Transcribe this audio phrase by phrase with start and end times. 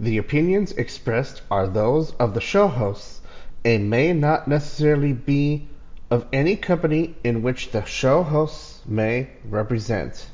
[0.00, 3.20] The opinions expressed are those of the show hosts
[3.64, 5.68] and may not necessarily be
[6.10, 10.26] of any company in which the show hosts may represent.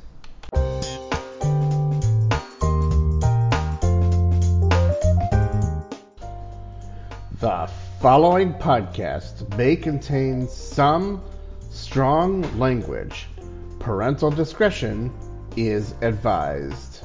[7.41, 7.71] The
[8.01, 11.23] following podcast may contain some
[11.71, 13.29] strong language.
[13.79, 15.13] Parental discretion
[15.55, 17.05] is advised.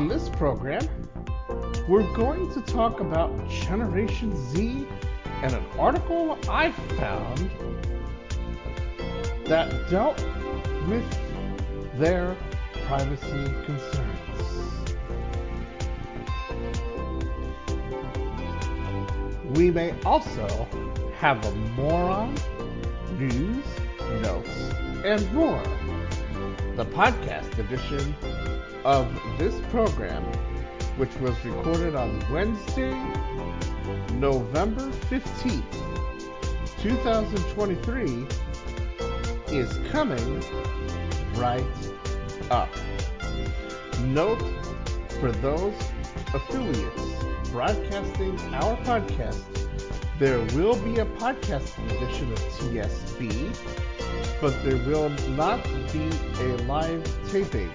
[0.00, 0.80] On this program,
[1.86, 4.86] we're going to talk about Generation Z
[5.42, 7.50] and an article I found
[9.44, 10.16] that dealt
[10.88, 11.04] with
[11.98, 12.34] their
[12.86, 14.86] privacy concerns.
[19.50, 20.48] We may also
[21.18, 22.34] have a moron,
[23.18, 23.66] news,
[24.22, 24.72] notes,
[25.04, 25.62] and more.
[26.76, 28.16] The podcast edition
[28.84, 30.24] of this program,
[30.96, 32.94] which was recorded on Wednesday,
[34.14, 35.64] November 15th,
[36.80, 38.26] 2023,
[39.48, 40.42] is coming
[41.34, 41.64] right
[42.50, 42.68] up.
[44.04, 44.42] Note
[45.20, 45.74] for those
[46.32, 47.02] affiliates
[47.50, 49.42] broadcasting our podcast,
[50.18, 53.56] there will be a podcast edition of TSB,
[54.40, 57.70] but there will not be a live taping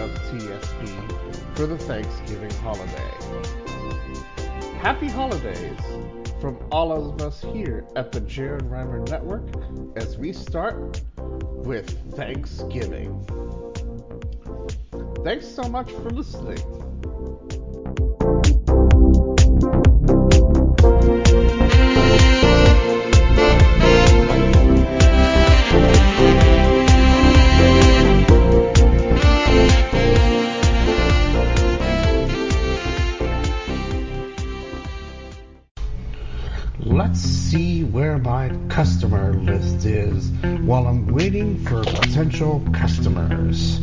[0.00, 3.12] of TSB for the Thanksgiving holiday.
[4.78, 5.78] Happy holidays
[6.40, 9.46] from all of us here at the Jared Rimer Network
[9.96, 13.26] as we start with Thanksgiving.
[15.22, 16.58] Thanks so much for listening.
[38.18, 40.30] My customer list is
[40.62, 43.78] while I'm waiting for potential customers.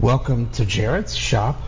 [0.00, 1.60] Welcome to Jared's shop.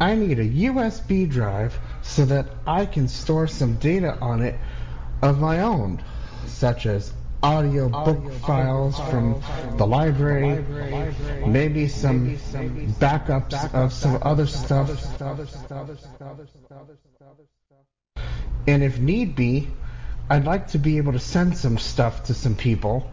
[0.00, 4.59] I need a USB drive so that I can store some data on it
[5.22, 6.03] of my own,
[6.47, 7.12] such as
[7.44, 9.41] audio book files from
[9.77, 10.65] the library,
[11.47, 12.36] maybe some
[12.98, 14.91] backups of some other stuff.
[18.66, 19.68] And if need be,
[20.28, 23.09] I'd like to be able to send some stuff to some people,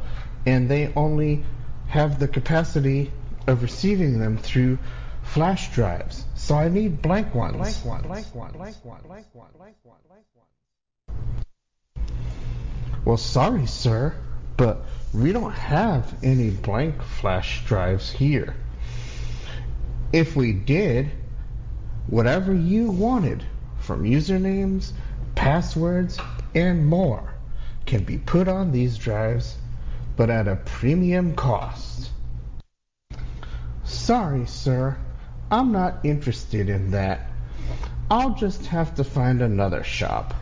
[0.48, 1.44] and they only
[1.88, 3.12] have the capacity
[3.48, 4.78] of receiving them through
[5.24, 6.26] flash drives.
[6.36, 7.80] So I need blank ones.
[7.82, 8.78] Blank ones.
[13.06, 14.14] Well, sorry, sir,
[14.58, 18.56] but we don't have any blank flash drives here.
[20.12, 21.10] If we did,
[22.08, 23.44] whatever you wanted,
[23.80, 24.92] from usernames,
[25.36, 26.20] passwords,
[26.54, 27.34] and more
[27.86, 29.56] can be put on these drives,
[30.18, 32.10] but at a premium cost.
[33.86, 34.98] Sorry, sir,
[35.50, 37.30] I'm not interested in that.
[38.10, 40.34] I'll just have to find another shop.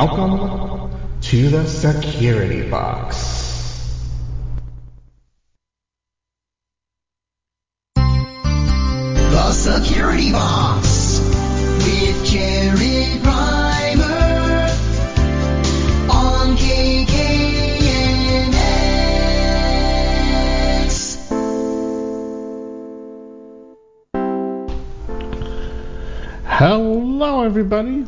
[0.00, 3.16] Welcome to the security box.
[7.96, 11.18] The Security Box
[11.84, 14.70] with Jared Rimer
[16.08, 17.18] on KKMX.
[26.44, 28.06] Hello, everybody.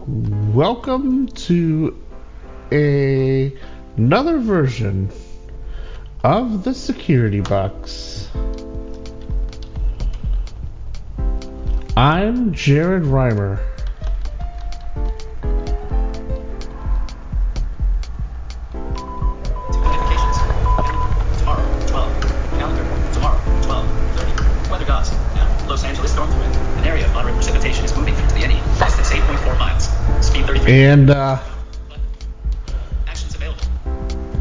[0.55, 1.97] Welcome to
[2.73, 3.57] a,
[3.97, 5.09] another version
[6.25, 8.29] of the security box.
[11.97, 13.70] I'm Jared Rimer.
[30.71, 31.41] And uh,
[33.09, 33.61] Actions available.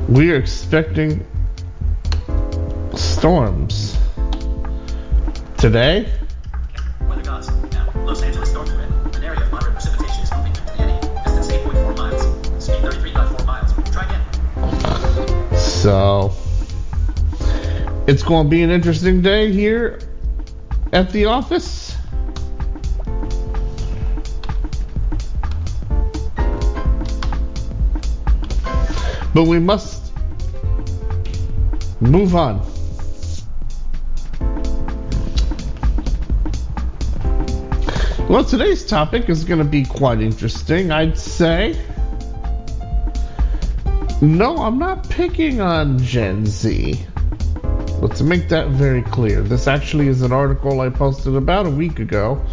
[0.07, 1.25] we are expecting
[2.93, 3.97] storms
[5.57, 6.07] today.
[7.01, 7.49] Weather gods.
[7.71, 9.15] Now, Los Angeles storm wind.
[9.15, 10.99] An area of moderate precipitation is moving through the NE.
[11.23, 12.63] Distance 8.4 miles.
[12.63, 13.89] Speed 33.4 miles.
[13.91, 15.57] Try again.
[15.57, 16.31] So
[18.05, 19.97] it's going to be an interesting day here
[20.93, 21.78] at the office.
[29.39, 30.11] But we must
[32.01, 32.59] move on.
[38.27, 41.81] Well, today's topic is going to be quite interesting, I'd say.
[44.21, 46.99] No, I'm not picking on Gen Z.
[48.01, 49.41] Let's make that very clear.
[49.41, 52.45] This actually is an article I posted about a week ago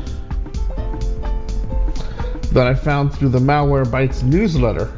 [2.53, 4.96] that I found through the Malwarebytes newsletter.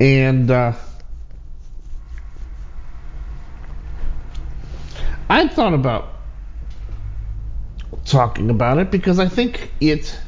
[0.00, 0.72] And uh,
[5.28, 6.14] I thought about
[8.04, 10.18] talking about it because I think it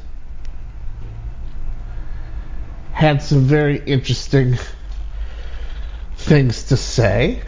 [2.92, 4.58] had some very interesting
[6.16, 7.42] things to say.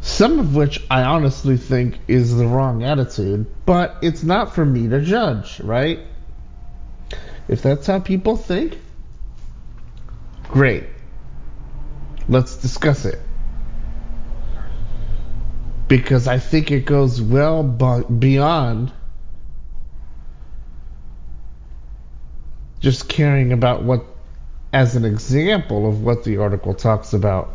[0.00, 4.88] Some of which I honestly think is the wrong attitude, but it's not for me
[4.88, 6.00] to judge, right?
[7.46, 8.78] If that's how people think,
[10.52, 10.84] great.
[12.28, 13.18] Let's discuss it.
[15.88, 18.92] Because I think it goes well beyond
[22.80, 24.04] just caring about what,
[24.72, 27.50] as an example of what the article talks about.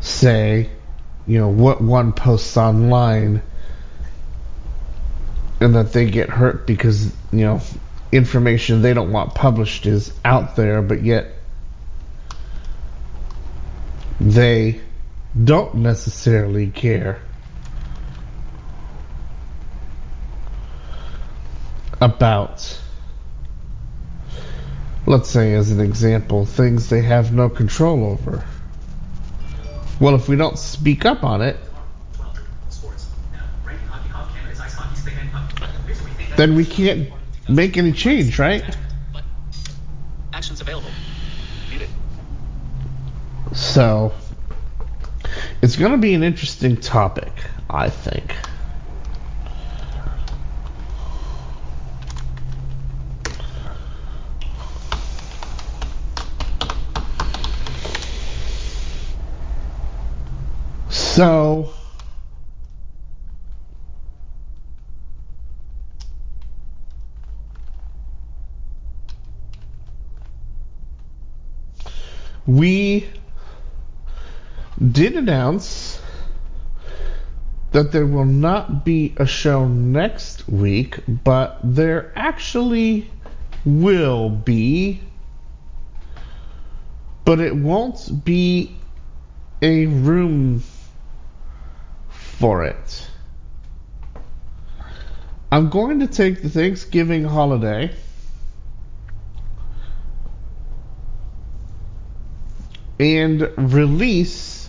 [0.00, 0.70] Say,
[1.26, 3.42] you know, what one posts online
[5.60, 7.60] and that they get hurt because, you know,
[8.12, 11.26] information they don't want published is out there, but yet
[14.20, 14.80] they
[15.44, 17.20] don't necessarily care
[22.00, 22.80] about,
[25.06, 28.44] let's say, as an example, things they have no control over.
[30.00, 31.56] Well, if we don't speak up on it,
[32.14, 32.72] Tomorrow, 12.
[32.72, 33.06] Sports.
[33.32, 35.52] Now, ranking hockey, Hawk Canada's ice hockey stick and puck.
[35.86, 37.10] Here's what we think then we can't
[37.50, 38.64] make any change, right?
[40.32, 40.90] Actions available.
[41.68, 41.88] Muted.
[43.52, 44.12] So,
[45.60, 47.32] it's going to be an interesting topic,
[47.68, 48.34] I think.
[60.88, 61.74] So,
[72.50, 73.06] we
[74.90, 76.00] did announce
[77.70, 83.08] that there will not be a show next week, but there actually
[83.64, 85.00] will be.
[87.24, 88.76] But it won't be
[89.62, 90.64] a room
[92.08, 93.06] for it.
[95.52, 97.94] I'm going to take the Thanksgiving holiday.
[103.00, 104.68] And release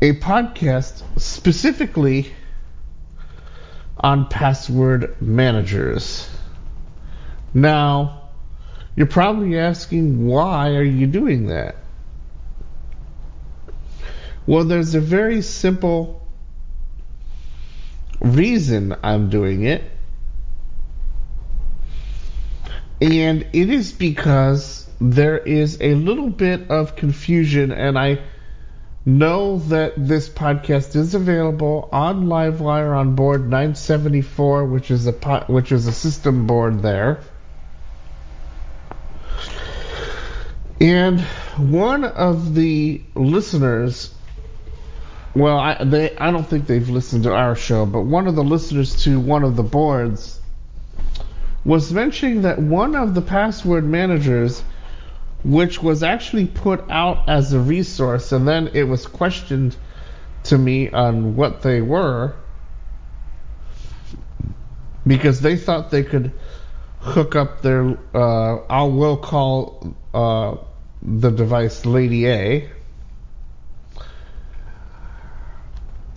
[0.00, 2.32] a podcast specifically
[3.98, 6.30] on password managers.
[7.52, 8.30] Now,
[8.96, 11.76] you're probably asking why are you doing that?
[14.46, 16.26] Well, there's a very simple
[18.18, 19.82] reason I'm doing it.
[23.00, 28.18] And it is because there is a little bit of confusion, and I
[29.06, 35.12] know that this podcast is available on Livewire on board 974, which is a
[35.46, 37.20] which is a system board there.
[40.80, 41.20] And
[41.56, 44.14] one of the listeners
[45.34, 48.42] well, I, they I don't think they've listened to our show, but one of the
[48.42, 50.40] listeners to one of the boards
[51.64, 54.62] was mentioning that one of the password managers,
[55.44, 59.76] which was actually put out as a resource, and then it was questioned
[60.44, 62.34] to me on what they were,
[65.06, 66.32] because they thought they could
[67.00, 67.98] hook up their.
[68.14, 70.56] Uh, I will call uh,
[71.02, 72.70] the device Lady A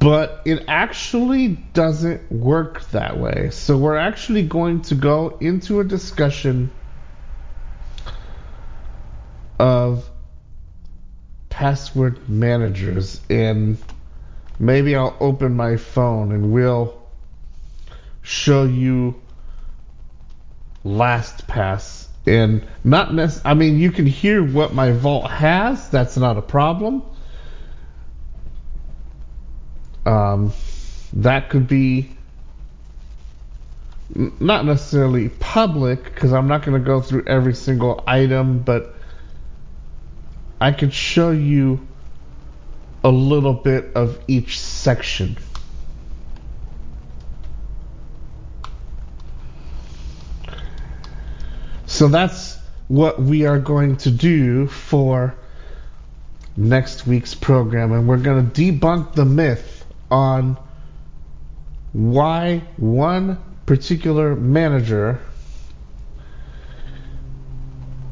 [0.01, 3.51] But it actually doesn't work that way.
[3.51, 6.72] So we're actually going to go into a discussion
[9.60, 10.10] of
[11.50, 13.22] password managers.
[13.29, 13.77] And
[14.58, 17.00] maybe I'll open my phone and we'll
[18.24, 19.22] show you
[20.84, 22.08] LastPass.
[22.25, 25.89] And not nec- I mean you can hear what my vault has.
[25.89, 27.03] That's not a problem
[30.05, 30.53] um,
[31.13, 32.12] that could be
[34.15, 38.96] not necessarily public because I'm not going to go through every single item, but
[40.60, 41.88] I could show you
[43.03, 45.38] a little bit of each section.
[51.86, 55.36] So that's what we are going to do for
[56.55, 59.81] next week's program, and we're going to debunk the myth
[60.12, 60.58] on
[61.94, 65.20] why one particular manager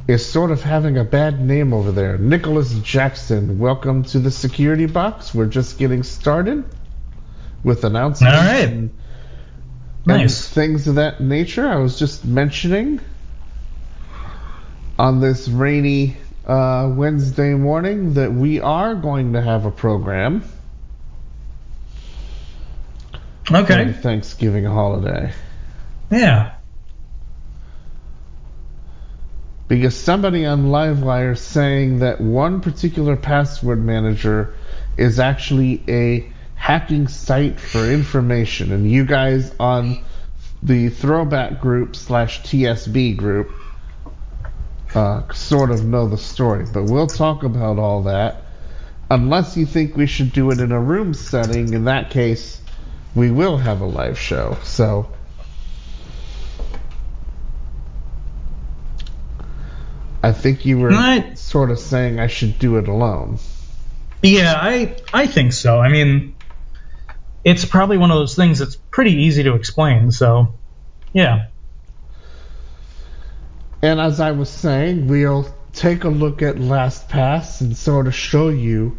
[0.08, 2.18] is sort of having a bad name over there.
[2.18, 5.36] Nicholas Jackson, welcome to the security box.
[5.36, 6.63] We're just getting started
[7.63, 8.36] with announcements.
[8.36, 8.70] All right.
[8.70, 8.89] And,
[10.06, 10.48] nice.
[10.48, 11.68] And things of that nature.
[11.68, 13.01] I was just mentioning
[14.98, 20.44] on this rainy uh, Wednesday morning that we are going to have a program
[23.51, 23.91] Okay.
[23.94, 25.34] Thanksgiving holiday.
[26.12, 26.56] Yeah.
[29.68, 34.56] Because somebody on Livewire saying that one particular password manager
[34.98, 40.03] is actually a hacking site for information, and you guys on
[40.62, 43.51] the throwback group slash TSB group
[44.94, 46.65] uh, sort of know the story.
[46.72, 48.44] But we'll talk about all that.
[49.12, 52.59] Unless you think we should do it in a room setting, in that case,
[53.16, 54.58] we will have a live show.
[54.63, 55.12] So
[60.22, 63.39] I think you were I, sort of saying I should do it alone.
[64.22, 65.80] Yeah, I I think so.
[65.80, 66.36] I mean,
[67.44, 70.12] it's probably one of those things that's pretty easy to explain.
[70.12, 70.56] So,
[71.13, 71.48] yeah.
[73.82, 78.50] And as I was saying, we'll take a look at LastPass and sort of show
[78.50, 78.98] you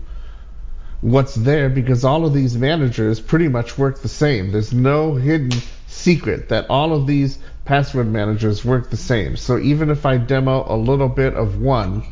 [1.01, 4.53] what's there because all of these managers pretty much work the same.
[4.53, 5.51] There's no hidden
[5.87, 9.37] secret that all of these password managers work the same.
[9.37, 12.03] So even if I demo a little bit of one,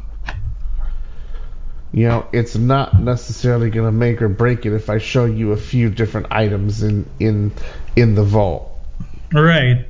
[1.92, 5.52] you know, it's not necessarily going to make or break it if I show you
[5.52, 7.52] a few different items in in
[7.96, 8.70] in the vault.
[9.32, 9.88] Right.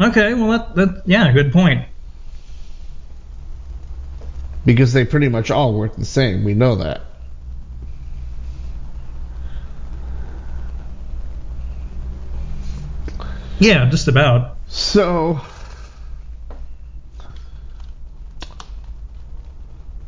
[0.00, 0.34] Okay.
[0.34, 1.86] Well, that that yeah, good point.
[4.64, 6.44] Because they pretty much all work the same.
[6.44, 7.02] We know that.
[13.58, 14.56] Yeah, just about.
[14.68, 15.40] So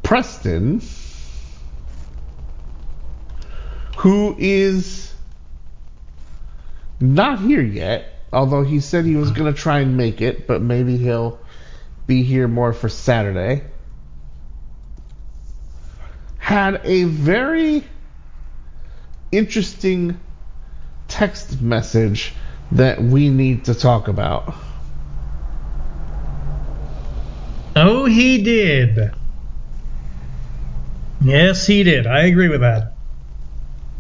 [0.02, 0.80] Preston,
[3.98, 5.12] who is
[7.00, 10.62] not here yet, although he said he was going to try and make it, but
[10.62, 11.38] maybe he'll
[12.06, 13.64] be here more for Saturday,
[16.38, 17.84] had a very
[19.32, 20.20] interesting
[21.08, 22.32] text message
[22.72, 24.54] that we need to talk about.
[27.76, 29.12] Oh, he did.
[31.22, 32.06] Yes, he did.
[32.06, 32.94] I agree with that.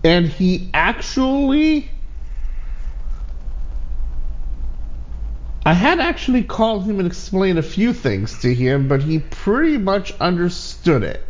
[0.04, 1.90] And he actually.
[5.64, 9.78] I had actually called him and explained a few things to him, but he pretty
[9.78, 11.24] much understood it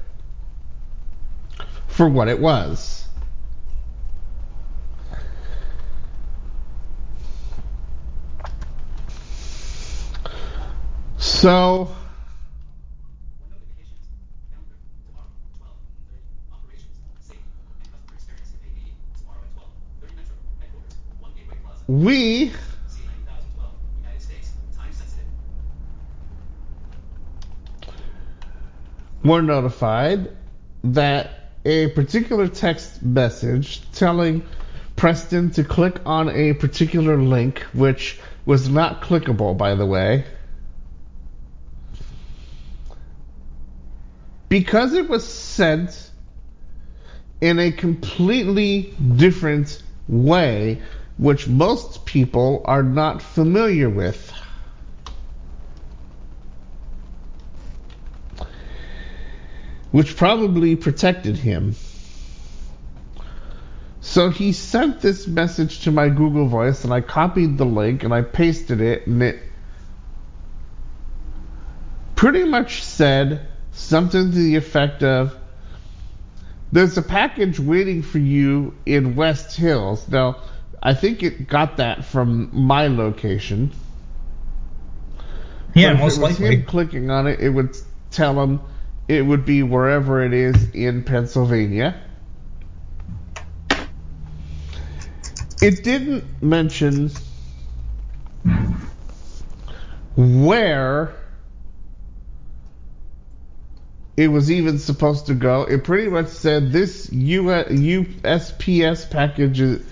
[1.89, 3.07] for what it was.
[11.16, 11.16] So, Notifications.
[11.16, 11.16] Calendar.
[11.16, 11.16] Tomorrow, 12:30.
[11.16, 11.16] Operations.
[11.16, 11.16] Safety.
[11.16, 11.16] And customer experience.
[11.16, 11.16] AE.
[11.16, 11.16] Tomorrow at 12:30 Metro.
[11.16, 11.16] Headquarters.
[11.16, 11.89] One Gateway Plaza.
[21.89, 22.53] we C9012.
[24.03, 24.53] United States.
[24.77, 25.25] Time sensitive.
[29.25, 30.31] were notified
[30.85, 34.45] that a particular text message telling
[34.95, 40.25] Preston to click on a particular link, which was not clickable, by the way,
[44.49, 46.11] because it was sent
[47.41, 50.81] in a completely different way,
[51.19, 54.33] which most people are not familiar with.
[59.97, 61.75] which probably protected him.
[64.03, 68.13] So he sent this message to my Google Voice, and I copied the link and
[68.13, 69.41] I pasted it, and it
[72.15, 75.37] pretty much said something to the effect of
[76.73, 80.09] There's a package waiting for you in West Hills.
[80.09, 80.39] Now,
[80.83, 83.73] I think it got that from my location.
[85.75, 86.63] Yeah, But if most likely.
[86.63, 87.77] clicking on it, it would
[88.11, 88.61] tell him
[89.09, 92.03] it would be wherever it is in Pennsylvania.
[95.63, 97.11] It didn't mention
[100.17, 101.15] where
[104.17, 105.65] it was even supposed to go.
[105.65, 109.87] It pretty much said this USPS package is,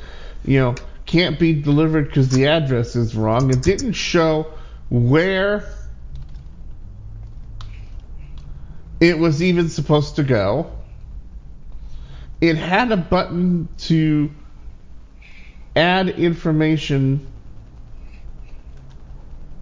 [0.44, 3.50] you know, can't be delivered because the address is wrong.
[3.50, 4.46] It didn't show
[4.88, 5.68] where
[9.00, 10.72] it was even supposed to go.
[12.40, 14.30] It had a button to
[15.76, 17.26] add information,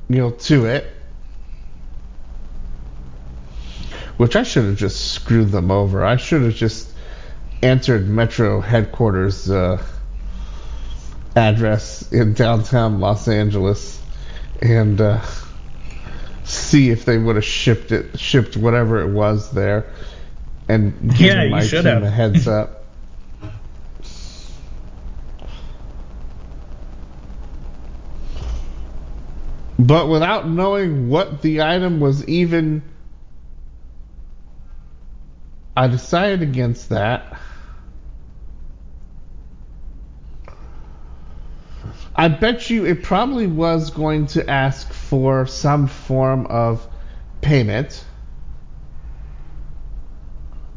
[0.08, 0.86] you know, to it.
[4.22, 6.04] Which I should have just screwed them over.
[6.04, 6.88] I should have just
[7.60, 9.82] entered Metro headquarters uh,
[11.34, 14.00] address in downtown Los Angeles
[14.60, 15.20] and uh,
[16.44, 19.86] see if they would have shipped it, shipped whatever it was there,
[20.68, 22.04] and given Yeah, my team have.
[22.04, 22.84] a heads up.
[29.80, 32.82] But without knowing what the item was even,
[35.76, 37.40] I decided against that.
[42.14, 46.86] I bet you it probably was going to ask for some form of
[47.40, 48.04] payment.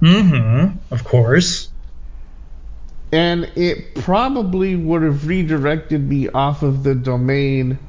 [0.02, 0.78] Mm-hmm.
[0.94, 1.70] Of course.
[3.12, 7.80] And it probably would have redirected me off of the domain,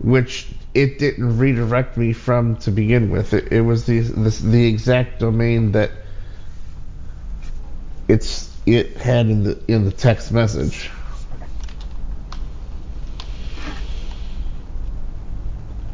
[0.00, 3.34] which it didn't redirect me from to begin with.
[3.34, 5.90] It, it was the, the the exact domain that
[8.08, 10.90] it's it had in the in the text message.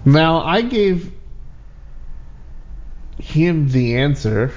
[0.04, 1.12] Now I gave
[3.18, 4.52] him the answer.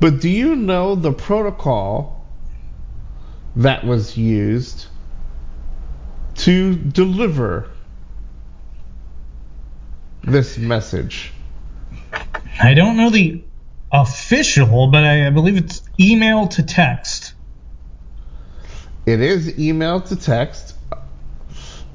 [0.00, 2.26] But do you know the protocol
[3.56, 4.86] that was used
[6.44, 7.70] to deliver
[10.22, 11.32] this message?
[12.62, 13.42] I don't know the
[13.90, 17.32] official, but I, I believe it's email to text.
[19.06, 20.76] It is email to text,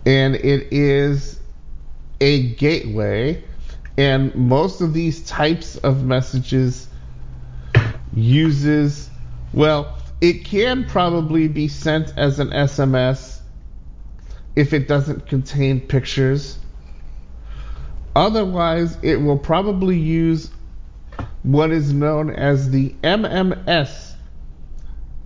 [0.07, 1.39] and it is
[2.19, 3.43] a gateway,
[3.99, 6.87] and most of these types of messages
[8.15, 9.11] uses
[9.53, 13.38] well, it can probably be sent as an SMS
[14.59, 16.59] if it doesn't contain pictures.
[18.13, 20.51] Otherwise, it will probably use
[21.43, 24.15] what is known as the MMS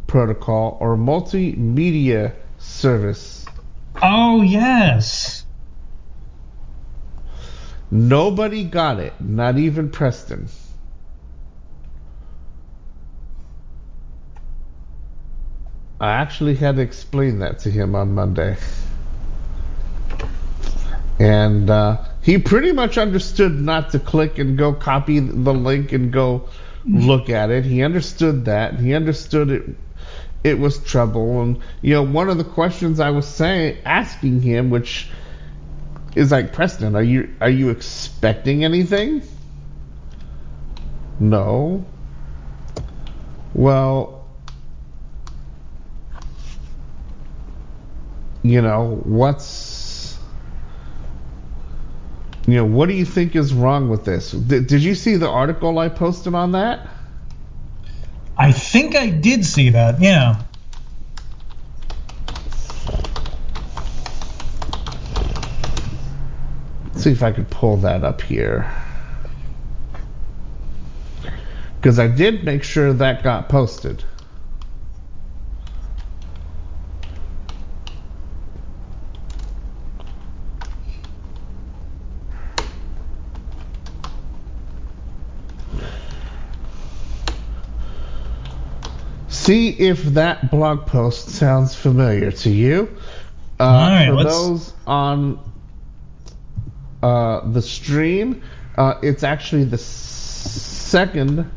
[0.05, 3.47] protocol or multimedia service.
[3.99, 5.43] Oh yes.
[7.89, 10.47] Nobody got it, not even Preston.
[15.99, 18.57] I actually had to explain that to him on Monday.
[21.23, 26.11] And uh, he pretty much understood not to click and go copy the link and
[26.11, 26.49] go
[26.85, 27.63] look at it.
[27.63, 28.79] He understood that.
[28.79, 29.63] He understood it
[30.43, 34.69] it was trouble and you know one of the questions I was saying asking him
[34.69, 35.09] which
[36.15, 39.23] is like Preston, are you are you expecting anything?
[41.19, 41.85] No.
[43.53, 44.25] Well,
[48.43, 49.45] you know, what's
[52.47, 54.31] you know, what do you think is wrong with this?
[54.31, 56.87] Did, did you see the article I posted on that?
[58.37, 60.01] I think I did see that.
[60.01, 60.43] Yeah.
[67.03, 68.71] see if I could pull that up here.
[71.75, 74.05] Because I did make sure that got posted.
[89.53, 92.89] See if that blog post sounds familiar to you.
[93.59, 95.39] Uh, right, for let's- those on
[97.03, 98.41] uh, the stream,
[98.75, 101.51] uh, it's actually the second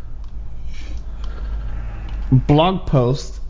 [2.30, 3.40] blog post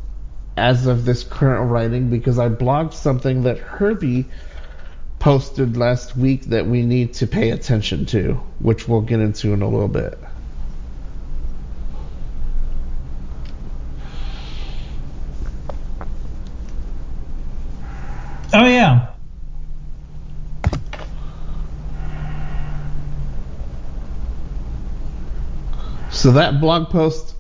[0.56, 4.26] as of this current writing because I blogged something that Herbie
[5.18, 9.62] posted last week that we need to pay attention to, which we'll get into in
[9.62, 10.16] a little bit.
[18.58, 19.08] Oh yeah.
[26.16, 27.34] So that blog post,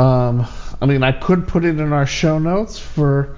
[0.00, 0.48] um,
[0.80, 3.36] I mean, I could put it in our show notes for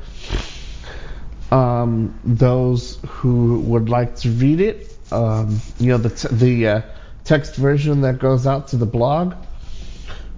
[1.50, 4.96] um, those who would like to read it.
[5.12, 6.82] Um, you know, the t- the uh,
[7.24, 9.34] text version that goes out to the blog.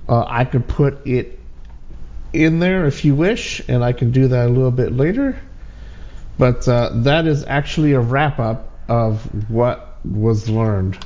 [0.09, 1.39] Uh, I could put it
[2.33, 5.41] in there if you wish, and I can do that a little bit later.
[6.41, 10.99] But uh, that is actually a wrap up of what was learned.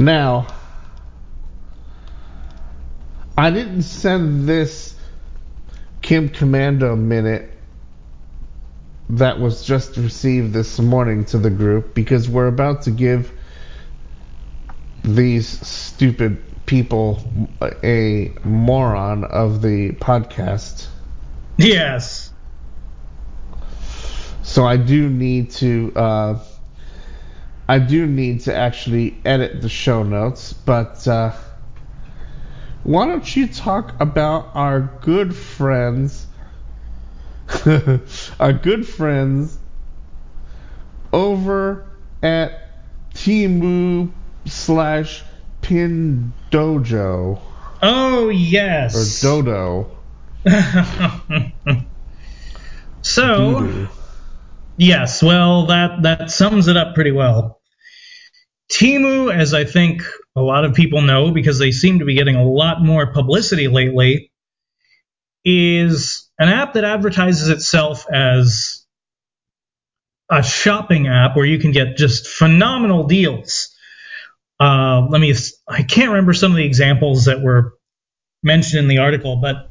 [0.00, 0.46] Now,
[3.36, 4.96] I didn't send this
[6.00, 7.50] Kim Komando minute
[9.10, 13.30] that was just received this morning to the group because we're about to give
[15.04, 17.22] these stupid people
[17.84, 20.86] a moron of the podcast.
[21.58, 22.32] Yes.
[24.42, 26.38] So I do need to uh,
[27.70, 31.30] I do need to actually edit the show notes, but uh,
[32.82, 36.26] why don't you talk about our good friends,
[38.40, 39.56] our good friends
[41.12, 41.86] over
[42.24, 42.72] at
[43.14, 44.10] Temu
[44.46, 45.22] slash
[45.62, 47.38] Pin Dojo
[47.80, 49.42] Oh yes, or.
[49.42, 49.96] Dodo.
[53.02, 53.88] so Doodoo.
[54.76, 57.59] yes, well that that sums it up pretty well.
[58.70, 60.02] Temu, as I think
[60.36, 63.68] a lot of people know because they seem to be getting a lot more publicity
[63.68, 64.30] lately,
[65.44, 68.86] is an app that advertises itself as
[70.30, 73.74] a shopping app where you can get just phenomenal deals.
[74.60, 75.34] Uh, let me,
[75.68, 77.74] I can't remember some of the examples that were
[78.42, 79.68] mentioned in the article, but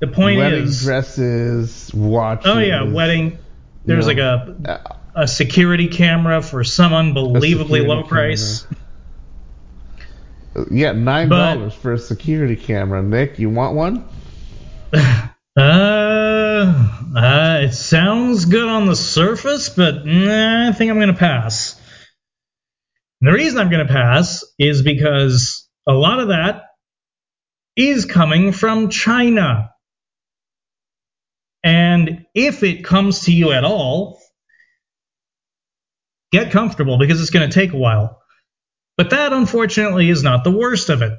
[0.00, 2.46] the point Wedding is, dresses, watches.
[2.46, 3.38] oh yeah, wedding.
[3.84, 8.66] There's know, like a uh, a security camera for some unbelievably low price.
[10.70, 13.02] Yeah, nine dollars for a security camera.
[13.02, 14.04] Nick, you want one?
[15.58, 21.14] Uh, uh, it sounds good on the surface, but nah, I think I'm going to
[21.14, 21.80] pass.
[23.22, 26.64] And the reason I'm going to pass is because a lot of that
[27.74, 29.70] is coming from China.
[31.64, 34.20] And if it comes to you at all,
[36.32, 38.22] get comfortable because it's going to take a while.
[38.96, 41.12] But that, unfortunately, is not the worst of it.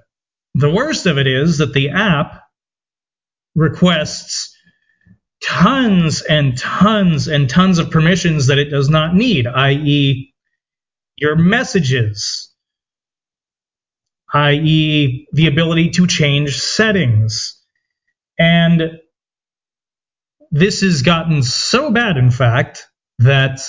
[0.56, 2.44] the worst of it is that the app
[3.56, 4.56] requests
[5.44, 10.34] tons and tons and tons of permissions that it does not need, i.e.,
[11.18, 12.54] your messages,
[14.34, 17.62] i.e., the ability to change settings.
[18.40, 19.00] And
[20.52, 22.88] this has gotten so bad, in fact,
[23.20, 23.62] that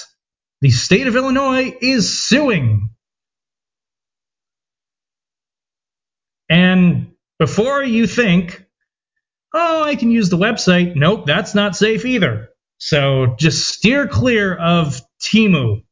[0.61, 2.91] the state of Illinois is suing.
[6.49, 8.65] And before you think,
[9.55, 12.51] oh, I can use the website, nope, that's not safe either.
[12.79, 15.83] So just steer clear of Temu.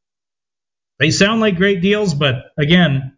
[0.98, 3.16] They sound like great deals, but again,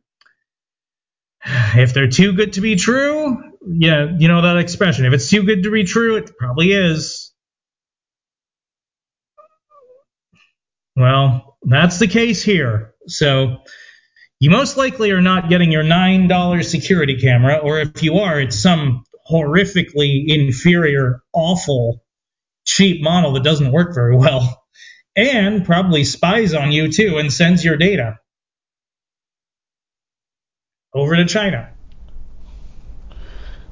[1.45, 5.07] if they're too good to be true, yeah, you know that expression.
[5.07, 7.28] If it's too good to be true, it probably is.
[10.99, 12.95] Well, that's the case here.
[13.07, 13.59] So
[14.41, 18.59] you most likely are not getting your $9 security camera, or if you are, it's
[18.59, 22.03] some horrifically inferior, awful,
[22.65, 24.65] cheap model that doesn't work very well,
[25.15, 28.19] and probably spies on you too and sends your data
[30.93, 31.71] over to China.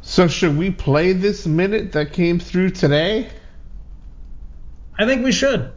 [0.02, 3.28] So should we play this minute that came through today?
[4.96, 5.72] I think we should.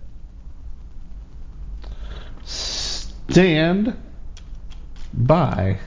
[3.30, 3.96] Stand
[5.13, 5.78] by.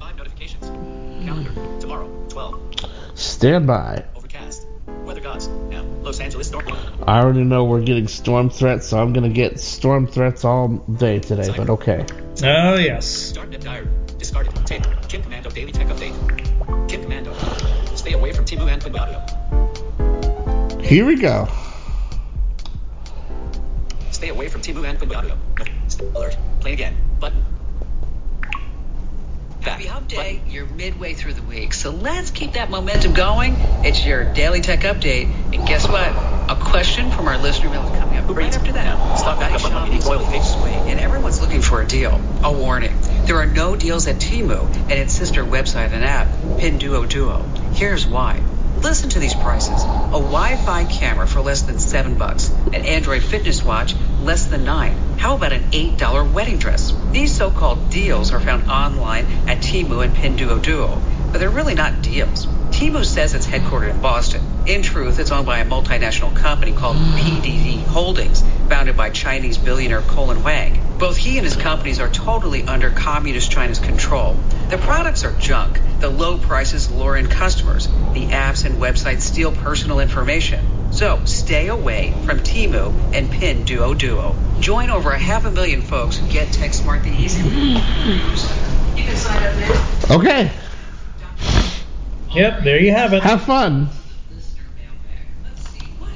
[0.00, 0.64] Five notifications.
[1.22, 1.52] Calendar.
[1.80, 2.60] Tomorrow, 12.
[3.14, 4.04] Stand by.
[4.16, 4.66] Overcast.
[5.04, 5.48] Weather gods.
[5.48, 6.64] Now, Los Angeles storm.
[7.06, 11.18] I already know we're getting storm threats, so I'm gonna get storm threats all day
[11.18, 12.06] today, but okay.
[12.42, 13.06] Oh, yes.
[13.06, 13.88] Start net diary.
[14.16, 14.54] Discarded.
[14.66, 14.84] Tape.
[15.08, 16.14] Kim Komando daily tech update.
[16.88, 17.34] Kim Komando.
[17.98, 18.94] Stay away from Temu and Twin
[20.82, 21.46] Here we go.
[24.68, 26.14] Temu and.
[26.14, 26.36] Alert.
[26.60, 26.94] Play again.
[27.18, 27.42] Button.
[29.62, 30.42] Happy Hump Day.
[30.46, 33.56] You're midway through the week, so let's keep that momentum going.
[33.82, 36.08] It's your daily tech update, and guess what?
[36.50, 39.18] A question from our listener mail is coming up right after that.
[39.18, 40.06] Stock back up on Monday.
[40.06, 42.20] Royal swing, and everyone's looking for a deal.
[42.42, 47.74] A warning: there are no deals at Temu and its sister website and app, Pinduoduo.
[47.74, 48.42] Here's why.
[48.80, 53.62] Listen to these prices: a Wi-Fi camera for less than seven bucks, an Android fitness
[53.64, 53.94] watch
[54.28, 54.94] less than nine.
[55.16, 56.92] How about an eight-dollar wedding dress?
[57.12, 61.00] These so-called deals are found online at Temu and Pinduoduo,
[61.32, 62.44] but they're really not deals.
[62.44, 64.42] Temu says it's headquartered in Boston.
[64.66, 70.02] In truth, it's owned by a multinational company called PDD Holdings, founded by Chinese billionaire
[70.02, 70.98] Colin Huang.
[70.98, 74.34] Both he and his companies are totally under communist China's control.
[74.68, 75.80] The products are junk.
[76.00, 77.86] The low prices lure in customers.
[77.86, 80.77] The apps and websites steal personal information.
[80.98, 84.34] So stay away from Temu and Pinduoduo.
[84.60, 87.50] Join over a half a million folks who get TechSmart the easy way.
[88.96, 89.54] You can sign up
[90.08, 90.16] now.
[90.16, 90.50] Okay.
[92.34, 93.22] Yep, there you have it.
[93.22, 93.90] Have fun.
[94.34, 95.28] Listener mailbag.
[95.44, 95.86] Let's see.
[96.00, 96.10] What?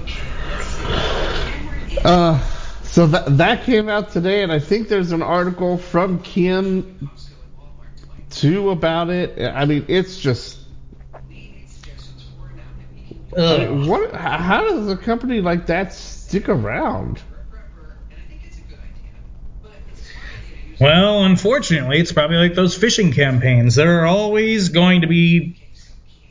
[0.00, 0.88] Okay, let's see.
[1.36, 2.38] Camera is Uh,
[2.84, 7.34] so that that came out today, and I think there's an article from Kim Costco
[7.42, 9.38] and Walmart to buy too about it.
[9.38, 10.60] I mean, it's just
[11.28, 12.50] lead suggestions for
[13.10, 13.86] and Uh, out.
[13.86, 14.14] What?
[14.14, 17.20] How does a company like that stick around?
[18.10, 19.12] And I think it's a good idea.
[19.62, 23.74] But it's a smart idea to use Well, unfortunately, it's probably like those phishing campaigns.
[23.74, 25.56] There are always going to be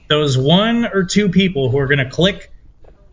[0.08, 2.52] those one or two people who are going to click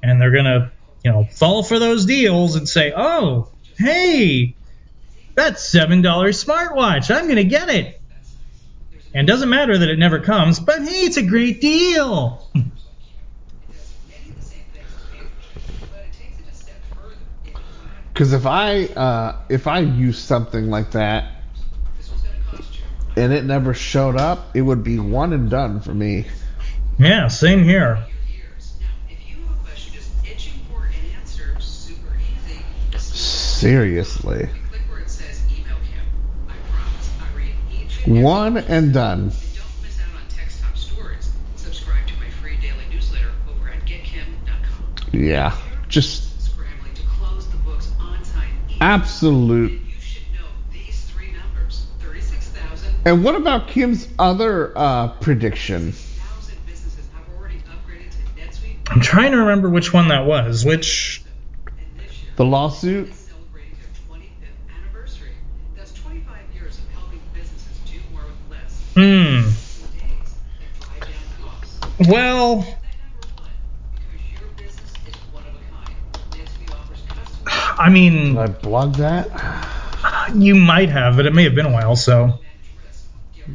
[0.03, 0.73] and they're going to,
[1.05, 3.49] you know, fall for those deals and say, "Oh,
[3.79, 4.55] hey,
[5.35, 7.15] that's seven dollars smartwatch.
[7.15, 8.01] I'm going to get it."
[9.15, 12.49] And it doesn't matter that it never comes, but hey, it's a great deal.
[18.13, 21.33] Because if I uh, if I use something like that
[21.97, 25.33] this was going to cost you and it never showed up, it would be one
[25.33, 26.27] and done for me.
[26.99, 28.05] yeah, same here.
[28.09, 28.75] your years.
[28.81, 32.13] Now, if you have a question just itching for an answer, super
[32.47, 32.61] easy.
[32.91, 36.05] Just Seriously, click where it says email Kim.
[36.49, 37.11] I promise.
[37.21, 39.21] I read each and every one and done.
[39.21, 39.41] And don't
[48.81, 49.73] absolute.
[49.73, 55.93] And you should know these three numbers 36,000 And what about Kim's other uh, prediction?
[55.93, 58.77] thousand businesses have already upgraded to NetSuite.
[58.91, 60.65] I'm trying to remember which one that was.
[60.65, 61.23] Which
[61.67, 63.09] And this year, The lawsuit?
[68.95, 69.49] Hmm.
[69.51, 69.51] celebrating
[77.81, 79.29] I mean, Did I blog that?
[80.35, 81.97] You might have, but it may have been a while.
[81.97, 82.39] So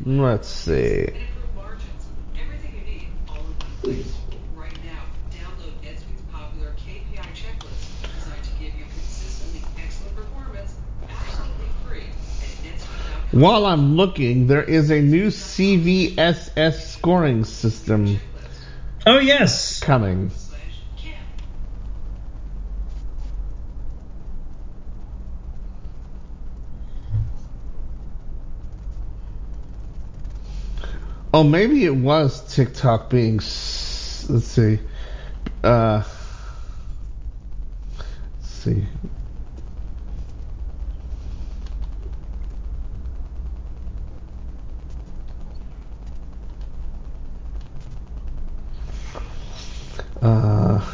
[0.04, 0.74] Let's see.
[0.74, 2.08] and improve margins.
[2.36, 4.14] Everything you need all in one place.
[4.56, 11.68] Right now, download NetSuite's popular KPI checklist designed to give you consistently excellent performance absolutely
[11.88, 13.40] free at netsuite.com.
[13.40, 18.20] While I'm looking, there is a new CVSS scoring system
[19.06, 20.32] oh yes, coming.
[31.38, 33.40] Oh, maybe it was TikTok being.
[33.40, 34.80] Let's see.
[35.62, 36.02] Uh,
[38.38, 38.86] let's see.
[50.22, 50.90] Uh,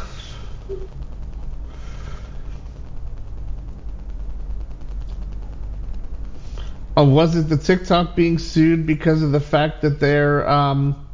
[6.97, 11.07] oh, was it the TikTok being sued because of the fact that they're um,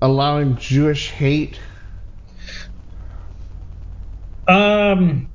[0.00, 1.58] allowing Jewish hate?
[4.46, 5.28] Um,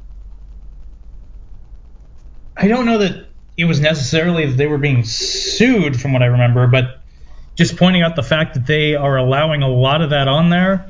[2.55, 6.27] I don't know that it was necessarily that they were being sued, from what I
[6.27, 7.01] remember, but
[7.55, 10.89] just pointing out the fact that they are allowing a lot of that on there,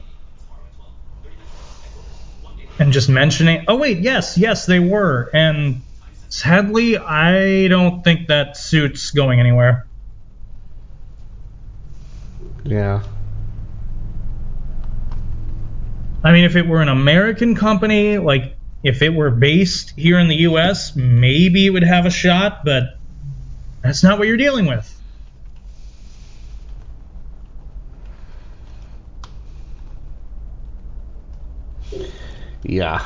[2.78, 5.82] and just mentioning, oh wait, yes, yes, they were, and
[6.32, 9.86] sadly, I don't think that suit's going anywhere.
[12.64, 13.04] Yeah.
[16.24, 20.28] I mean, if it were an American company, like if it were based here in
[20.28, 22.84] the U.S., maybe it would have a shot, but
[23.84, 24.98] that's not what you're dealing with.
[32.64, 33.04] Yeah.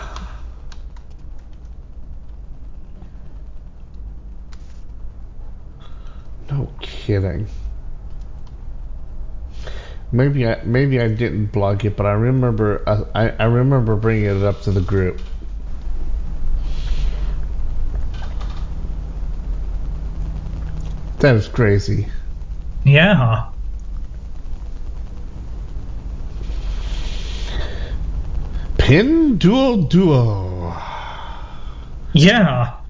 [6.49, 7.47] No kidding.
[10.12, 14.25] Maybe I maybe I didn't blog it, but I remember uh, I I remember bringing
[14.25, 15.21] it up to the group.
[21.19, 22.08] That is crazy.
[22.84, 23.49] Yeah.
[28.77, 30.45] Pinduoduo.
[32.13, 32.84] Yeah.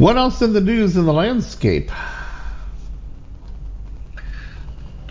[0.00, 1.92] What else in the news in the landscape?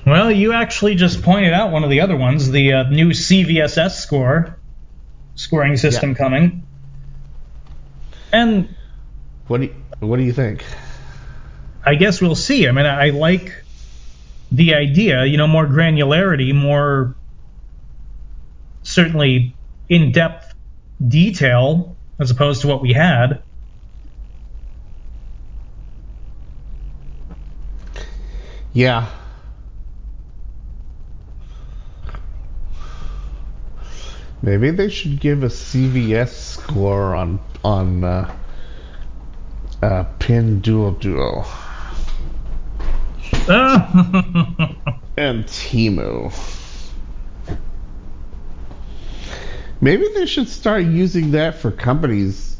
[0.04, 3.92] Well, you actually just pointed out one of the other ones, the uh, new CVSS
[3.92, 4.60] score
[5.36, 6.16] scoring system Yeah.
[6.16, 6.64] coming.
[8.34, 8.76] And
[9.46, 10.66] What do you, what do you think?
[11.86, 12.68] I guess we'll see.
[12.68, 13.54] I mean, I like
[14.52, 17.16] the idea, you know, more granularity, more
[18.82, 19.56] certainly
[19.88, 20.52] in depth
[21.08, 23.44] detail as opposed to what we had.
[28.80, 29.10] Yeah.
[34.42, 38.34] Maybe they should give a CVS score on on uh,
[39.84, 40.96] uh, pin duo
[43.50, 44.76] Ah.
[45.18, 46.32] and Temu.
[49.82, 52.56] Maybe they should start using that for companies.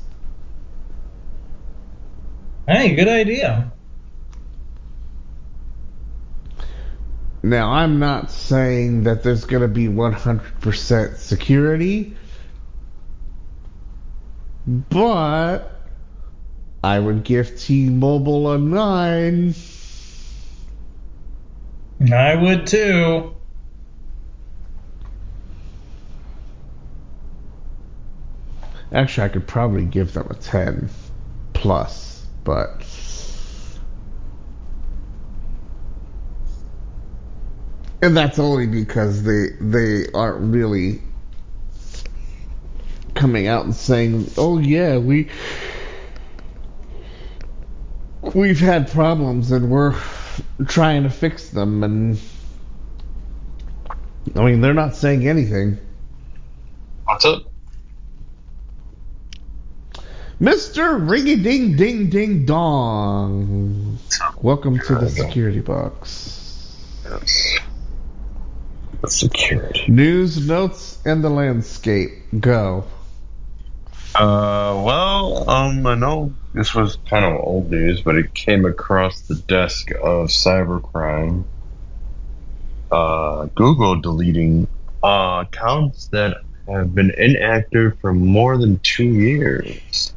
[2.68, 3.72] hey, good idea.
[7.42, 12.18] Now, I'm not saying that there's going to be 100% security,
[14.68, 15.72] but
[16.84, 19.54] I would give T-Mobile a 9.
[22.14, 23.36] I would too.
[28.92, 30.90] Actually, I could probably give them a 10
[31.54, 32.84] plus, but
[38.02, 41.02] and that's only because they they aren't really
[43.16, 45.30] coming out and saying, "Oh yeah, we
[48.34, 49.96] we've had problems and we're
[50.68, 52.20] trying to fix them." And
[54.36, 55.80] I mean, they're not saying anything.
[57.06, 57.44] What's up?
[60.42, 60.98] Mr.
[60.98, 64.00] Ringy Ding Ding Ding Dong.
[64.42, 66.40] Welcome to the security box.
[69.04, 69.16] Yes.
[69.16, 69.86] Security.
[69.88, 72.12] News, notes, and the landscape.
[72.40, 72.86] Go.
[74.16, 79.22] Uh, well, um, I know this was kind of old news, but it came across
[79.22, 81.46] the desk of cybercrime.
[82.92, 84.68] Uh, Google deleting
[85.04, 86.38] uh, accounts that
[86.68, 90.14] have been inactive for more than two years.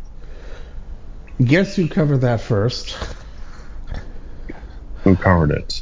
[1.42, 2.96] Guess who covered that first?
[5.04, 5.81] Who covered it?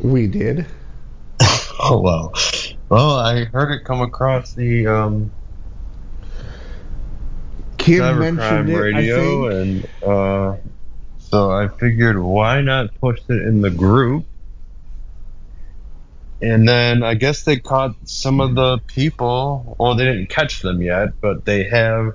[0.00, 0.66] We did.
[1.84, 2.32] Oh well.
[2.88, 5.32] Well, I heard it come across the um,
[7.76, 8.78] Kim mentioned it.
[8.78, 10.56] radio, and uh,
[11.18, 14.26] so I figured why not post it in the group.
[16.40, 19.76] And then I guess they caught some of the people.
[19.80, 22.14] Well, they didn't catch them yet, but they have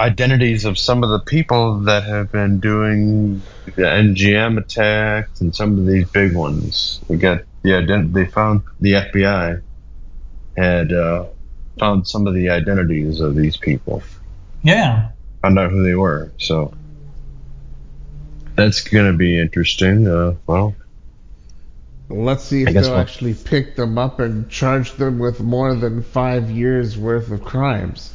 [0.00, 3.42] identities of some of the people that have been doing
[3.76, 7.00] the MGM attacks and some of these big ones.
[7.08, 9.60] We got the ident- They found the FBI
[10.56, 11.26] had uh,
[11.78, 14.02] found some of the identities of these people.
[14.62, 15.10] Yeah.
[15.42, 16.32] Found out who they were.
[16.38, 16.72] So
[18.56, 20.06] that's gonna be interesting.
[20.08, 20.74] Uh, well,
[22.08, 26.02] Let's see if they'll we'll- actually pick them up and charge them with more than
[26.02, 28.12] five years worth of crimes.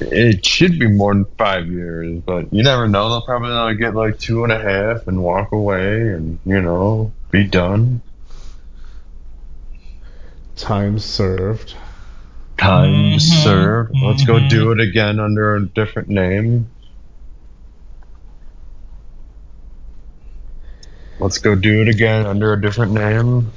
[0.00, 3.08] It should be more than five years, but you never know.
[3.08, 7.14] They'll probably only get like two and a half and walk away and, you know,
[7.30, 8.02] be done.
[10.56, 11.74] Time served.
[12.58, 14.00] Time Mhm, served.
[14.02, 14.48] Let's go mhm.
[14.48, 16.70] do it again under a different name.
[21.18, 23.52] Let's go do it again under a different name.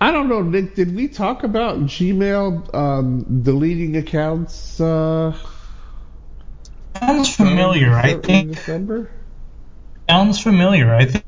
[0.00, 0.74] I don't know, Nick.
[0.76, 4.80] Did we talk about Gmail um, deleting accounts?
[4.80, 5.36] Uh,
[6.98, 7.92] Sounds familiar.
[7.94, 9.10] I think December.
[10.08, 10.94] sounds familiar.
[10.94, 11.24] I think.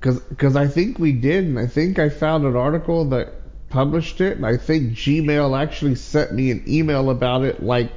[0.00, 4.36] Because I think we did, and I think I found an article that published it,
[4.38, 7.92] and I think Gmail actually sent me an email about it like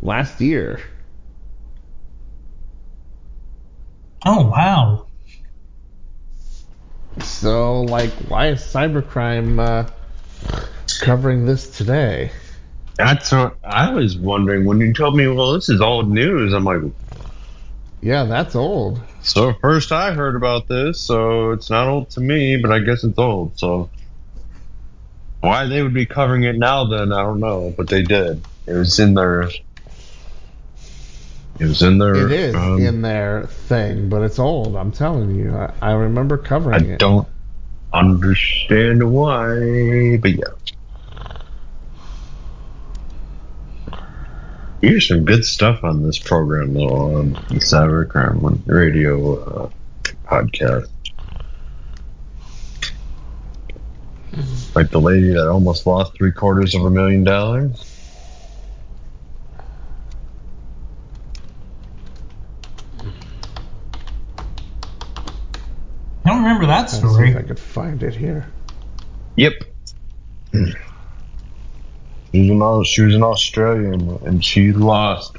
[0.00, 0.80] last year.
[4.26, 5.08] Oh wow.
[7.22, 9.90] So, like, why is cybercrime uh,
[11.00, 12.30] covering this today?
[12.96, 16.52] That's what I was wondering when you told me, well, this is old news.
[16.52, 16.82] I'm like,
[18.00, 19.00] Yeah, that's old.
[19.22, 23.02] so first I heard about this, so it's not old to me, but I guess
[23.04, 23.58] it's old.
[23.58, 23.90] So
[25.40, 28.42] why they would be covering it now, then I don't know, but they did.
[28.66, 29.50] It was in their.
[31.58, 32.14] It was in their.
[32.14, 34.74] It is um, in their thing, but it's old.
[34.76, 35.54] I'm telling you.
[35.54, 36.94] I, I remember covering I it.
[36.94, 37.28] I don't
[37.92, 40.44] understand why, but yeah.
[44.80, 49.70] Here's some good stuff on this program, though, on the Cybercrime Radio uh,
[50.26, 50.88] podcast.
[54.74, 57.93] Like the lady that almost lost three quarters of a million dollars.
[66.24, 68.46] I don't remember that Let's see if I could find it here.
[69.36, 69.54] Yep.
[72.32, 75.36] She was, an, Aus- she was an Australian and she lost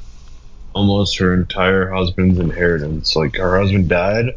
[0.73, 3.15] almost her entire husband's inheritance.
[3.15, 4.27] Like her husband died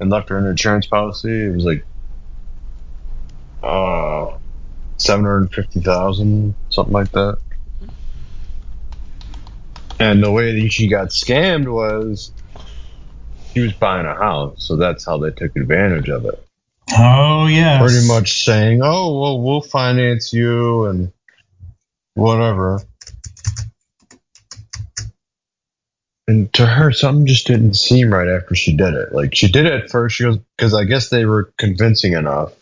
[0.00, 1.46] and left her an insurance policy.
[1.46, 1.86] It was like
[3.62, 4.36] uh
[4.98, 7.38] seven hundred fifty thousand, something like that.
[9.98, 12.32] And the way that she got scammed was
[13.54, 16.46] she was buying a house, so that's how they took advantage of it
[16.98, 17.78] Oh yeah.
[17.80, 21.12] pretty much saying, "Oh, well, we'll finance you and
[22.14, 22.80] whatever."
[26.26, 29.12] And to her, something just didn't seem right after she did it.
[29.12, 32.52] Like she did it at first, she goes, because I guess they were convincing enough.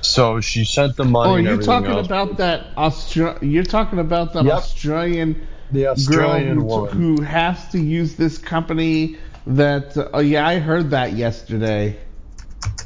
[0.00, 1.32] So she sent the money.
[1.32, 2.06] Oh, you're talking else.
[2.06, 4.54] about that Austra- You're talking about that Yep.
[4.54, 7.16] Australian the Australian girl who, woman.
[7.16, 9.16] who has to use this company.
[9.46, 11.96] That oh yeah, I heard that yesterday.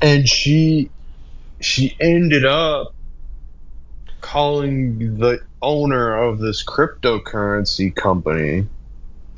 [0.03, 0.91] and she
[1.61, 2.95] she ended up
[4.21, 8.67] calling the owner of this cryptocurrency company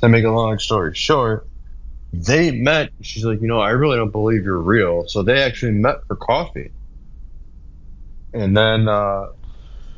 [0.01, 1.47] to make a long story short
[2.13, 5.71] they met she's like you know i really don't believe you're real so they actually
[5.71, 6.71] met for coffee
[8.33, 9.25] and then uh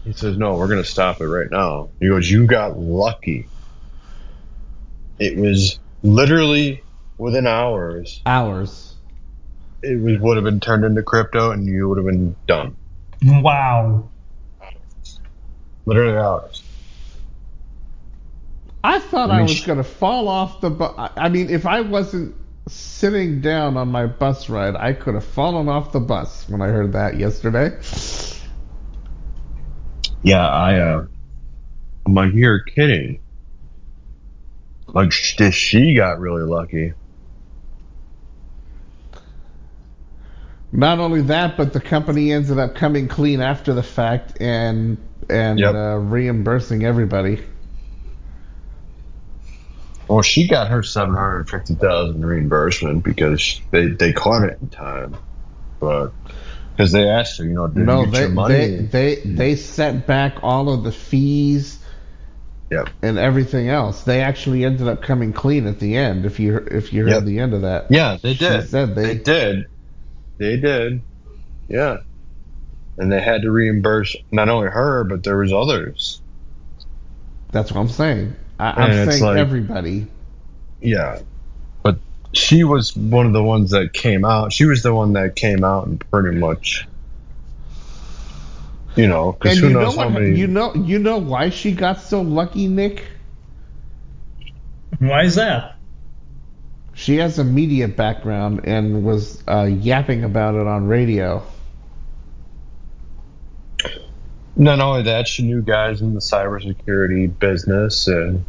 [0.06, 3.49] he says no we're gonna stop it right now he goes you got lucky
[5.20, 6.84] it was literally
[7.18, 8.95] within hours Hours.
[9.82, 12.78] it was would have been turned into crypto and you would have been done
[13.24, 14.12] Wow.
[15.86, 16.64] literally hours
[18.84, 20.70] I thought I I, was gonna fall off the.
[20.70, 22.36] Bu- I I mean, if I wasn't
[22.68, 24.76] sitting down on my bus ride.
[24.76, 27.72] I could have fallen off the bus when I heard that yesterday.
[30.26, 31.08] Yeah, I, uh,
[32.08, 33.22] I'm like, you're kidding.
[34.88, 36.94] Like, sh- she got really lucky.
[40.72, 44.98] Not only that, but the company ended up coming clean after the fact and
[45.30, 45.76] and Yep.
[45.76, 47.44] uh, reimbursing everybody.
[50.10, 55.18] Well, she got her 750000 reimbursement because they, they caught it in time.
[55.80, 56.14] But,
[56.76, 58.54] because they asked her, you know, did no, you get they, your money?
[58.56, 61.80] they they they sent back all of the fees
[62.72, 62.90] Yep.
[63.04, 64.04] and everything else.
[64.04, 66.26] They actually ended up coming clean at the end.
[66.26, 67.24] If you if you heard Yep.
[67.26, 68.68] the end of that, Yeah, they did.
[68.70, 69.66] said they- they did.
[70.38, 71.02] They did.
[71.70, 71.98] Yeah.
[72.98, 76.22] And they had to reimburse not only her, but there was others.
[77.52, 78.36] that's what I'm saying.
[78.60, 80.08] I, I'm saying like- everybody.
[80.82, 81.20] Yeah.
[82.32, 84.54] But she was one of the ones that came out.
[84.54, 86.88] She was the one that came out and pretty much,
[88.96, 90.38] you know, because who you know knows how many.
[90.38, 93.04] You know you know why she got so lucky, Nick?
[95.00, 95.76] Why is that?
[96.94, 101.44] She has a media background and was uh, yapping about it on radio.
[104.56, 108.46] Not only that, she knew guys in the cybersecurity business, and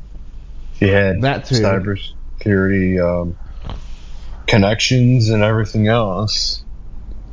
[0.74, 1.56] she had That too.
[1.56, 3.36] cybersecurity um,
[4.46, 6.62] connections and everything else.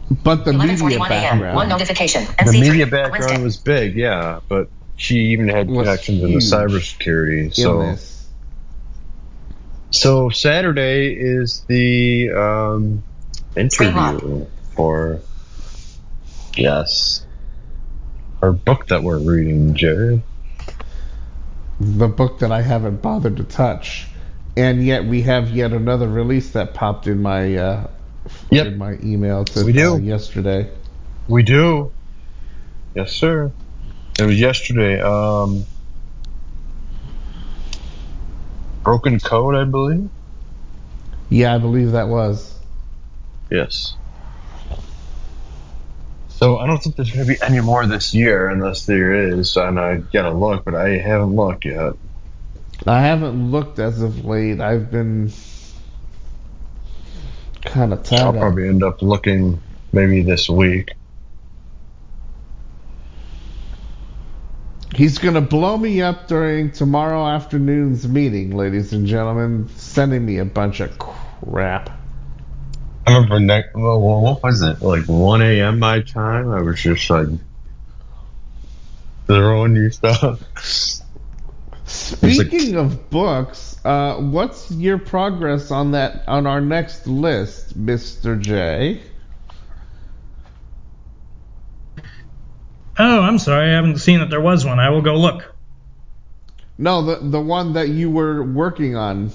[0.10, 1.00] But the media 11:41 a.m.
[1.00, 1.70] One background.
[1.70, 2.26] notification.
[2.26, 3.44] The MC3, media background Wednesday.
[3.44, 7.54] was big, yeah, but she even had Was connections in the huge cybersecurity.
[7.56, 8.28] So, Illness.
[9.92, 13.04] so Saturday is the um,
[13.56, 14.46] interview
[14.76, 15.22] for
[16.56, 17.26] yes,
[18.42, 20.22] our book that we're reading, Jared.
[21.80, 24.08] The book that I haven't bothered to touch.
[24.56, 27.88] And yet we have yet another release that popped in my uh,
[28.52, 28.68] Yep.
[28.68, 29.96] in my email to We do.
[29.96, 30.72] uh, yesterday.
[31.28, 31.94] We do.
[32.96, 33.56] Yes, sir.
[34.20, 35.00] It was yesterday.
[35.02, 35.68] Um,
[38.84, 40.10] Broken Code, I believe.
[41.30, 42.60] Yeah, I believe that was.
[43.52, 43.98] Yes.
[46.30, 49.56] So I don't think there's going to be any more this year, unless there is.
[49.58, 51.94] And I gotta look, but I haven't looked yet.
[52.86, 54.60] I haven't looked as of late.
[54.60, 55.32] I've been
[57.62, 58.22] kind of tired.
[58.22, 59.62] I'll probably end up looking
[59.92, 60.92] maybe this week.
[64.96, 70.38] He's going to blow me up during tomorrow afternoon's meeting, ladies and gentlemen, sending me
[70.38, 71.90] a bunch of crap.
[73.08, 73.74] I remember next.
[73.74, 74.82] Well, well, what was it?
[74.82, 75.80] Like 1 a.m.
[75.80, 76.52] my time.
[76.52, 77.28] I was just like
[79.26, 80.44] throwing you stuff.
[82.04, 89.02] Speaking of books, uh, what's your progress on that on our next list, Mister J?
[93.00, 93.70] Oh, I'm sorry.
[93.70, 94.80] I haven't seen that there was one.
[94.80, 95.56] I will go look.
[96.78, 99.32] No, the the one that you were working on.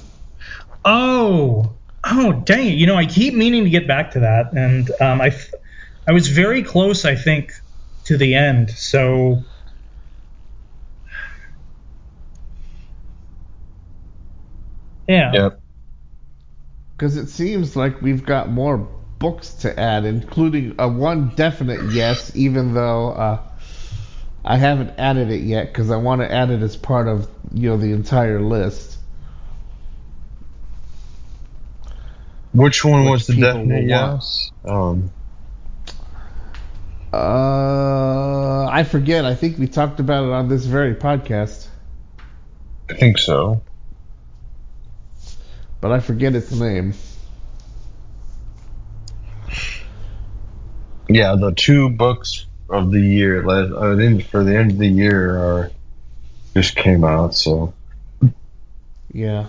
[0.84, 1.72] Oh,
[2.04, 2.74] oh, dang it!
[2.74, 5.54] You know, I keep meaning to get back to that, and um, I, f-
[6.06, 7.04] I was very close.
[7.04, 7.52] I think
[8.04, 8.70] to the end.
[8.70, 9.42] So,
[15.08, 15.32] yeah.
[15.32, 15.60] Yep.
[16.96, 18.76] Because it seems like we've got more
[19.18, 23.42] books to add, including a one definite yes, even though uh,
[24.44, 27.70] I haven't added it yet because I want to add it as part of you
[27.70, 28.98] know the entire list.
[32.52, 34.50] Which one Which was the definite yes?
[34.64, 35.10] Um,
[37.12, 39.24] Uh, I forget.
[39.24, 41.68] I think we talked about it on this very podcast,
[42.90, 43.62] I think so.
[45.80, 46.94] But I forget its name.
[51.08, 55.70] Yeah, the two books of the year, uh, for the end of the year, are
[56.54, 57.72] just came out, so
[59.12, 59.46] Yeah.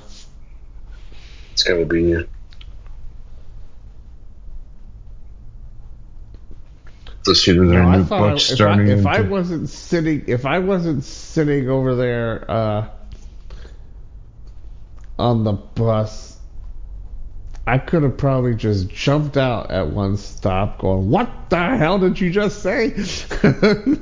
[1.51, 2.15] it's gonna be.
[7.27, 8.87] Let's see, there's No, a I new I, book if, I, starting.
[8.87, 12.87] if I wasn't sitting if I wasn't sitting over there uh,
[15.19, 16.37] on the bus,
[17.67, 22.19] I could have probably just jumped out at one stop, going, "What the hell did
[22.19, 22.95] you just say?"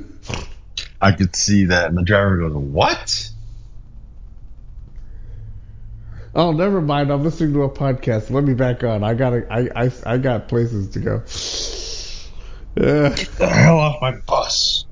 [1.00, 3.30] I could see that, and the driver goes, "What?"
[6.34, 7.10] oh, never mind.
[7.10, 8.30] I'm listening to a podcast.
[8.30, 9.02] Let me back on.
[9.02, 11.22] I got I, I I got places to go.
[12.76, 14.84] Uh, Get the hell off my bus!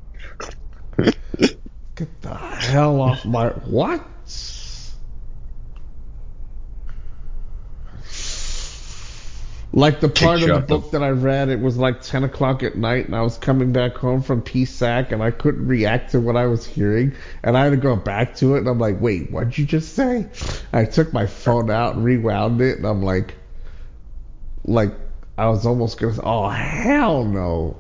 [1.95, 4.05] get the hell off my what?
[9.77, 12.77] Like the part of the book that I read, it was like 10 o'clock at
[12.77, 16.35] night, and I was coming back home from PSAC, and I couldn't react to what
[16.35, 17.13] I was hearing,
[17.43, 19.95] and I had to go back to it, and I'm like, wait, what'd you just
[19.95, 20.29] say?
[20.73, 23.35] I took my phone out and rewound it, and I'm like,
[24.65, 24.95] like,
[25.37, 27.77] I was almost gonna say, oh, hell no.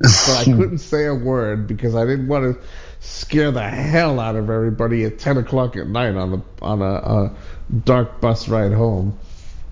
[0.00, 2.66] But I couldn't say a word because I didn't want to
[3.00, 6.94] scare the hell out of everybody at 10 o'clock at night on a, on a,
[6.94, 7.36] a
[7.84, 9.18] dark bus ride home.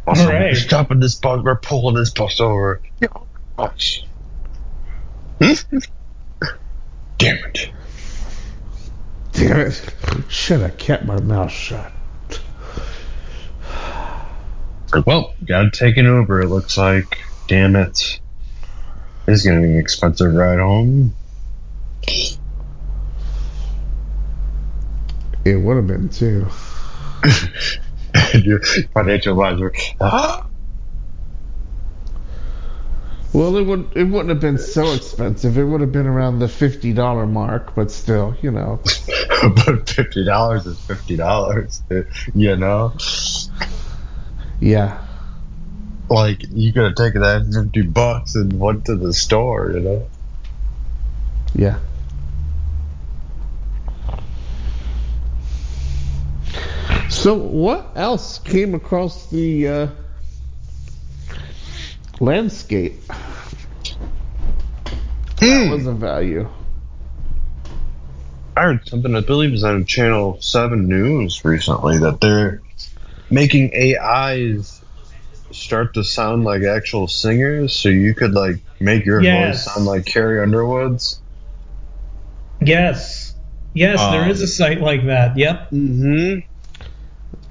[0.07, 0.43] Also, Right.
[0.53, 1.43] we're stopping this bus.
[1.45, 2.81] We're pulling this bus over.
[3.01, 3.09] Yeah.
[3.57, 4.05] Gosh.
[5.41, 5.53] Hmm?
[7.19, 7.71] Damn it.
[9.33, 9.95] Damn it.
[10.29, 11.93] Should have kept my mouth shut.
[15.07, 17.19] Well, gotta take an Uber, it looks like.
[17.49, 18.21] Damn it.
[19.25, 21.15] This is gonna be an expensive ride home.
[25.45, 26.47] It would have been too.
[28.35, 28.61] Your
[28.95, 29.73] financial advisor.
[30.01, 30.47] Ah.
[33.35, 35.57] Well, it would it wouldn't have been so expensive.
[35.57, 38.79] It would have been around the fifty dollar mark, but still, you know.
[39.65, 41.83] but fifty dollars is fifty dollars,
[42.35, 42.93] you know.
[44.61, 45.03] Yeah.
[46.11, 50.09] Like you could have taken that fifty bucks and went to the store, you know.
[51.55, 51.79] Yeah.
[57.23, 59.87] So what else came across the uh,
[62.19, 62.95] landscape
[65.37, 66.49] that was of value?
[68.57, 72.61] I heard something I believe is on Channel Seven News recently that they're
[73.31, 74.83] making AIs
[75.53, 79.65] start to sound like actual singers, so you could like make your Yes.
[79.65, 81.21] voice sound like Carrie Underwood's.
[82.61, 83.33] Yes.
[83.75, 85.39] Yes, there is a site like that.
[85.39, 85.71] Yep.
[85.71, 86.52] Mm-hmm.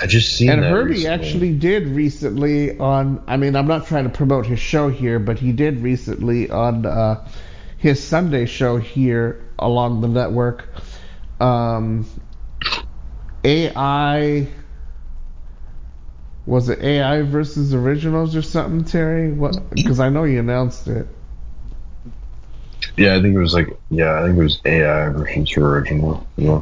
[0.02, 1.10] I just seen And that Herbie recently.
[1.10, 3.24] actually did recently on.
[3.28, 6.86] I mean, I'm not trying to promote his show here, but he did recently on
[6.86, 7.28] uh,
[7.78, 10.68] his Sunday show here along the network.
[11.40, 12.08] Um,
[13.44, 14.48] AI
[16.46, 19.32] was it AI versus originals or something, Terry?
[19.32, 19.70] What?
[19.70, 21.08] Because I know you announced it.
[22.98, 26.28] Yeah, I think it was like yeah, I think it was AI versus original.
[26.38, 26.62] Yeah.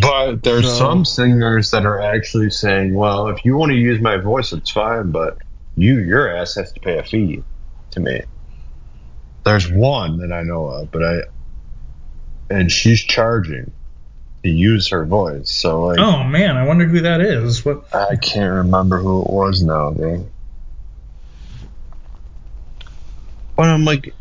[0.00, 4.00] But there's So- some singers that are actually saying, "Well, if you want to use
[4.00, 5.38] my voice, it's fine, but
[5.76, 7.42] you, your ass, has to pay a fee
[7.92, 8.22] to me."
[9.44, 11.22] There's one that I know of, but I,
[12.50, 13.70] and she's charging
[14.42, 15.50] to use her voice.
[15.50, 17.64] So like, Oh man, I wonder who that is.
[17.64, 17.94] What?
[17.94, 20.26] I can't remember who it was now, though.
[23.56, 24.14] But I'm like,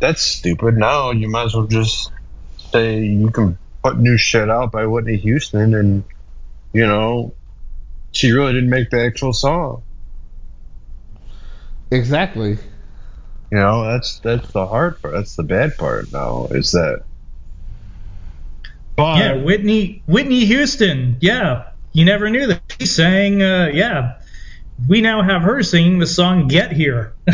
[0.00, 0.76] that's stupid.
[0.76, 2.10] Now you might as well just
[2.72, 6.04] say you can put new shit out by Whitney Houston, and
[6.72, 7.34] you know,
[8.12, 9.82] she really didn't make the actual song.
[11.90, 12.58] Exactly.
[13.50, 15.14] You know, that's that's the hard part.
[15.14, 16.12] That's the bad part.
[16.12, 17.04] Now is that.
[18.96, 21.16] But Yeah, Whitney Whitney Houston.
[21.20, 23.42] Yeah, you never knew that she sang.
[23.42, 24.18] Uh, yeah,
[24.88, 27.14] we now have her singing the song "Get Here."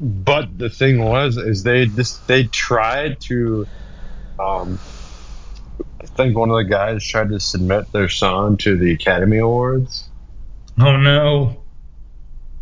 [0.00, 3.66] But the thing was, is they just they tried to,
[4.38, 4.80] um,
[6.02, 10.10] I think one of the guys tried to submit their song to the Academy Awards.
[10.80, 11.64] oh no.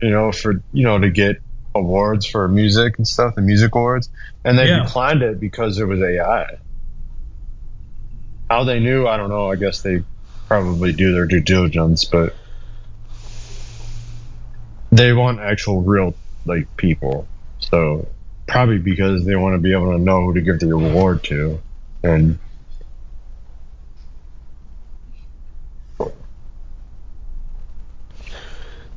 [0.02, 1.42] You know, for you know to get
[1.74, 4.10] awards for music and stuff, the music awards,
[4.44, 4.84] and they Yeah.
[4.84, 6.46] declined it because it was AI.
[8.50, 9.50] How they knew, I don't know.
[9.50, 10.04] I guess they
[10.48, 12.38] probably do their due diligence, but
[14.90, 17.28] they want actual real like people.
[17.60, 18.08] So
[18.52, 21.58] probably because they want to be able to know who to give the award to,
[22.02, 22.38] and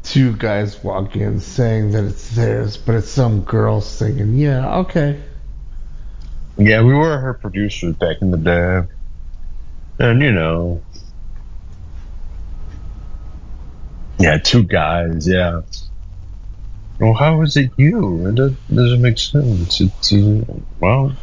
[0.04, 4.36] Two guys walk in saying that it's theirs, but it's some girl singing.
[4.38, 5.20] Yeah, okay.
[6.58, 8.84] yeah, we were her producers back in the day,
[10.00, 10.84] and you know,
[14.20, 15.62] yeah, two guys, yeah.
[17.00, 18.28] Well, how is it you?
[18.28, 19.82] It does- doesn't make sense.
[19.82, 20.42] It's uh,
[20.80, 21.14] well,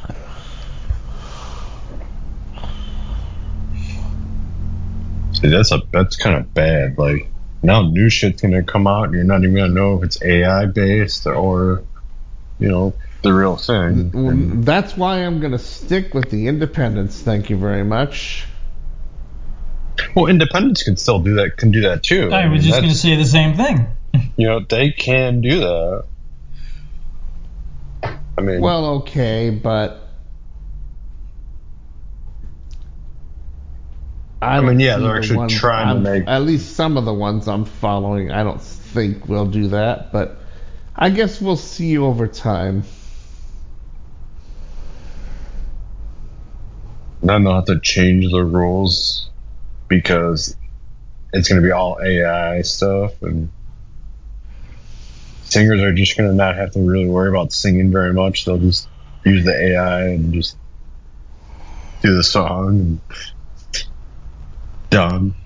[5.32, 6.98] see, that's a that's kind of bad.
[6.98, 7.30] Like
[7.62, 10.66] now, new shit's gonna come out, and you're not even gonna know if it's AI
[10.66, 11.82] based or,
[12.58, 14.10] you know, the real thing.
[14.12, 17.20] Well, And- that's why I'm going to stick with the independents.
[17.20, 18.46] Thank you very much.
[20.16, 21.56] well, independents can still do that.
[21.56, 22.32] Can do that too.
[22.32, 23.86] I mean, was just going to say the same thing.
[24.36, 26.04] You know, they can do that.
[28.38, 29.98] I mean, Well, okay, but
[34.40, 37.04] I, I mean, yeah, they're actually ones trying to I'm- make- At least some of
[37.04, 40.40] the ones I'm following, I don't think will do that, but
[40.96, 42.82] I guess we'll see over time.
[47.22, 49.30] Then they'll have to change the rules
[49.88, 50.56] because
[51.32, 53.52] it's going to be all AI stuff, and
[55.52, 58.44] singers are just going to not have to really worry about singing very much.
[58.44, 58.88] They'll just
[59.24, 60.56] use the AI and just
[62.02, 63.02] do the song and
[64.90, 65.36] done.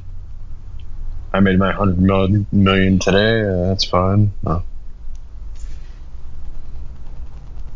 [1.33, 3.43] I made my hundred million, million today.
[3.43, 4.33] Uh, that's fine.
[4.47, 4.61] Uh,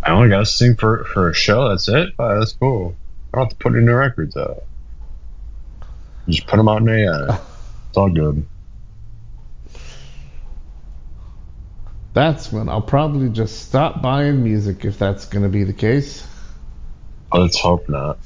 [0.02, 1.68] I only got to sing for for a show.
[1.68, 2.14] That's it.
[2.18, 2.96] Uh, that's cool.
[3.32, 4.58] I don't have to put any records out.
[6.28, 7.34] Just put them out in AI.
[7.34, 8.46] It's all good.
[12.12, 16.26] That's when I'll probably just stop buying music if that's going to be the case.
[17.32, 18.18] Let's hope not.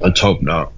[0.00, 0.72] Let's hope not.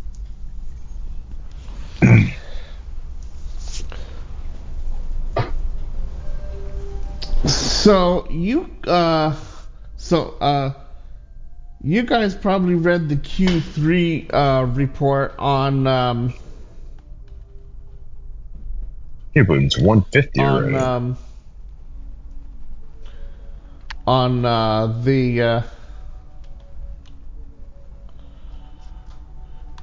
[7.46, 9.34] So you uh
[9.96, 10.74] so uh
[11.82, 16.34] you guys probably read the Q3 uh report on um
[19.34, 20.74] Yeah, but it's 150 on already.
[20.74, 21.18] um
[24.06, 25.62] on uh the uh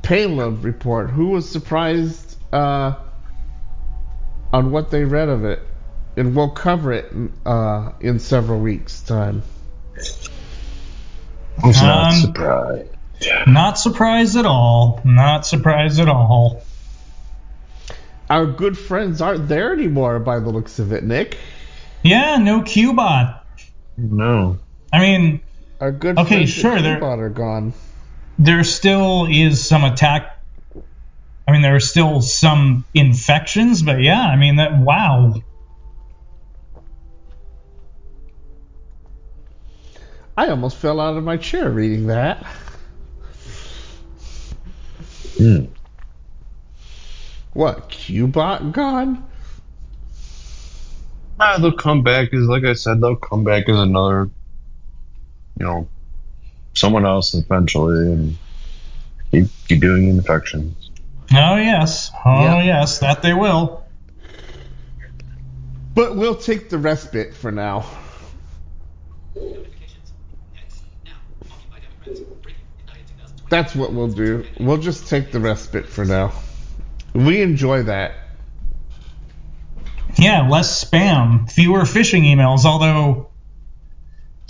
[0.04, 1.10] payload report.
[1.12, 2.95] Who was surprised uh
[4.54, 5.62] on what they read of it?
[6.18, 7.14] And we'll cover it
[7.45, 9.43] uh in several weeks time.
[11.64, 12.89] Who's not Um, surprised?
[13.48, 15.02] Not surprised at all.
[15.04, 16.66] Not surprised at all.
[18.30, 21.38] Our good friends aren't there anymore by the looks of it, Nick.
[22.04, 23.40] Yeah, no Qbot.
[23.98, 24.58] No.
[24.92, 25.42] I mean,
[25.80, 27.74] Our good Okay, friends sure, at they're- are gone.
[28.40, 30.34] there still is some attack.
[31.48, 34.78] I mean, there are still some infections, but yeah, I mean that.
[34.78, 35.36] Wow.
[40.36, 42.46] I almost fell out of my chair reading that.
[45.38, 45.66] Hmm.
[47.58, 49.28] What, Qbot gone?
[51.39, 54.30] Ah, they'll come back as, like I said, they'll come back as another,
[55.60, 55.88] you know,
[56.76, 58.38] someone else eventually, and
[59.32, 60.91] keep, keep doing infections.
[61.34, 62.12] Oh yes.
[62.24, 62.66] Oh Yep.
[62.66, 63.84] yes, that they will.
[65.95, 67.88] But we'll take the respite for now.
[69.36, 70.14] Notifications.
[70.53, 70.84] Next.
[71.03, 71.14] Now.
[71.51, 72.20] Occupied Democrats.
[72.43, 72.62] Breaking.
[72.82, 73.49] Indicted 2020.
[73.49, 74.45] That's what we'll do.
[74.60, 76.34] We'll just take the respite for now.
[77.14, 78.14] We enjoy that.
[80.18, 82.66] Yeah, less spam, fewer phishing emails.
[82.66, 83.26] Although,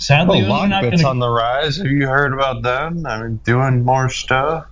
[0.00, 1.76] sadly, those are not Lockbit's gonna- on the rise.
[1.78, 3.04] Have you heard about them?
[3.06, 4.66] I mean, doing more stuff.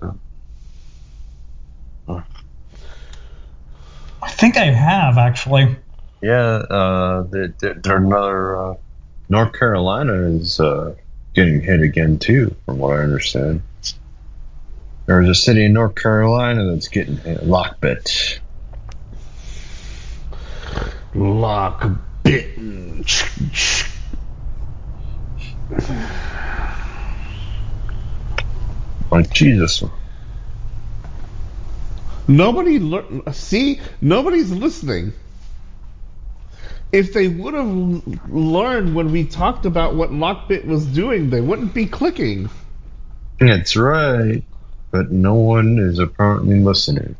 [2.08, 2.22] I
[4.30, 5.76] think I have actually.
[6.22, 8.56] Yeah, uh, they, they, they're another.
[8.56, 8.74] Uh,
[9.28, 10.94] North Carolina is uh,
[11.34, 13.62] getting hit again too, from what I understand.
[15.06, 17.16] There's a city in North Carolina that's getting.
[17.18, 18.40] Lockbit.
[21.14, 21.88] Lock
[22.24, 23.04] bitten.
[29.10, 29.84] Like Jesus.
[32.28, 33.80] Nobody lear- see.
[34.00, 35.12] Nobody's listening.
[36.90, 41.74] If they would have learned when we talked about what Lockbit was doing, they wouldn't
[41.74, 42.50] be clicking.
[43.38, 44.42] That's right.
[44.90, 47.16] But no one is apparently listening.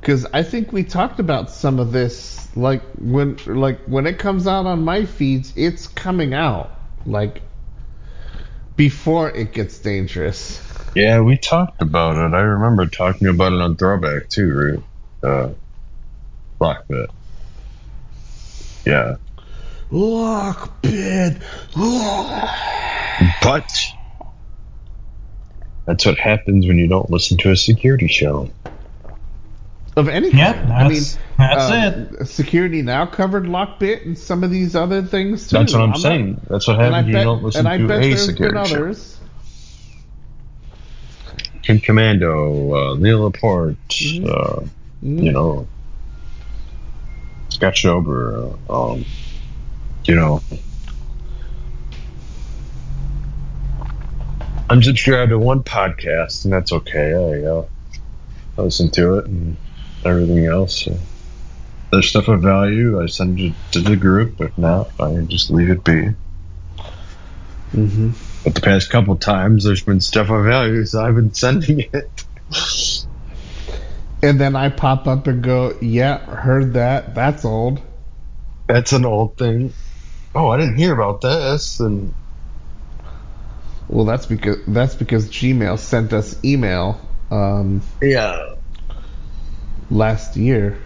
[0.00, 4.46] Because I think we talked about some of this, like when, like when it comes
[4.46, 6.70] out on my feeds, it's coming out
[7.04, 7.42] like
[8.76, 10.60] before it gets dangerous.
[10.94, 12.34] Yeah, we talked about it.
[12.34, 14.84] I remember talking about it on Throwback too, Root.
[15.22, 15.50] Uh,
[16.60, 17.08] Lockbit.
[18.84, 19.16] Yeah.
[19.90, 21.42] Lockbit.
[23.42, 23.92] But
[25.86, 28.50] that's what happens when you don't listen to a security show.
[29.96, 30.38] Of anything.
[30.38, 32.26] Yep, I mean, that's that's um, it.
[32.26, 35.56] Security now covered Lockbit and some of these other things too.
[35.58, 36.40] That's what I'm, not- saying.
[36.48, 38.36] That's what and I happens when you bet, don't listen to bet a there's been
[38.36, 38.76] security show.
[38.76, 39.16] others.
[41.62, 44.26] Kim Komando, uh, Neil Laporte, Mhm.
[44.28, 44.60] uh,
[45.04, 45.22] Mhm.
[45.24, 45.66] you know,
[47.48, 49.04] Scott Schober, uh, um,
[50.04, 50.40] you know.
[54.70, 57.12] I'm subscribed to one podcast, and that's okay.
[57.12, 57.66] I, uh,
[58.56, 59.56] I listen to it and
[60.04, 60.84] everything else.
[60.84, 60.96] So.
[61.90, 64.40] There's stuff of value, I send it to the group.
[64.40, 66.14] If not, I just leave it be.
[67.72, 68.10] Mm-hmm.
[68.44, 72.24] But the past couple times, there's been stuff of value, so I've been sending it.
[74.22, 77.16] And then I pop up and go, yeah, heard that.
[77.16, 77.82] That's old.
[78.68, 79.72] That's an old thing.
[80.32, 81.80] Oh, I didn't hear about this.
[81.80, 82.14] And
[83.90, 88.36] Well, that's because that's because Gmail sent us email um, yeah,
[89.90, 90.78] last year.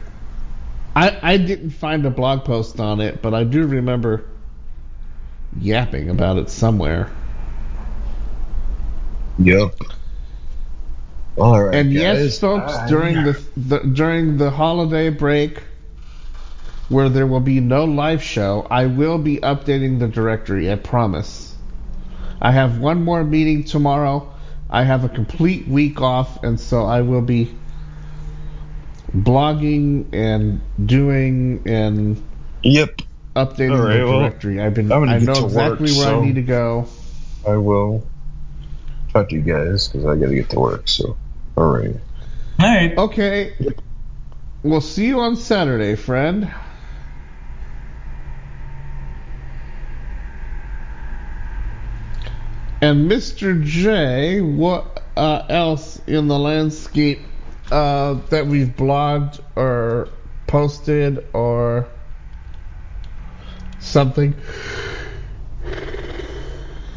[0.96, 4.26] I I didn't find a blog post on it, but I do remember
[5.56, 7.10] yapping about it somewhere.
[9.38, 9.74] yep.
[11.36, 12.38] All right, And guys.
[12.38, 15.62] yes, folks, during the, the during the holiday break,
[16.88, 20.70] where there will be no live show, I will be updating the directory.
[20.72, 21.53] I promise.
[22.44, 24.32] I have one more meeting tomorrow.
[24.70, 27.58] I have a complete week off, and so I will be
[29.14, 32.22] blogging and doing and
[32.62, 33.02] Yep,
[33.36, 34.60] updating All right, the well, directory.
[34.60, 36.88] I've been I'm gonna know exactly work, where so- I need to go.
[37.46, 38.10] I will
[39.12, 40.88] talk to you guys because I got to get to work.
[40.88, 41.18] So,
[41.56, 41.96] all right.
[42.60, 42.96] All right.
[42.98, 43.54] Okay.
[44.62, 46.52] We'll see you on Saturday, friend.
[52.84, 53.64] And Mr.
[53.64, 57.20] J, what uh, else in the landscape
[57.72, 60.10] uh, that we've blogged or
[60.46, 61.88] posted or
[63.78, 64.34] something?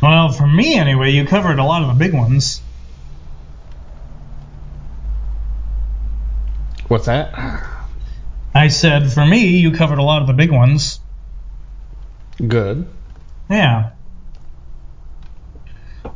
[0.03, 2.61] Well, for me anyway, you covered a lot of the big ones.
[6.89, 7.33] What's that?
[8.53, 10.99] I said for me, you covered a lot of the big ones.
[12.45, 12.89] Good.
[13.49, 13.91] Yeah.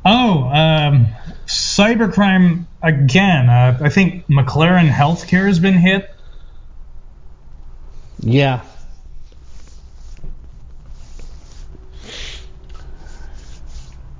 [0.03, 1.07] Oh, um,
[1.45, 3.49] cybercrime again.
[3.49, 6.09] Uh, I think McLaren Healthcare has been hit.
[8.19, 8.61] Yeah.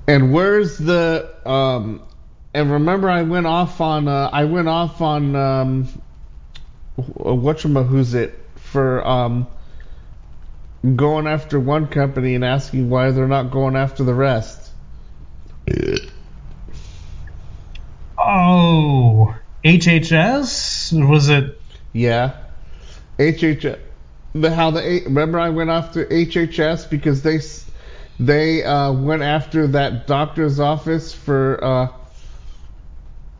[0.06, 2.02] And where's the um
[2.52, 5.88] and remember I went off on uh, I went off on um
[6.96, 9.46] who's it for um
[10.96, 14.61] going after one company and asking why they're not going after the rest.
[18.18, 19.34] Oh,
[19.64, 21.08] HHS?
[21.08, 21.60] Was it?
[21.92, 22.36] Yeah.
[23.18, 23.80] HHS.
[24.34, 27.40] The, how the remember I went after HHS because they
[28.18, 31.88] they uh, went after that doctor's office for uh,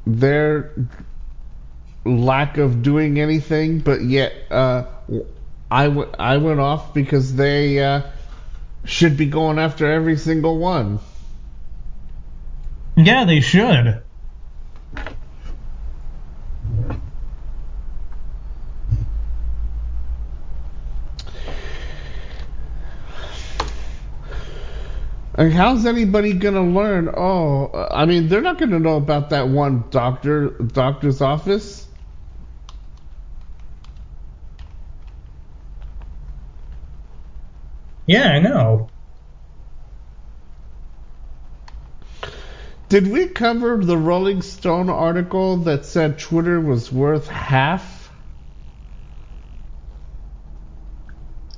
[0.07, 0.75] their
[2.05, 4.85] lack of doing anything, but yet uh,
[5.71, 8.03] I, w- I went off because they uh,
[8.85, 11.01] should be going after every single one.
[12.97, 14.03] Yeah, they should.
[25.35, 27.09] I mean, how's anybody gonna learn?
[27.17, 31.89] Oh, uh, I mean, they're not gonna know about that one doctor doctor's office.
[38.07, 38.92] Yeah, I know.
[42.93, 48.11] Did we cover the Rolling Stone article that said Twitter was worth half?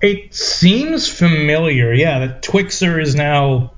[0.01, 1.93] It seems familiar.
[1.93, 3.72] Yeah, that Twixer is now.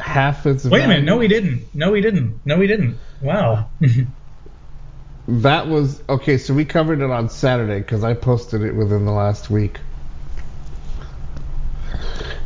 [0.00, 1.04] Half its Wait a minute.
[1.04, 1.72] No, he didn't.
[1.72, 2.40] No, he didn't.
[2.44, 2.98] No, he didn't.
[3.22, 3.70] Wow.
[5.28, 6.38] That was okay.
[6.38, 9.78] So we covered it on Saturday because I posted it within the last week.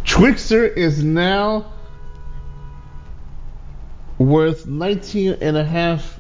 [0.05, 1.72] Twixer is now
[4.23, 6.19] worth 19 and a half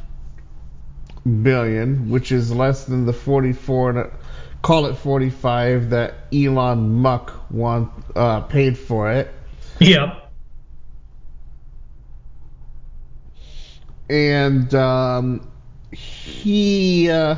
[1.43, 4.11] billion, which is less than the 44 and
[4.63, 9.33] call it 45 that Elon Musk want uh, paid for it.
[9.81, 10.23] yep.
[14.13, 15.51] and um,
[15.91, 17.37] he uh,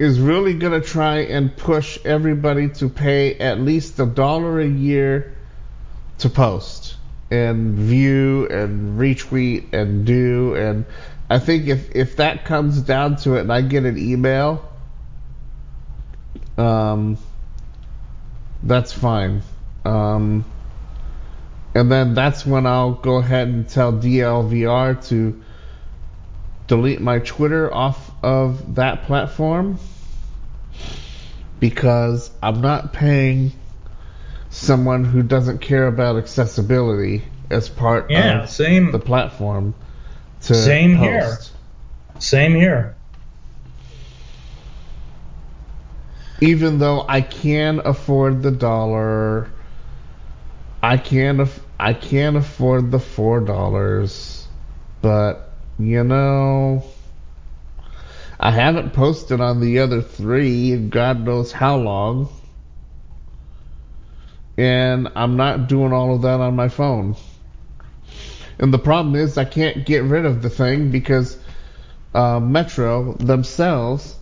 [0.00, 4.66] is really going to try and push everybody to pay at least a dollar a
[4.66, 5.36] year
[6.18, 6.96] to post
[7.32, 10.84] and view and retweet and do and
[11.30, 14.70] I think if if that comes down to it and I get an email
[16.58, 17.16] um
[18.62, 19.40] that's fine.
[19.86, 20.44] Um
[21.74, 25.42] and then that's when I'll go ahead and tell DLVR to
[26.66, 29.78] delete my Twitter off of that platform
[31.60, 33.52] because I'm not paying
[34.52, 38.92] someone who doesn't care about accessibility as part Yeah, of same.
[38.92, 39.74] the platform
[40.42, 41.02] to Same post.
[41.02, 42.20] here.
[42.20, 42.94] Same here.
[46.40, 49.48] Even though I can afford the dollar
[50.82, 51.48] I can't
[51.78, 54.48] I can't afford the four dollars,
[55.00, 56.82] but you know,
[58.40, 62.28] I haven't posted on the other three in God knows how long,
[64.56, 67.16] and I'm not doing all of that on my phone.
[68.58, 71.36] And the problem is I can't get rid of the thing because
[72.14, 74.16] uh, Metro themselves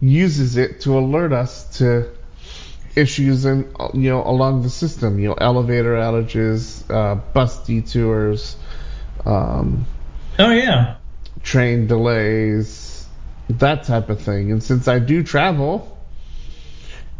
[0.00, 2.10] uses it to alert us to
[2.94, 5.18] issues in you know along the system.
[5.18, 8.56] You know, elevator outages, uh, bus detours,
[9.26, 9.84] um,
[10.38, 10.96] Oh yeah.
[11.42, 13.06] train delays,
[13.48, 14.52] that type of thing.
[14.52, 15.98] And since I do travel,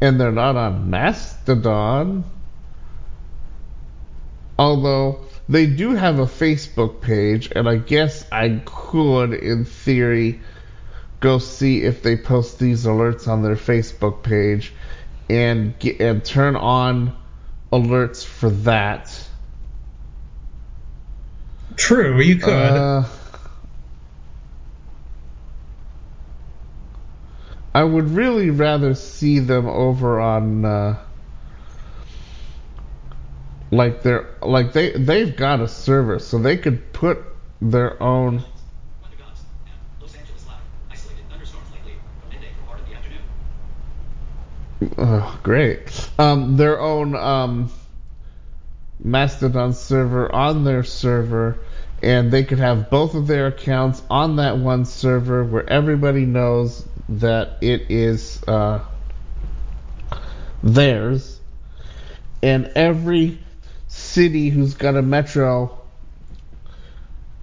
[0.01, 2.25] and they're not on Mastodon,
[4.59, 10.40] although they do have a Facebook page, and I guess I could, in theory,
[11.20, 14.72] go see if they post these alerts on their Facebook page
[15.28, 17.16] and get, and turn on
[17.72, 19.28] alerts for that.
[21.76, 22.53] True, you could.
[22.53, 23.05] Uh,
[27.74, 30.98] I would really rather see them over on uh,
[33.73, 37.18] like they're like they they've got a server, so they could put
[37.61, 38.45] their own.
[44.99, 46.11] Oh, great.
[46.18, 47.73] Um, their own um,
[49.03, 51.59] Mastodon server on their server,
[52.03, 56.85] and they could have both of their accounts on that one server where everybody knows
[57.09, 58.81] that it is uh,
[60.62, 61.41] theirs,
[62.43, 63.39] and every
[64.13, 65.79] city who's got a metro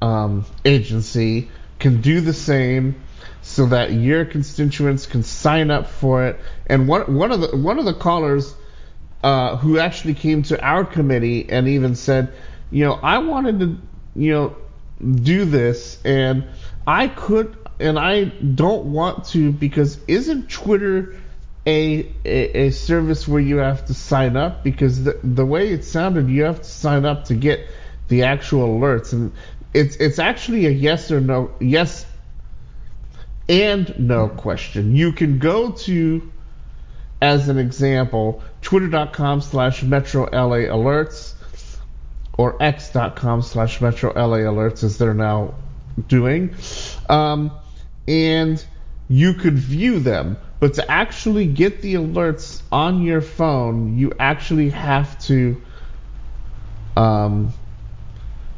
[0.02, 1.50] um, agency
[1.80, 2.96] can do the same
[3.42, 6.40] so that your constituents can sign up for it.
[6.68, 8.54] And one one of the one of the callers
[9.24, 12.34] uh, who actually came to our committee and even said,
[12.72, 13.78] you know, I wanted to,
[14.16, 14.58] you know,
[15.02, 16.46] do this and
[16.86, 21.16] I could and I don't want to because isn't Twitter
[21.70, 25.86] a, a, a service where you have to sign up because the, the way it
[25.86, 27.68] sounded you have to sign up to get
[28.08, 29.32] the actual alerts and
[29.74, 32.08] it's it's actually a yes or no yes
[33.48, 34.96] and no question.
[34.96, 36.32] You can go to
[37.22, 41.34] as an example, twitter.com slash metro LA alerts
[42.38, 45.56] or x.com slash metro LA alerts as they're now
[46.08, 46.56] doing.
[47.10, 47.52] Um,
[48.08, 48.64] and
[49.10, 50.38] you could view them.
[50.60, 55.62] But to actually get the alerts on your phone, you actually have to
[56.98, 57.54] um,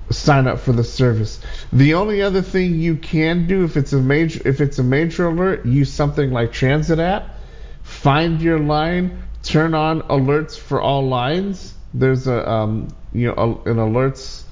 [0.09, 1.39] sign up for the service.
[1.71, 5.27] The only other thing you can do if it's a major if it's a major
[5.27, 7.37] alert, use something like Transit app.
[7.83, 11.73] Find your line, turn on alerts for all lines.
[11.93, 13.33] There's a um, you know
[13.65, 14.43] a, an alerts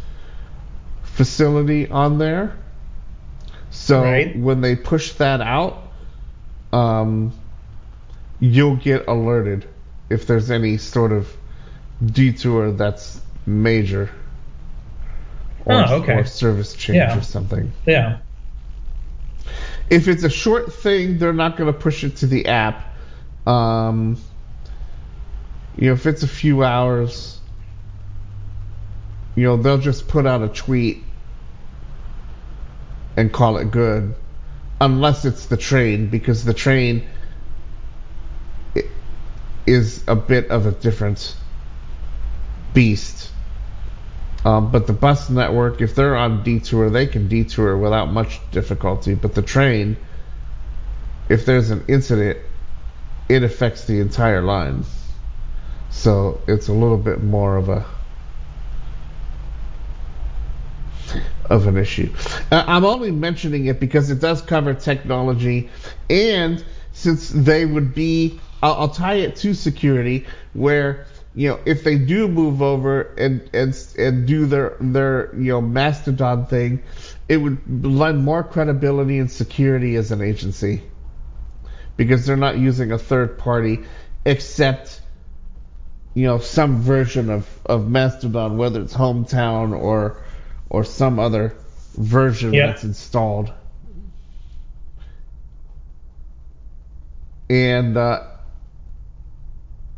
[1.03, 2.57] facility on there.
[3.71, 4.35] So Right.
[4.35, 5.83] when they push that out,
[6.73, 7.38] um,
[8.39, 9.67] you'll get alerted
[10.09, 11.27] if there's any sort of
[12.05, 14.09] detour that's major
[15.65, 16.13] or, Oh, okay.
[16.13, 17.17] or service change Yeah.
[17.17, 17.71] or something.
[17.85, 18.17] yeah.
[19.89, 22.85] If it's a short thing, they're not going to push it to the app.
[23.47, 24.17] Um,
[25.77, 27.39] you know, if it's a few hours,
[29.35, 31.03] you know, they'll just put out a tweet
[33.17, 34.13] and call it good,
[34.79, 37.07] unless it's the train, because the train
[39.69, 41.35] is a bit of a different
[42.73, 43.29] beast.
[44.43, 49.13] Um, but the bus network, if they're on detour, they can detour without much difficulty.
[49.13, 49.95] But the train,
[51.29, 52.39] if there's an incident,
[53.27, 54.85] it affects the entire line.
[55.91, 57.85] So it's a little bit more of a
[61.49, 62.11] of an issue.
[62.51, 65.69] Uh, I'm only mentioning it because it does cover technology,
[66.09, 66.63] and
[66.93, 71.05] since they would be, I'll, I'll tie it to security, where
[71.35, 75.61] you know if they do move over and and and do their their you know
[75.61, 76.83] Mastodon thing,
[77.27, 80.81] it would lend more credibility and security as an agency
[81.97, 83.79] because they're not using a third party
[84.25, 85.01] except
[86.13, 90.17] you know some version of of Mastodon, whether it's Hometown or
[90.69, 91.55] or some other
[91.95, 92.67] version Yeah.
[92.67, 93.51] that's installed.
[97.49, 98.27] And uh,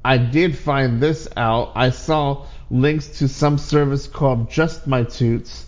[0.03, 1.73] I did find this out.
[1.75, 5.65] I saw links to some service called Just My Toots,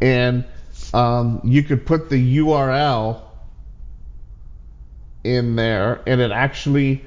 [0.00, 0.44] and
[0.94, 3.20] um, you could put the URL
[5.24, 7.04] in there, and it actually,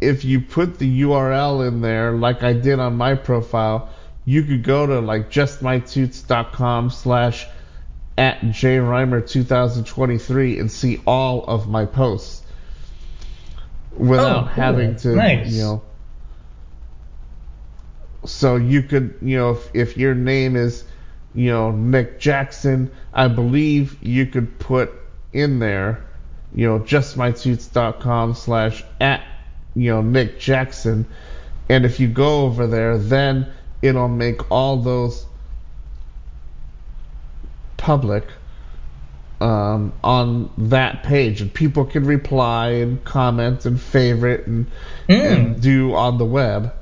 [0.00, 3.90] if you put the URL in there, like I did on my profile,
[4.24, 7.46] you could go to like justmytoots.com slash
[8.18, 12.42] at jrimer2023 and see all of my posts
[13.96, 14.52] without Oh, cool.
[14.64, 15.52] having to, Nice.
[15.52, 15.82] you know.
[18.24, 20.84] So you could, you know, if, if your name is,
[21.34, 24.92] you know, Nick Jackson, I believe you could put
[25.32, 26.04] in there,
[26.54, 29.24] you know, justmytoots.com slash at,
[29.74, 31.06] you know, Nick Jackson.
[31.68, 33.46] And if you go over there, then
[33.80, 35.24] it'll make all those
[37.76, 38.24] public
[39.40, 44.66] um, on that page, and people can reply and comment and favorite and,
[45.08, 46.74] and do on the web.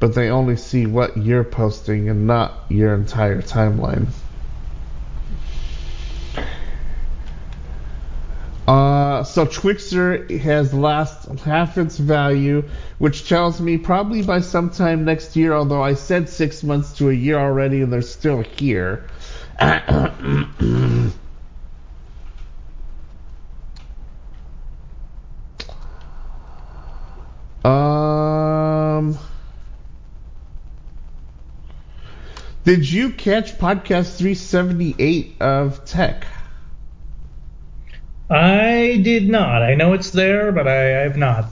[0.00, 4.08] But they only see what you're posting and not your entire timeline.
[8.68, 12.62] Uh, so Twixer has lost half its value,
[12.98, 17.14] which tells me probably by sometime next year, although I said six months to a
[17.14, 19.08] year already and they're still here.
[32.68, 36.26] did you catch podcast 378 of Tech?
[38.28, 39.62] I did not.
[39.62, 41.46] I know it's there, but I, I have not.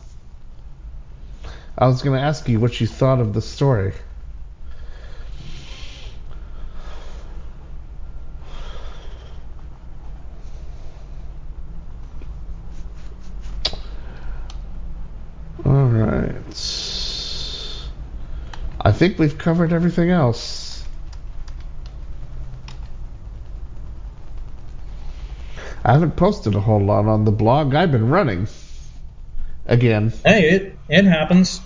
[1.79, 3.95] I was going to ask you what you thought of the story.
[15.65, 16.35] All right.
[18.83, 20.76] I think we've covered everything else.
[25.87, 27.73] I haven't posted a whole lot on the blog.
[27.73, 28.49] I've been running.
[29.67, 30.13] Again.
[30.25, 31.61] Hey, it it happens.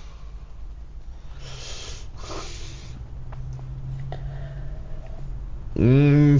[5.74, 6.38] Mm.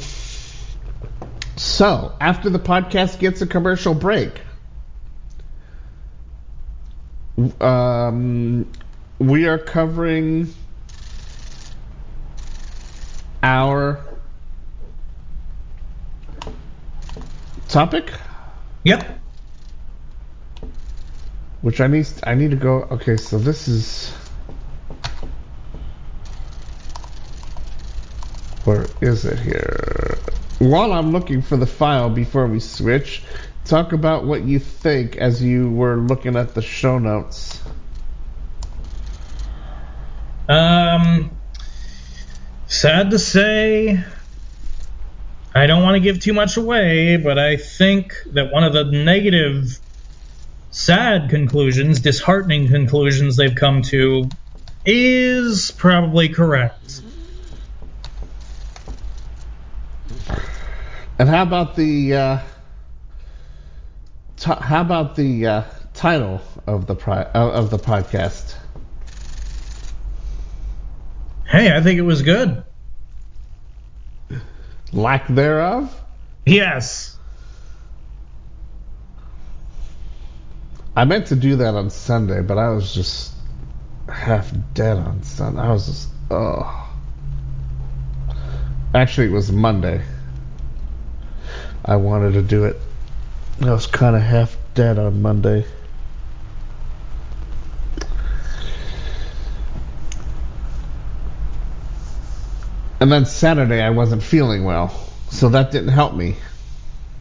[1.57, 4.39] So, after the podcast gets a commercial break,
[7.63, 8.71] um,
[9.19, 10.53] we are covering
[13.43, 14.05] our
[17.71, 18.13] topic,
[18.85, 19.19] Yep.
[21.63, 22.07] which I need.
[22.25, 22.83] I need to go.
[22.91, 24.11] Okay, so this is.
[28.65, 30.19] Where is it here?
[30.59, 33.23] While I'm looking for the file before we switch,
[33.65, 37.63] talk about what you think as you were looking at the show notes.
[40.49, 41.31] Um,
[42.67, 44.05] sad to say,
[45.61, 48.85] I don't want to give too much away, but I think that one of the
[48.85, 49.79] negative,
[50.71, 54.31] sad conclusions, disheartening conclusions they've come to
[54.87, 57.03] is probably correct.
[61.19, 62.39] And how about the uh,
[64.39, 68.57] t- how about the uh, title of the pri- uh, of the podcast?
[71.47, 72.65] Hey, I think it was good.
[74.93, 75.95] Lack thereof.
[76.47, 77.17] Yes.
[80.97, 83.33] I meant to do that on Sunday, but I was just
[84.09, 85.61] half dead on Sunday.
[85.61, 86.89] I was just oh.
[88.95, 90.03] Actually, it was Monday.
[91.85, 92.77] I wanted to do it.
[93.61, 95.65] I was kind of half dead on Monday.
[103.01, 104.95] And then Saturday, I wasn't feeling well,
[105.31, 106.37] so that didn't help me.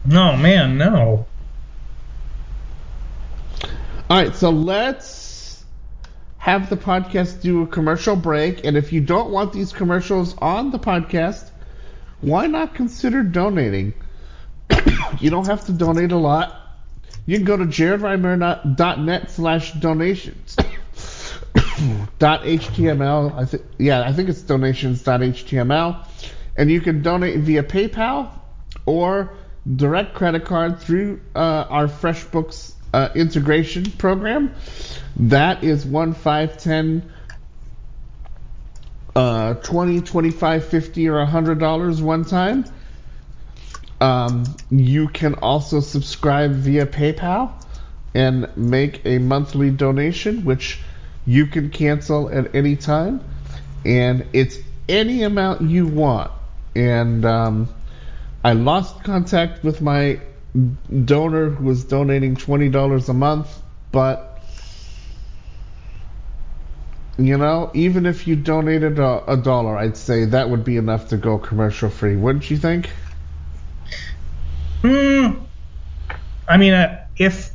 [0.04, 1.26] No, man, no.
[4.10, 5.64] All right, so let's
[6.36, 8.64] have the podcast do a commercial break.
[8.64, 11.50] And if you don't want these commercials on the podcast,
[12.20, 13.94] why not consider donating?
[15.20, 16.56] you don't have to donate a lot.
[17.24, 20.56] You can go to jaredrimer.net slash donations.
[22.18, 23.34] dot html.
[23.34, 26.06] I think yeah, I think it's donations.html,
[26.56, 28.30] and you can donate via PayPal
[28.86, 29.34] or
[29.76, 34.54] direct credit card through uh, our FreshBooks uh, integration program.
[35.16, 37.12] That is one five ten.
[39.16, 42.64] Uh, 20 25 50 or 100 dollars one time
[44.00, 47.52] um, you can also subscribe via paypal
[48.14, 50.78] and make a monthly donation which
[51.26, 53.20] you can cancel at any time
[53.84, 54.56] and it's
[54.88, 56.30] any amount you want
[56.74, 57.68] and um,
[58.44, 60.20] i lost contact with my
[61.04, 64.30] donor who was donating $20 a month but
[67.20, 71.08] you know, even if you donated a, a dollar, I'd say that would be enough
[71.08, 72.90] to go commercial free, wouldn't you think?
[74.82, 75.44] Hmm.
[76.48, 77.50] I mean, uh, if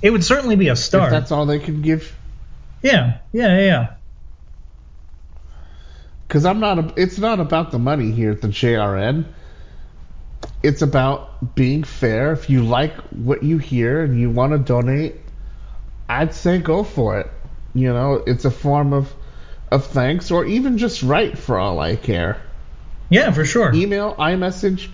[0.00, 1.10] it would certainly be a If start.
[1.10, 2.16] that's all they can give.
[2.82, 3.94] Yeah, yeah, yeah.
[6.26, 6.78] Because I'm not.
[6.78, 9.24] A, it's not about the money here at the JRN.
[10.62, 12.32] It's about being fair.
[12.32, 15.16] If you like what you hear and you want to donate,
[16.08, 17.30] I'd say go for it.
[17.74, 19.12] You know, it's a form of
[19.70, 22.40] of thanks, or even just write for all I care.
[23.10, 23.74] Yeah, for sure.
[23.74, 24.88] Email, iMessage,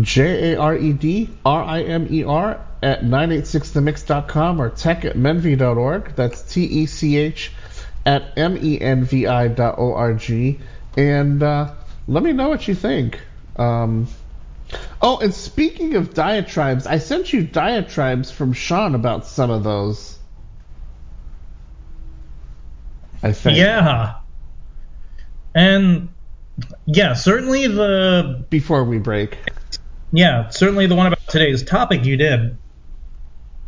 [0.00, 5.16] J A R E D R I M E R at 986themix.com or tech at
[5.16, 6.14] menvi.org.
[6.16, 7.52] That's T E C H
[8.04, 10.58] at M E N V I dot O R G.
[10.96, 11.74] And uh,
[12.08, 13.20] let me know what you think.
[13.56, 14.06] Um,
[15.00, 20.18] oh, and speaking of diatribes, I sent you diatribes from Sean about some of those.
[23.22, 23.58] I think.
[23.58, 24.16] Yeah.
[25.54, 26.10] And
[26.86, 29.36] yeah, certainly the Before we break.
[30.12, 32.56] yeah, certainly the one about today's topic you did.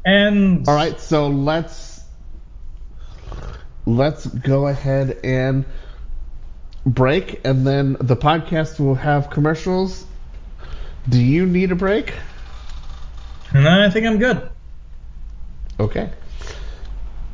[0.04, 2.00] And All right, so let's
[3.86, 5.64] let's go ahead and
[6.86, 10.04] break, and then the podcast will have commercials.
[11.08, 12.12] Do you need a break?
[13.52, 14.48] No, I think I'm good.
[15.80, 16.10] Okay.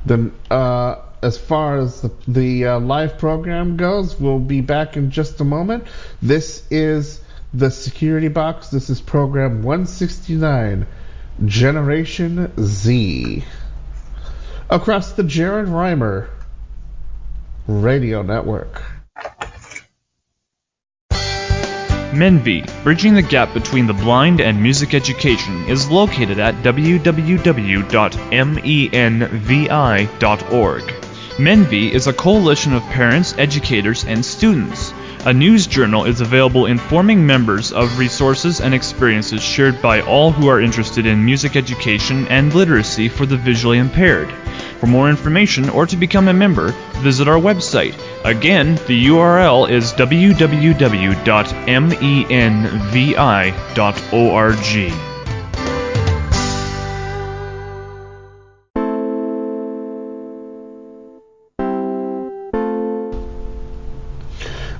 [0.06, 5.10] Then, uh, as far as the, the uh, live program goes, we'll be back in
[5.10, 5.84] just a moment.
[6.20, 7.20] This is
[7.54, 8.68] the security box.
[8.68, 10.86] This is program 169,
[11.44, 13.44] Generation Z.
[14.70, 16.30] Across the Jared Rimer
[17.66, 18.82] Radio Network.
[22.12, 27.22] Menvi, bridging the gap between the blind and music education, is located at www.menvi.org.
[31.36, 34.92] Menvi is a coalition of parents, educators, and students.
[35.26, 40.48] A news journal is available informing members of resources and experiences shared by all who
[40.48, 44.30] are interested in music education and literacy for the visually impaired.
[44.80, 47.98] For more information or to become a member, visit our website.
[48.22, 50.44] Again, the URL is www.menvi.org.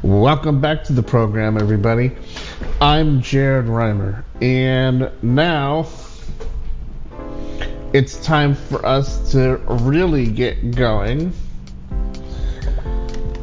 [0.05, 2.13] Welcome back to the program, everybody.
[2.79, 5.89] I'm Jared Rimer, and now
[7.95, 11.33] it's time for us to really get going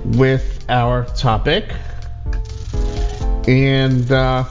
[0.06, 1.74] with our topic.
[3.48, 4.46] And uh,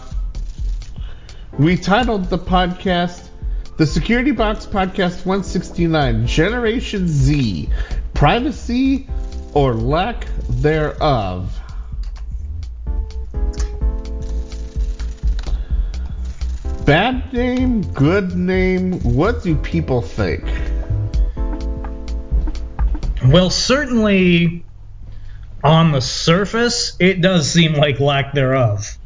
[1.60, 3.28] we titled the podcast
[3.76, 7.68] The Security Box Podcast 169 Generation Z
[8.14, 9.08] Privacy
[9.54, 11.59] or Lack Thereof.
[16.90, 20.42] Bad name, good name, what do people think?
[23.24, 24.64] Well, certainly
[25.62, 28.98] on the surface, it does seem like lack thereof.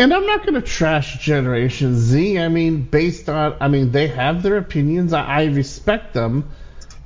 [0.00, 2.36] And I'm not going to trash Generation Z.
[2.36, 5.12] I mean, based on, I mean, they have their opinions.
[5.12, 6.50] I, I respect them.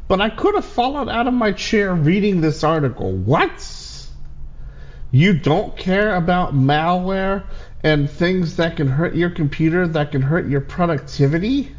[0.08, 3.12] But I could have fallen out of my chair reading this article.
[3.12, 3.60] What?
[5.14, 7.44] You don't care about malware
[7.84, 11.72] and things that can hurt your computer, that can hurt your productivity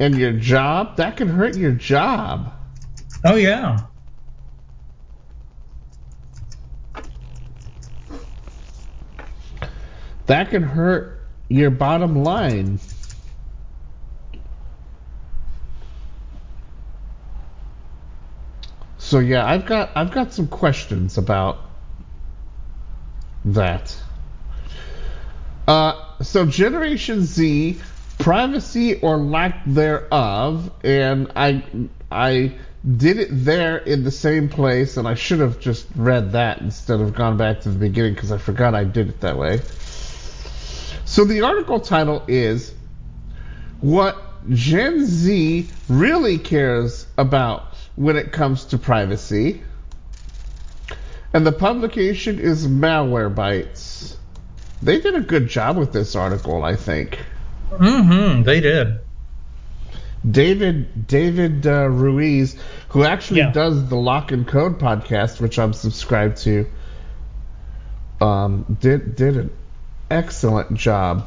[0.00, 0.96] and your job?
[0.96, 2.52] That can hurt your job.
[3.24, 3.84] Oh, yeah.
[10.26, 12.80] That can hurt your bottom line.
[18.98, 21.71] So yeah, I've got I've got some questions about
[23.44, 23.96] that.
[25.66, 27.80] Uh, so Generation Z,
[28.18, 31.64] privacy or lack thereof, and I
[32.10, 32.54] I
[32.84, 37.00] did it there in the same place, and I should have just read that instead
[37.00, 39.60] of gone back to the beginning because I forgot I did it that way.
[41.04, 42.74] So the article title is
[43.80, 44.16] What
[44.50, 49.62] Gen Z Really Cares About When It Comes to Privacy.
[51.34, 54.16] And the publication is Malwarebytes.
[54.82, 57.18] They did a good job with this article, I think.
[57.70, 58.42] Mm-hmm.
[58.42, 58.98] They did.
[60.28, 62.56] David David uh, Ruiz,
[62.90, 63.52] who actually Yeah.
[63.52, 66.66] does the Lock and Code podcast, which I'm subscribed to,
[68.20, 69.50] um, did did an
[70.10, 71.26] excellent job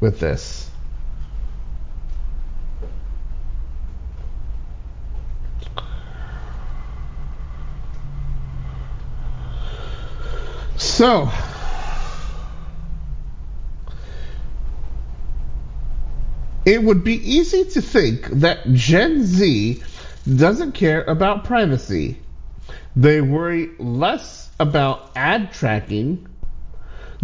[0.00, 0.69] with this.
[11.00, 11.30] So,
[16.66, 19.82] it would be easy to think that Gen Z
[20.36, 22.18] doesn't care about privacy.
[22.94, 26.28] They worry less about ad tracking,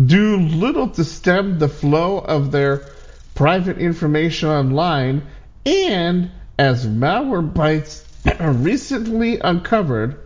[0.03, 2.87] do little to stem the flow of their
[3.35, 5.23] private information online,
[5.67, 8.05] and, as Malwarebytes
[8.65, 10.26] recently uncovered,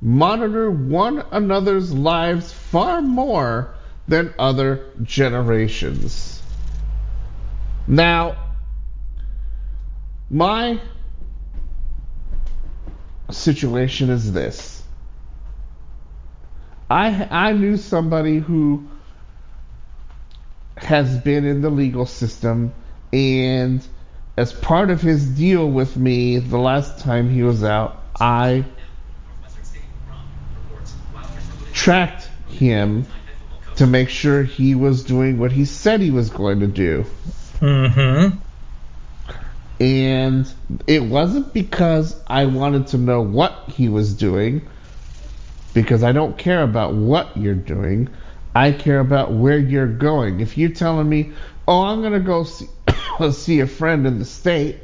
[0.00, 3.74] monitor one another's lives far more
[4.06, 6.42] than other generations.
[7.86, 8.36] Now,
[10.30, 10.80] my
[13.30, 14.82] situation is this.
[16.90, 18.86] I I knew somebody who
[20.76, 22.72] has been in the legal system
[23.12, 23.86] and
[24.36, 28.64] as part of his deal with me the last time he was out, I
[31.78, 33.06] tracked him
[33.76, 37.06] to make sure he was doing what he said he was going to do.
[37.60, 38.36] Mm-hmm.
[39.80, 40.52] And
[40.88, 44.66] it wasn't because I wanted to know what he was doing,
[45.72, 48.08] because I don't care about what you're doing.
[48.56, 50.40] I care about where you're going.
[50.40, 51.30] If you're telling me,
[51.68, 52.66] oh, I'm going to go see,
[53.30, 54.80] see a friend in the state,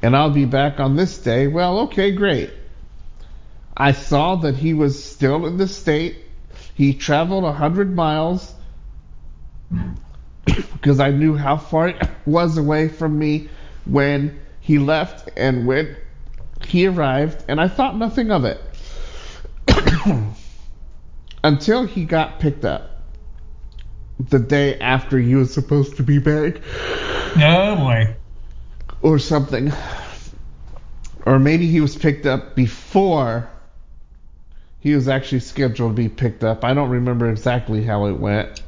[0.00, 2.50] and I'll be back on this day, well, okay, great.
[3.76, 6.16] I saw that he was still in the state.
[6.74, 8.54] He traveled 100 miles
[10.44, 13.48] because I knew how far it was away from me
[13.84, 15.96] when he left and when
[16.66, 18.60] he arrived, and I thought nothing of it
[21.44, 23.02] until he got picked up
[24.18, 26.60] the day after he was supposed to be back,
[27.36, 28.16] Oh boy.
[29.02, 29.72] or something.
[31.26, 33.50] Or maybe he was picked up before
[34.84, 36.62] he was actually scheduled to be picked up.
[36.62, 38.62] I don't remember exactly how it went.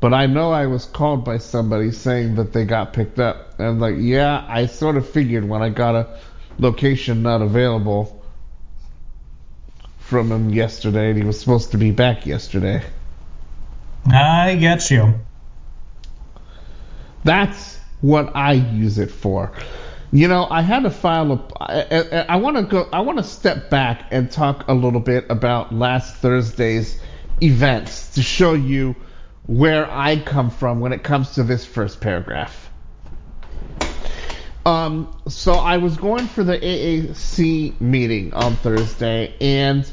[0.00, 3.58] But I know I was called by somebody saying that they got picked up.
[3.58, 6.18] And I'm like, yeah, I sort of figured when I got a
[6.58, 8.24] location not available
[9.98, 12.82] from him yesterday, and he was supposed to be back yesterday.
[14.10, 15.12] I get you.
[17.22, 19.52] That's what I use it for.
[20.12, 22.30] You know, I had to file a.
[22.30, 22.88] I, want to go.
[22.92, 27.00] I want to step back and talk a little bit about last Thursday's
[27.40, 28.96] events to show you
[29.46, 32.70] where I come from when it comes to this first paragraph.
[34.66, 39.90] Um, so I was going for the AAC meeting on Thursday, and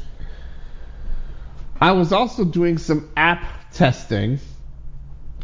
[1.80, 4.40] I was also doing some app testing,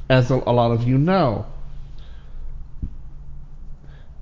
[0.09, 1.47] as a, a lot of you know.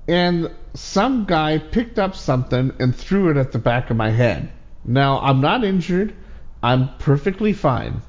[0.07, 4.51] And some guy picked up something and threw it at the back of my head.
[4.83, 6.13] Now, I'm not injured.
[6.61, 8.01] I'm perfectly fine.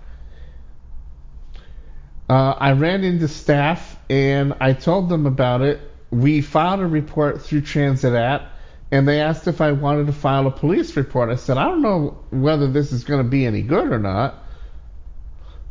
[2.28, 5.80] Uh, I ran into staff and I told them about it.
[6.10, 8.52] We filed a report through Transit App
[8.90, 11.28] and they asked if I wanted to file a police report.
[11.28, 14.42] I said, I don't know whether this is going to be any good or not,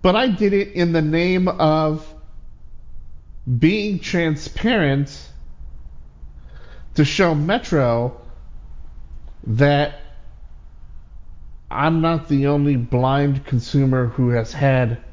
[0.02, 2.06] but I did it in the name of
[3.60, 5.30] being transparent
[6.96, 8.20] to show Metro
[9.46, 10.00] that
[11.70, 15.04] I'm not the only blind consumer who has had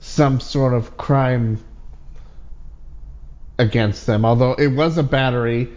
[0.00, 1.62] some sort of crime
[3.58, 4.24] against them.
[4.24, 5.68] Although it was a battery,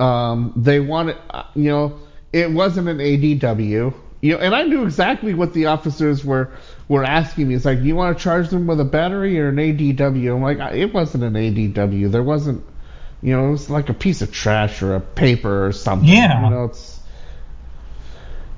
[0.00, 1.16] um, they wanted,
[1.54, 1.98] you know,
[2.32, 3.94] it wasn't an ADW.
[4.22, 6.50] You know, and I knew exactly what the officers were
[6.88, 7.54] were asking me.
[7.54, 10.34] It's like, you want to charge them with a battery or an ADW?
[10.34, 12.10] I'm like, it wasn't an ADW.
[12.10, 12.64] There wasn't,
[13.22, 16.08] you know, it was like a piece of trash or a paper or something.
[16.08, 16.44] Yeah.
[16.44, 17.00] You know, it's.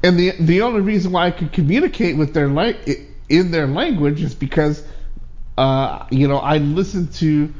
[0.04, 2.88] And the the only reason why I could communicate with their like
[3.28, 4.84] in their language is because,
[5.56, 7.52] uh, you know, I listened to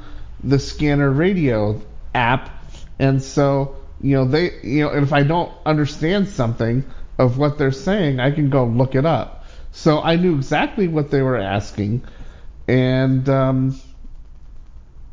[0.43, 1.81] the scanner radio
[2.15, 2.51] app,
[2.99, 6.85] and so you know they, you know, if I don't understand something
[7.17, 9.45] of what they're saying, I can go look it up.
[9.71, 12.03] So I knew exactly what they were asking,
[12.67, 13.81] and um,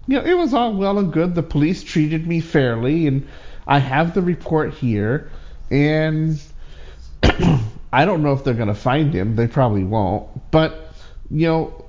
[0.10, 1.36] you know, it was all well and good.
[1.36, 3.27] The police treated me fairly, and
[3.68, 5.30] I have the report here,
[5.69, 6.41] and
[7.23, 9.36] I don't know if they're going to find him.
[9.36, 10.49] They probably won't.
[10.49, 10.94] But,
[11.30, 11.86] you know,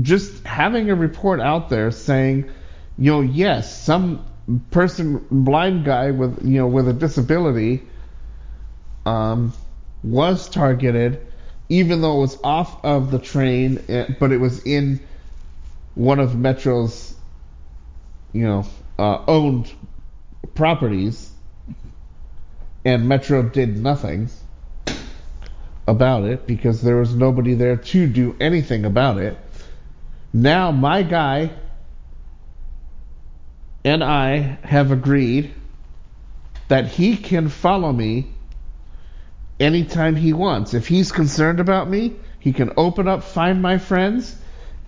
[0.00, 2.50] just having a report out there saying,
[2.96, 4.24] you know, yes, some
[4.70, 7.82] person, blind guy with, you know, with a disability,
[9.04, 9.52] um,
[10.02, 11.20] was targeted,
[11.68, 15.00] even though it was off of the train, eh, but it was in
[15.94, 17.14] one of Metro's,
[18.32, 18.66] you know,
[18.98, 19.72] uh, owned
[20.54, 21.30] properties,
[22.84, 24.28] and Metro did nothing.
[25.86, 29.36] about it because there was nobody there to do anything about it.
[30.32, 31.50] Now my guy
[33.84, 35.52] and I have agreed
[36.68, 38.28] that he can follow me
[39.60, 40.72] anytime he wants.
[40.72, 44.36] If he's concerned about me, he can open up Find My Friends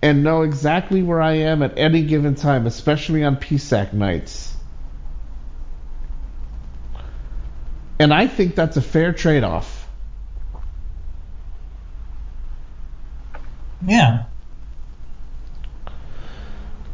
[0.01, 4.55] and know exactly where I am at any given time, especially on PSAC nights.
[7.99, 9.87] And I think that's a fair trade off.
[13.85, 14.25] Yeah.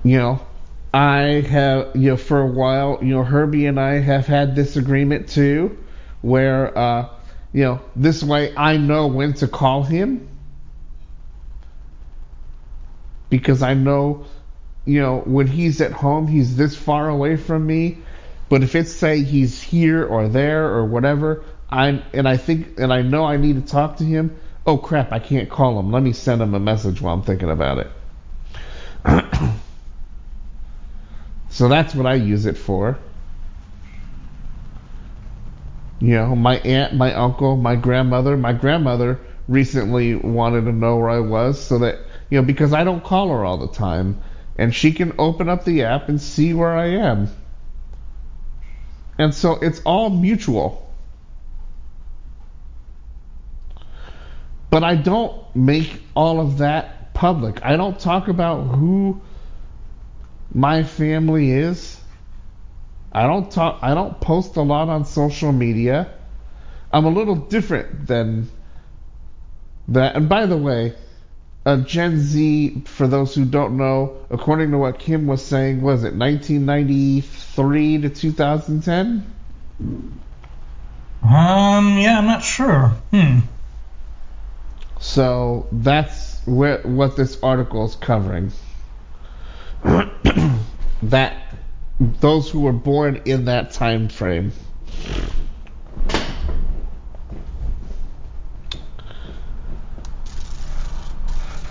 [0.03, 0.47] You know,
[0.93, 4.75] I have, you know, for a while, you know, Herbie and I have had this
[4.75, 5.77] agreement too,
[6.21, 7.09] where, uh,
[7.51, 10.27] you know, this way I know when to call him
[13.33, 14.25] because I know,
[14.85, 17.97] you know, when he's at home, he's this far away from me.
[18.47, 22.93] But if it's say he's here or there or whatever, I'm and I think and
[22.93, 24.37] I know I need to talk to him.
[24.67, 25.91] Oh crap, I can't call him.
[25.91, 27.87] Let me send him a message while I'm thinking about it.
[31.49, 32.99] so that's what I use it for.
[35.99, 41.09] You know, my aunt, my uncle, my grandmother, my grandmother recently wanted to know where
[41.09, 41.97] I was so that
[42.33, 44.19] you know, because I don't call her all the time,
[44.57, 47.29] and she can open up the app and see where I am.
[49.19, 50.91] And so it's all mutual.
[54.71, 57.63] But I don't make all of that public.
[57.63, 59.21] I don't talk about who
[60.51, 62.01] my family is.
[63.11, 66.11] I don't talk I don't post a lot on social media.
[66.91, 68.49] I'm a little different than
[69.89, 70.15] that.
[70.15, 70.95] And by the way,
[71.65, 76.03] uh, Gen Z, for those who don't know, according to what Kim was saying, was
[76.03, 79.33] it 1993 to 2010?
[81.23, 82.89] Um, yeah, I'm not sure.
[83.11, 83.39] Hmm.
[84.99, 88.51] So that's where, what this article is covering.
[91.03, 91.37] that
[91.99, 94.51] those who were born in that time frame.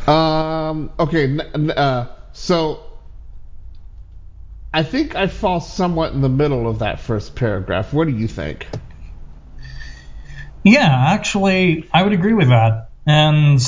[0.07, 0.91] Um.
[0.99, 1.39] Okay.
[1.55, 2.07] Uh.
[2.33, 2.85] So.
[4.75, 7.93] I think I fall somewhat in the middle of that first paragraph.
[7.93, 8.67] What do you think?
[10.65, 12.91] Yeah, actually, I would agree with that.
[13.07, 13.61] And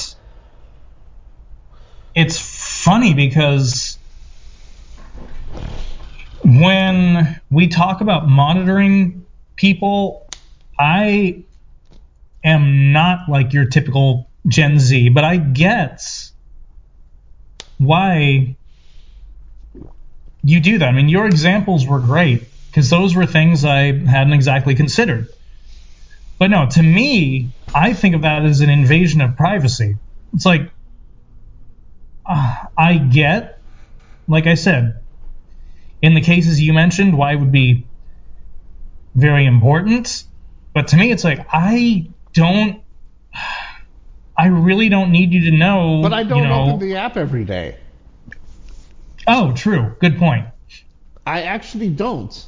[2.14, 3.98] it's funny because
[6.42, 10.26] when we talk about monitoring people,
[10.78, 11.44] I
[12.44, 16.00] am not like your typical Gen Z, but I get
[17.84, 18.56] why
[20.42, 20.88] you do that.
[20.88, 25.28] I mean, your examples were great because those were things I hadn't exactly considered.
[26.38, 29.96] But no, to me, I think of that as an invasion of privacy.
[30.34, 30.70] It's like,
[32.26, 33.60] uh, I get,
[34.28, 35.00] like I said,
[36.02, 37.86] in the cases you mentioned, why would be
[39.14, 40.24] very important.
[40.74, 42.82] But to me, it's like, I don't,
[44.36, 46.00] I really don't need you to know.
[46.02, 47.78] But I don't you know, open the app every day.
[49.26, 49.94] Oh, true.
[50.00, 50.46] Good point.
[51.26, 52.46] I actually don't.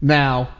[0.00, 0.54] Now,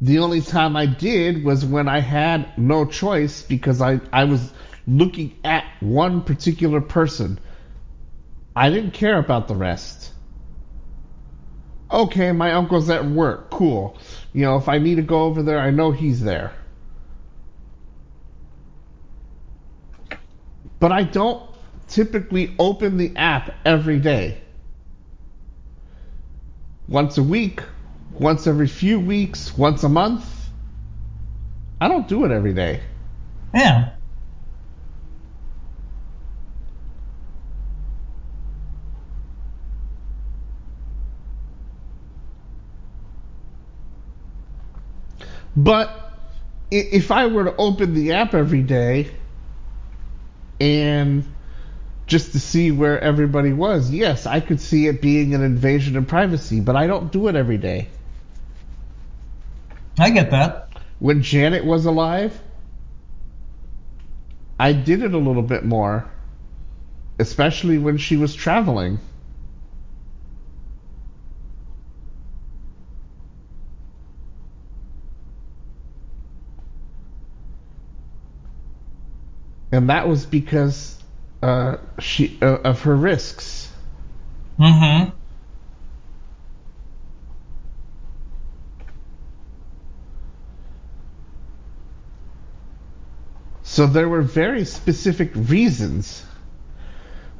[0.00, 4.52] the only time I did was when I had no choice because I, I was
[4.86, 7.38] looking at one particular person.
[8.56, 10.12] I didn't care about the rest.
[11.90, 13.50] Okay, my uncle's at work.
[13.50, 13.96] Cool.
[14.32, 16.52] You know, if I need to go over there, I know he's there.
[20.82, 21.40] But I don't
[21.86, 24.38] typically open the app every day.
[26.88, 27.60] Once a week,
[28.10, 30.48] once every few weeks, once a month.
[31.80, 32.80] I don't do it every day.
[33.54, 33.90] Yeah.
[45.54, 46.12] But
[46.72, 49.08] if I were to open the app every day
[50.62, 51.24] and
[52.06, 56.06] just to see where everybody was, yes, I could see it being an invasion of
[56.06, 57.88] privacy, but I don't do it every day.
[59.98, 60.68] I get that.
[61.00, 62.40] When Janet was alive,
[64.58, 66.08] I did it a little bit more,
[67.18, 69.00] especially when she was traveling.
[79.72, 81.02] And that was because
[81.42, 83.72] uh, she uh, of her risks.
[84.58, 85.16] Mm-hmm.
[93.62, 96.22] So there were very specific reasons.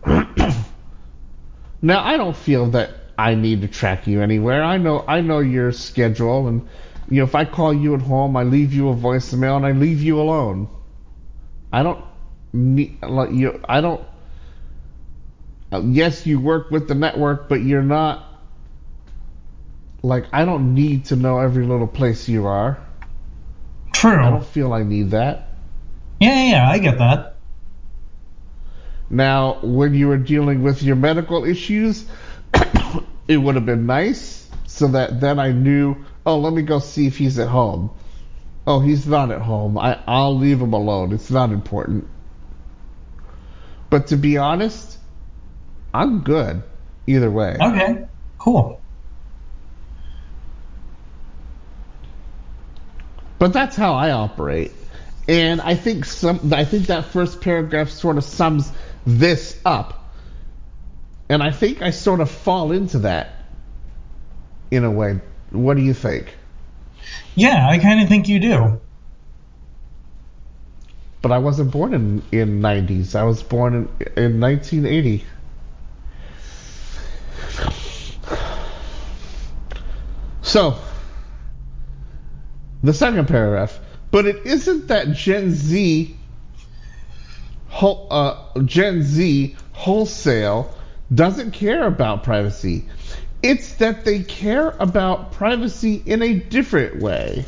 [0.06, 4.62] now I don't feel that I need to track you anywhere.
[4.62, 6.66] I know I know your schedule and
[7.10, 9.72] you know if I call you at home, I leave you a voicemail and I
[9.72, 10.70] leave you alone.
[11.70, 12.02] I don't
[12.52, 14.04] need like you I don't
[15.80, 18.24] yes, you work with the network, but you're not
[20.02, 22.78] like I don't need to know every little place you are.
[23.92, 24.20] True.
[24.20, 25.48] I don't feel I need that.
[26.20, 27.36] Yeah, yeah, yeah, I get that.
[29.10, 32.04] Now, when you were dealing with your medical issues,
[33.28, 37.06] it would have been nice so that then I knew, oh, let me go see
[37.06, 37.90] if he's at home.
[38.66, 39.76] Oh, he's not at home.
[39.76, 41.12] I, I'll leave him alone.
[41.12, 42.08] It's not important.
[43.92, 44.96] But to be honest,
[45.92, 46.62] I'm good
[47.06, 47.58] either way.
[47.60, 48.06] Okay,
[48.38, 48.80] cool.
[53.38, 54.72] But that's how I operate.
[55.28, 58.72] And I think some I think that first paragraph sort of sums
[59.06, 60.10] this up.
[61.28, 63.44] And I think I sort of fall into that
[64.70, 65.20] in a way.
[65.50, 66.34] What do you think?
[67.34, 68.80] Yeah, I kind of think you do.
[71.22, 73.14] But I wasn't born in in 90s.
[73.14, 75.24] I was born in in 1980.
[80.42, 80.76] So,
[82.82, 83.80] the second paragraph.
[84.10, 86.14] But it isn't that Gen Z,
[87.80, 90.74] uh, Gen Z wholesale
[91.14, 92.84] doesn't care about privacy.
[93.42, 97.46] It's that they care about privacy in a different way.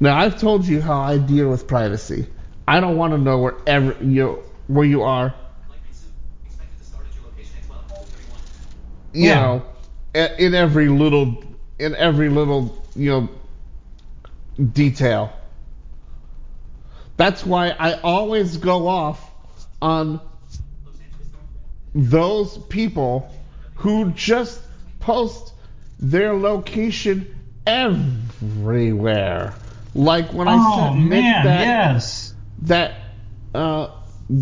[0.00, 2.26] Now I've told you how I deal with privacy.
[2.68, 5.34] I don't want to know wherever you where you are.
[9.12, 9.34] You Yeah.
[9.34, 9.62] know,
[10.14, 11.42] in every little
[11.78, 13.28] in every little you know
[14.72, 15.32] detail.
[17.16, 19.30] That's why I always go off
[19.80, 20.20] on
[21.94, 23.30] those people
[23.76, 24.60] who just
[25.00, 25.52] post
[25.98, 27.26] their location
[27.66, 29.54] everywhere.
[29.96, 32.34] Like when I oh sent Nick man, that yes.
[32.62, 32.94] that
[33.54, 33.88] uh,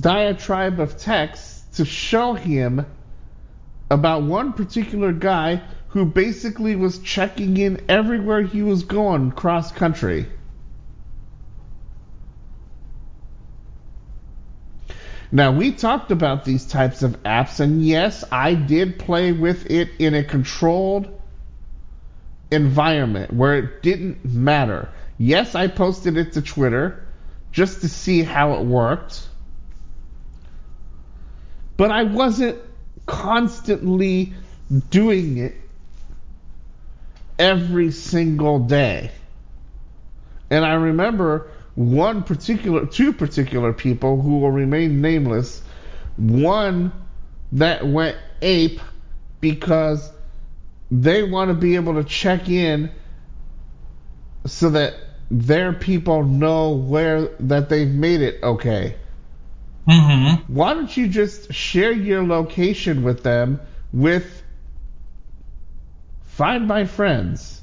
[0.00, 2.84] diatribe of text to show him
[3.88, 10.26] about one particular guy who basically was checking in everywhere he was going cross country.
[15.30, 19.90] Now, we talked about these types of apps, and yes, I did play with it
[20.00, 21.08] in a controlled
[22.50, 24.88] environment where it didn't matter.
[25.18, 27.06] Yes, I posted it to Twitter
[27.52, 29.28] just to see how it worked.
[31.76, 32.58] But I wasn't
[33.06, 34.32] constantly
[34.90, 35.54] doing it
[37.38, 39.10] every single day.
[40.50, 45.62] And I remember one particular, two particular people who will remain nameless.
[46.16, 46.92] One
[47.52, 48.80] that went ape
[49.40, 50.10] because
[50.90, 52.90] they want to be able to check in
[54.46, 54.94] so that
[55.30, 58.96] their people know where that they've made it okay.
[59.88, 60.52] Mm-hmm.
[60.52, 63.60] Why don't you just share your location with them
[63.92, 64.42] with
[66.22, 67.60] Find My Friends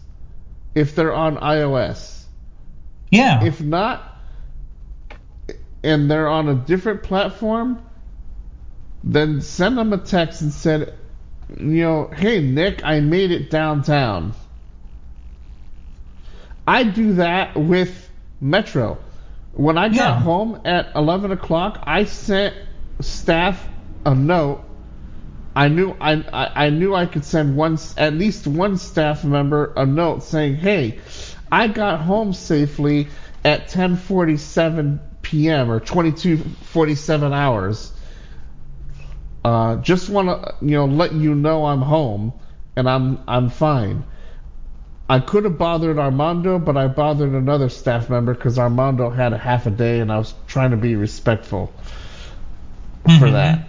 [0.75, 2.23] if they're on iOS?
[3.09, 3.43] Yeah.
[3.43, 4.07] If not,
[5.83, 7.81] and they're on a different platform,
[9.03, 10.93] then send them a text and said,
[11.57, 14.33] you know, hey Nick, I made it downtown.
[16.71, 18.97] I do that with Metro.
[19.51, 20.19] When I got Yeah.
[20.21, 22.55] home at 11 o'clock, I sent
[23.01, 23.67] staff
[24.05, 24.63] a note.
[25.53, 29.73] I knew I, I I knew I could send one at least one staff member
[29.75, 30.99] a note saying, "Hey,
[31.51, 33.09] I got home safely
[33.43, 35.69] at 10:47 p.m.
[35.69, 37.91] or 22:47 hours.
[39.43, 42.31] Uh, just want to you know let you know I'm home
[42.77, 44.05] and I'm I'm fine."
[45.11, 49.37] I could have bothered Armando, but I bothered another staff member because Armando had a
[49.37, 51.73] half a day, and I was trying to be respectful
[53.19, 53.67] for Mhm.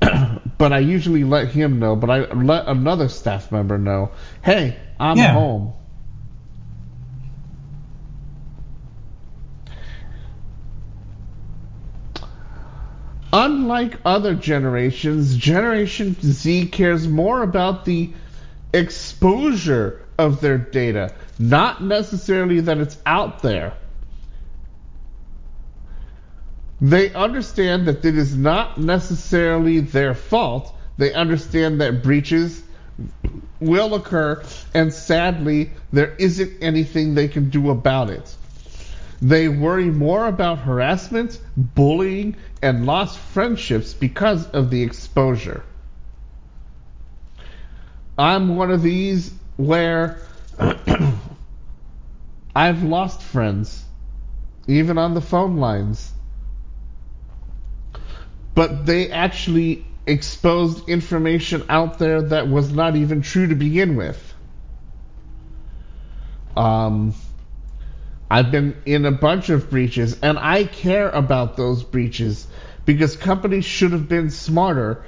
[0.00, 0.40] that.
[0.56, 5.18] but I usually let him know, but I let another staff member know, hey, I'm
[5.18, 5.34] Yeah.
[5.34, 5.74] home.
[13.34, 18.14] Unlike other generations, Generation Z cares more about the
[18.72, 23.72] exposure of their data, not necessarily that it's out there.
[26.82, 30.74] They understand that it is not necessarily their fault.
[30.98, 32.62] They understand that breaches
[33.60, 34.42] will occur,
[34.74, 38.36] and sadly, there isn't anything they can do about it.
[39.22, 45.62] They worry more about harassment, bullying, and lost friendships because of the exposure.
[48.18, 49.32] I'm one of these
[49.66, 50.18] where
[52.54, 53.84] I've lost friends,
[54.66, 56.12] even on the phone lines.
[58.54, 64.34] But they actually exposed information out there that was not even true to begin with.
[66.56, 67.14] Um,
[68.30, 72.46] I've been in a bunch of breaches, and I care about those breaches
[72.84, 75.04] because companies should have been smarter.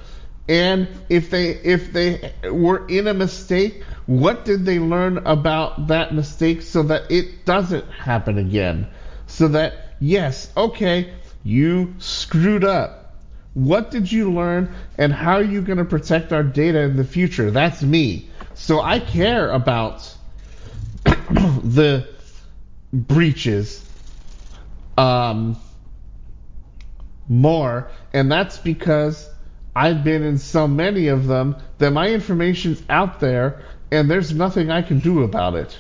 [0.49, 3.83] And if they if they were in a mistake,
[4.19, 8.87] what did they learn about that mistake so that it doesn't happen again?
[9.27, 13.17] So that yes, okay, you screwed up.
[13.55, 17.05] What did you learn, and how are you going to protect our data in the
[17.05, 17.51] future?
[17.51, 18.29] That's me.
[18.53, 20.15] So I care about
[21.05, 22.07] the
[22.93, 23.83] breaches
[24.99, 25.57] um,
[27.29, 29.29] more, and that's because
[29.75, 34.71] I've been in so many of them that my information's out there, and there's nothing
[34.71, 35.79] I can do about it.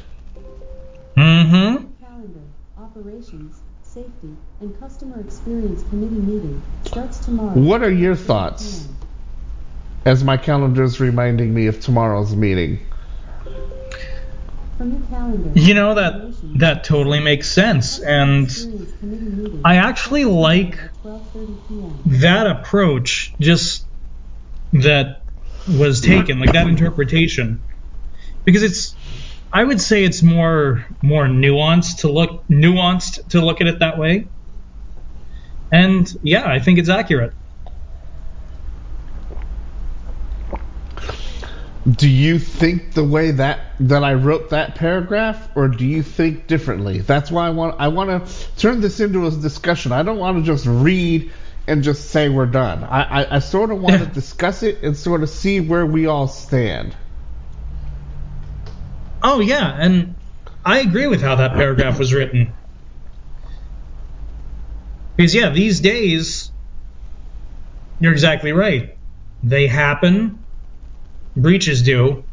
[1.16, 1.86] Mm-hmm.
[2.04, 2.40] Calendar,
[2.78, 7.58] operations, safety, and customer experience committee meeting starts tomorrow.
[7.58, 8.86] What are your thoughts?
[10.04, 12.80] As my calendar is reminding me of tomorrow's meeting.
[14.76, 15.58] From your calendar.
[15.58, 20.78] You know that that totally makes sense, and Experience committee meeting I actually like
[22.06, 23.32] that approach.
[23.40, 23.86] Just
[24.74, 25.22] that
[25.78, 27.62] was taken, like that interpretation,
[28.44, 28.94] because it's.
[29.54, 33.98] I would say it's more more nuanced to look nuanced to look at it that
[33.98, 34.30] way.
[35.70, 37.34] And yeah, I think it's accurate.
[41.90, 46.46] Do you think the way that that I wrote that paragraph, or do you think
[46.46, 47.00] differently?
[47.00, 49.90] That's why I want I want to turn this into a discussion.
[49.90, 51.32] I don't want to just read
[51.66, 52.84] and just say we're done.
[52.84, 56.06] I I, I sort of want to discuss it and sort of see where we
[56.06, 56.94] all stand.
[59.22, 60.14] Oh yeah, and
[60.64, 62.52] I agree with how that paragraph was written.
[65.16, 66.50] Because yeah, these days
[68.00, 68.98] you're exactly right.
[69.44, 70.38] They happen.
[71.36, 72.24] Breaches do.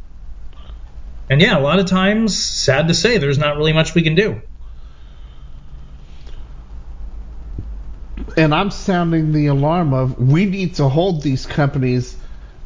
[1.29, 4.15] And yeah, a lot of times, sad to say, there's not really much we can
[4.15, 4.41] do.
[8.35, 12.18] And I'm sounding the alarm of we need to hold these companies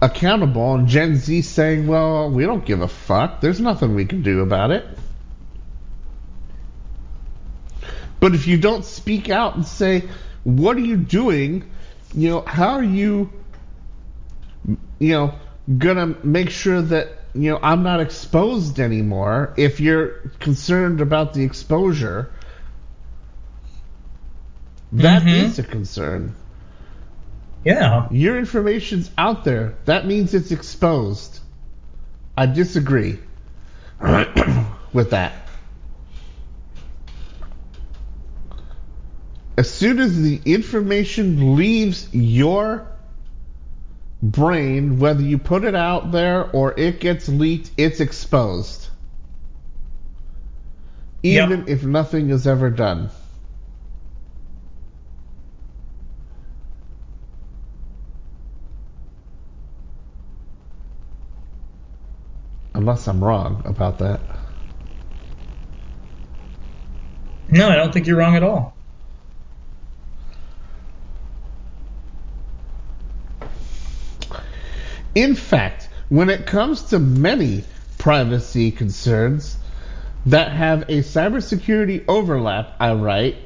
[0.04, 3.42] accountable, and Gen Z saying, "Well, we don't give a fuck.
[3.42, 4.86] There's nothing we can do about it."
[8.20, 10.04] But if you don't speak out and say,
[10.44, 11.64] "What are you doing?"
[12.14, 13.30] You know, how are you
[15.00, 15.34] you know,
[15.78, 19.54] gonna make sure that you know I'm not exposed anymore.
[19.58, 20.10] If you're
[20.40, 22.30] concerned about the exposure,
[24.94, 25.60] that is Mhm.
[25.60, 26.36] a concern.
[27.64, 28.08] Yeah.
[28.12, 29.76] Your information's out there.
[29.86, 31.40] That means it's exposed.
[32.38, 33.20] I disagree
[34.94, 35.34] with that.
[39.56, 42.88] As soon as the information leaves your
[44.22, 48.90] brain, whether you put it out there or it gets leaked, it's exposed.
[51.22, 51.50] Yep.
[51.50, 53.12] Even if nothing is ever done.
[62.84, 64.20] Unless I'm wrong about that.
[67.48, 68.76] No, I don't think you're wrong at all.
[75.16, 77.64] In fact, when it comes to many
[78.00, 79.56] privacy concerns
[80.26, 83.38] that have a cybersecurity overlap, I write,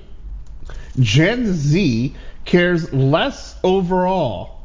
[0.99, 4.63] Gen Z cares less overall.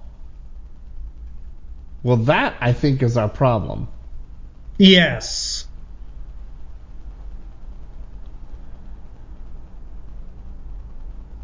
[2.03, 3.89] Well, that I think is our problem.
[4.82, 5.64] Yes.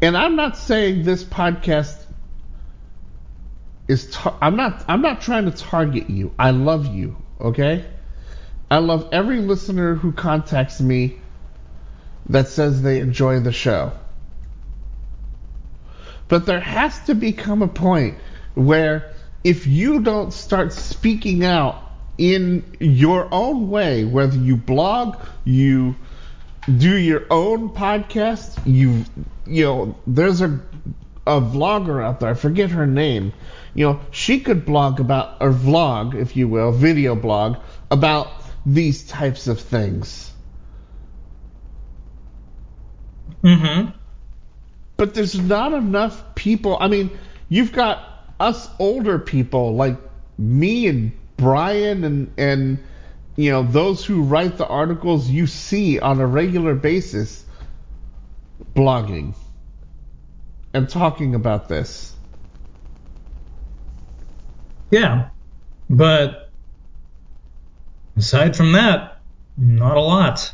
[0.01, 1.95] And I'm not saying this podcast
[3.87, 6.33] is tar- I'm not I'm not trying to target you.
[6.37, 7.85] I love you, okay?
[8.69, 11.21] I love every listener who contacts me
[12.27, 13.93] that says they enjoy the show.
[16.27, 18.17] But there has to become a point
[18.55, 19.13] where
[19.45, 21.88] if you don't start speaking out
[22.19, 25.95] in your own way, whether you blog, you
[26.77, 29.05] do your own podcast, you
[29.47, 30.59] you know, there's a
[31.25, 32.29] a vlogger out there.
[32.29, 33.33] I forget her name.
[33.73, 37.57] You know, she could blog about or vlog, if you will, video blog
[37.89, 38.27] about
[38.65, 40.31] these types of things.
[43.43, 43.91] Mm-hmm.
[44.97, 46.77] But there's not enough people.
[46.79, 47.17] I mean,
[47.47, 48.03] you've got
[48.39, 49.97] us older people like
[50.37, 52.83] me and Brian and and
[53.35, 57.43] you know those who write the articles you see on a regular basis
[58.75, 59.33] blogging
[60.73, 62.13] and talking about this.
[64.91, 65.29] Yeah.
[65.89, 66.51] But
[68.17, 69.21] aside from that,
[69.57, 70.53] not a lot.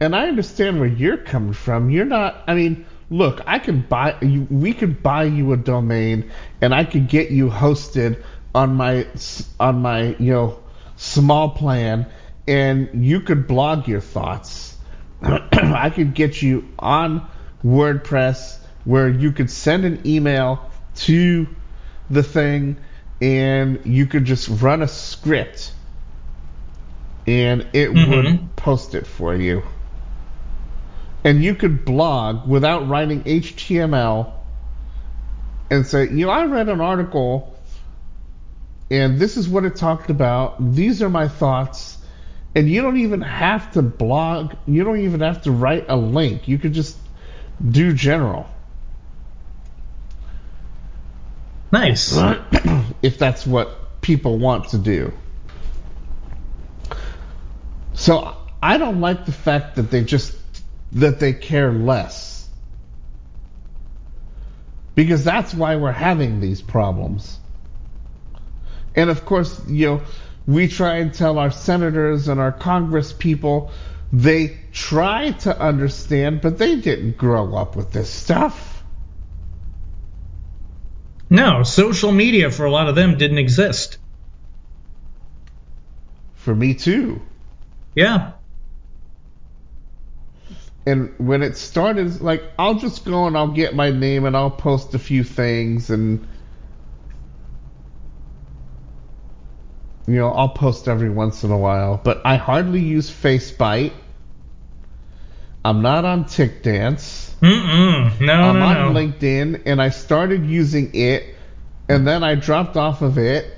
[0.00, 1.88] And I understand where you're coming from.
[1.88, 2.44] You're not.
[2.46, 4.46] I mean, look, I can buy you.
[4.50, 8.22] We could buy you a domain, and I could get you hosted
[8.54, 9.06] on my
[9.58, 10.58] on my you know
[10.96, 12.06] small plan,
[12.46, 14.76] and you could blog your thoughts.
[15.22, 17.26] I could get you on
[17.64, 21.46] WordPress where you could send an email to
[22.10, 22.76] the thing,
[23.20, 25.72] and you could just run a script,
[27.26, 28.08] and it Mhm.
[28.10, 29.62] would post it for you
[31.24, 34.32] and you could blog without writing HTML
[35.70, 37.58] and say, you know, I read an article
[38.90, 40.74] and this is what it talked about.
[40.74, 41.98] These are my thoughts.
[42.54, 46.46] And you don't even have to blog, you don't even have to write a link.
[46.46, 46.96] You could just
[47.68, 48.46] do general.
[51.72, 52.16] Nice.
[53.02, 55.12] if that's what people want to do.
[57.94, 60.36] So I don't like the fact that they just
[60.94, 62.48] that they care less.
[64.94, 67.38] Because that's why we're having these problems.
[68.94, 70.02] And of course, you know,
[70.46, 73.72] we try and tell our senators and our congress people
[74.12, 78.84] they try to understand, but they didn't grow up with this stuff.
[81.28, 83.98] No, social media for a lot of them didn't exist.
[86.36, 87.22] For me too.
[87.96, 88.33] Yeah.
[90.86, 94.50] And when it started, like I'll just go and I'll get my name and I'll
[94.50, 96.26] post a few things and
[100.06, 102.00] you know I'll post every once in a while.
[102.02, 103.92] But I hardly use FaceBite.
[105.64, 107.32] I'm not on TickDance.
[107.40, 108.20] Mm-mm.
[108.20, 109.00] No, I'm no, on no.
[109.00, 111.34] LinkedIn and I started using it
[111.88, 113.50] and then I dropped off of it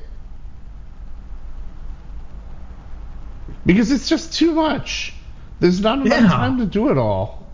[3.64, 5.15] because it's just too much.
[5.60, 6.28] There's not enough Yeah.
[6.28, 7.46] time to do it all.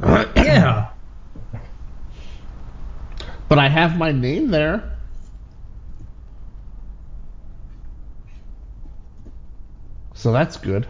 [0.02, 0.90] yeah.
[3.48, 4.92] But I have my name there.
[10.14, 10.86] So that's good.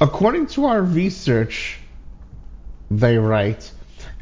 [0.00, 1.78] According to our research,
[2.90, 3.72] they write,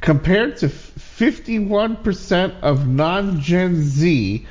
[0.00, 4.46] compared to 51% of non Gen Z,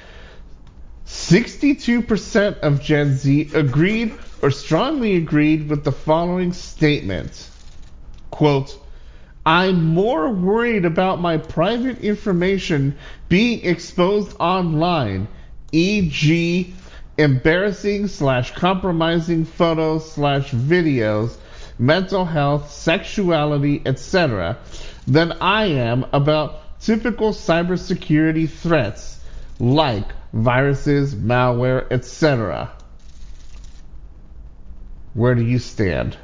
[1.11, 7.49] 62% of Gen Z agreed or strongly agreed with the following statement.
[8.31, 8.79] Quote,
[9.45, 12.97] I'm more worried about my private information
[13.27, 15.27] being exposed online,
[15.73, 16.73] e.g.,
[17.17, 21.35] embarrassing slash compromising photos slash videos,
[21.77, 24.57] mental health, sexuality, etc.,
[25.07, 29.19] than I am about typical cybersecurity threats
[29.59, 32.71] like viruses, malware, etc.
[35.13, 36.17] Where do you stand?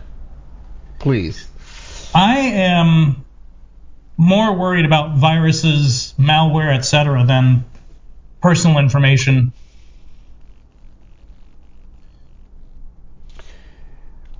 [1.00, 1.48] Please.
[2.16, 3.26] I am
[4.18, 7.66] more worried about viruses, malware, etc., than
[8.42, 9.52] personal information.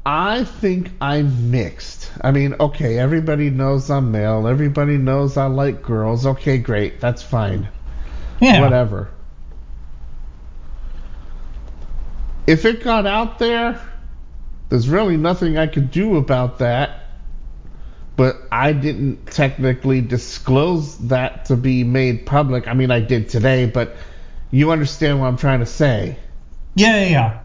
[0.06, 2.10] I think I'm mixed.
[2.22, 4.48] I mean, okay, everybody knows I'm male.
[4.48, 6.26] Everybody knows I like girls.
[6.26, 7.02] Okay, great.
[7.02, 7.68] That's fine.
[8.40, 8.62] Yeah.
[8.62, 9.10] Whatever.
[12.48, 13.82] If it got out there,
[14.70, 17.04] there's really nothing I could do about that.
[18.16, 22.68] But I didn't technically disclose that to be made public.
[22.68, 23.96] I mean, I did today, but
[24.50, 26.18] you understand what I'm trying to say.
[26.74, 27.40] Yeah, yeah, yeah.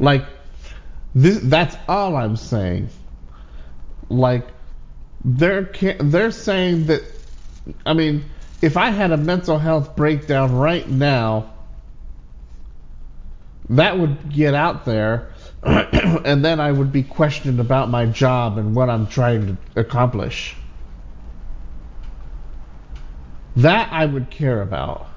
[0.00, 0.24] Like,
[1.14, 2.88] this, that's all I'm saying.
[4.08, 4.48] Like,
[5.24, 5.70] they're,
[6.00, 7.02] they're saying that.
[7.84, 8.24] I mean,
[8.62, 11.52] if I had a mental health breakdown right now,
[13.70, 15.32] that would get out there,
[15.62, 20.56] and then I would be questioned about my job and what I'm trying to accomplish.
[23.56, 25.08] That I would care about.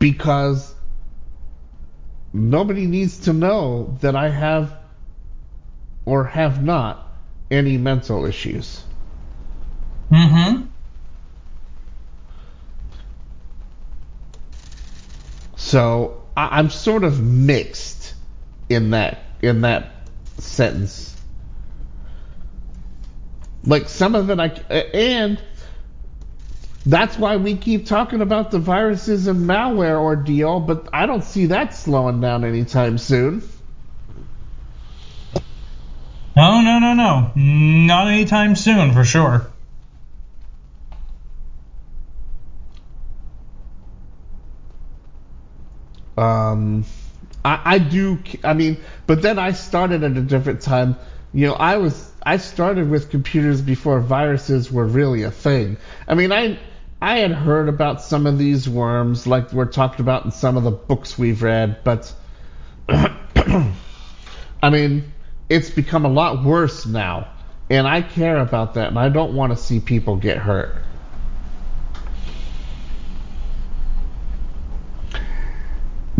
[0.00, 0.74] because
[2.32, 4.76] nobody needs to know that I have
[6.06, 7.06] or have not
[7.50, 8.82] any mental issues.
[10.10, 10.69] Mm-hmm.
[15.70, 18.14] So I, I'm sort of mixed
[18.68, 19.92] in that in that
[20.38, 21.16] sentence.
[23.64, 25.40] Like some of it, I and
[26.84, 31.46] that's why we keep talking about the viruses and malware ordeal, but I don't see
[31.46, 33.48] that slowing down anytime soon.
[36.34, 39.46] No, no no no, not anytime soon for sure.
[46.20, 46.84] Um,
[47.44, 48.18] I, I do.
[48.44, 48.76] I mean,
[49.06, 50.96] but then I started at a different time.
[51.32, 55.78] You know, I was I started with computers before viruses were really a thing.
[56.06, 56.58] I mean, I
[57.00, 60.64] I had heard about some of these worms, like we're talked about in some of
[60.64, 62.12] the books we've read, but
[62.88, 63.72] I
[64.70, 65.12] mean,
[65.48, 67.28] it's become a lot worse now,
[67.70, 70.76] and I care about that, and I don't want to see people get hurt.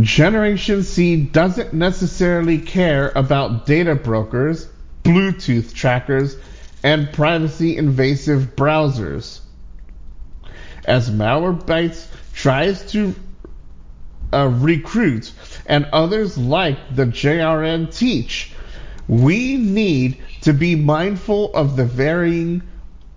[0.02, 4.68] Generation Z doesn't necessarily care about data brokers,
[5.02, 6.36] Bluetooth trackers,
[6.82, 9.40] and privacy invasive browsers.
[10.84, 13.14] As Malwarebytes tries to
[14.32, 15.32] uh, recruit
[15.66, 18.52] and others like the JRN teach,
[19.08, 22.62] we need to be mindful of the varying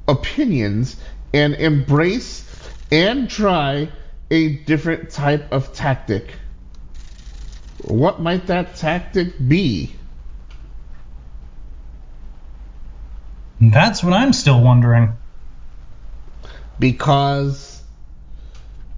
[0.07, 0.97] opinions
[1.33, 2.49] and embrace
[2.91, 3.89] and try
[4.31, 6.33] a different type of tactic.
[7.83, 9.93] What might that tactic be?
[13.59, 15.13] That's what I'm still wondering.
[16.79, 17.81] Because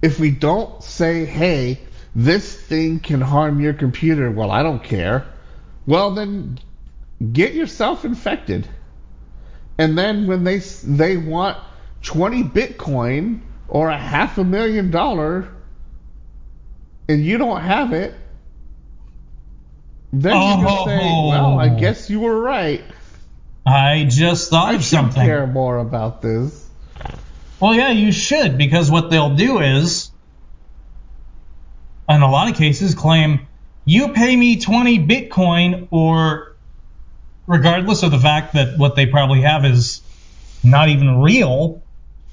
[0.02, 1.80] if we don't say, hey,
[2.14, 5.26] this thing can harm your computer, well, I don't care,
[5.86, 6.58] well, then
[7.32, 8.68] get yourself infected.
[9.78, 11.58] And then when they they want
[12.02, 15.48] 20 Bitcoin or a half a million dollar
[17.08, 18.14] and you don't have it,
[20.12, 21.78] then you can say, well, I Oh.
[21.78, 22.82] guess you were right.
[23.66, 25.22] I just thought I of something.
[25.24, 26.68] care more about this.
[27.60, 30.10] Well, yeah, you should, because what they'll do is,
[32.08, 33.48] in a lot of cases, claim,
[33.84, 36.48] you pay me 20 Bitcoin, or
[37.46, 40.02] regardless of the fact that what they probably have is
[40.62, 41.82] not even real,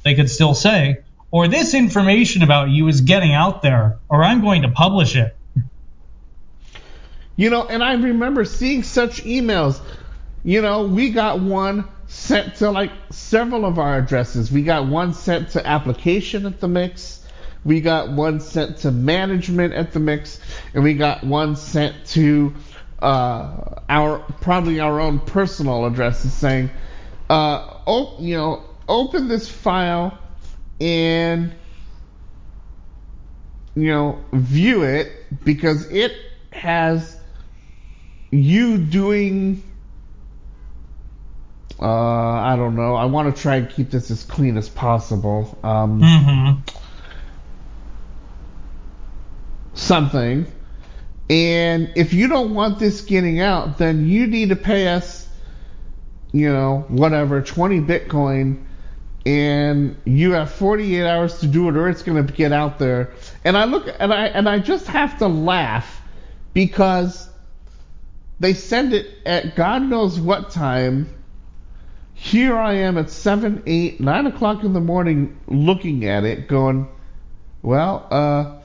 [0.03, 0.97] they could still say,
[1.31, 5.35] or this information about you is getting out there, or I'm going to publish it.
[7.35, 9.80] You know, and I remember seeing such emails.
[10.43, 14.51] You know, we got one sent to like several of our addresses.
[14.51, 17.26] We got one sent to application at the mix.
[17.65, 20.39] We got one sent to management at the mix,
[20.73, 22.53] and we got one sent to
[23.01, 26.69] uh, our probably our own personal addresses saying,
[27.30, 30.18] uh, op- you know, open this file
[30.81, 31.53] and
[33.76, 35.11] you know view it
[35.43, 36.11] because it
[36.51, 37.18] has
[38.34, 39.61] you doing
[41.80, 42.95] uh, I don't know.
[42.95, 45.57] I want to try and keep this as clean as possible.
[45.64, 46.60] Um, Mm-hmm.
[49.73, 50.45] something.
[51.30, 55.27] And if you don't want this getting out, then you need to pay us,
[56.31, 58.65] you know, whatever, 20 Bitcoin,
[59.26, 63.14] and you have 48 hours to do it, or it's going to get out there.
[63.43, 66.01] And I look, and I and I just have to laugh
[66.53, 67.30] because
[68.39, 71.10] they send it at God knows what time.
[72.14, 76.88] Here I am at 7, 8, 9 o'clock in the morning looking at it, going,
[77.61, 78.61] well, uh,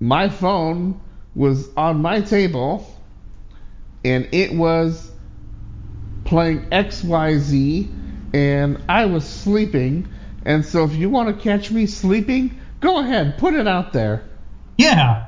[0.00, 1.00] my phone
[1.34, 2.86] was on my table
[4.04, 5.10] and it was
[6.24, 10.08] playing XYZ and I was sleeping.
[10.44, 14.28] And so if you want to catch me sleeping, go ahead, put it out there.
[14.76, 15.27] Yeah.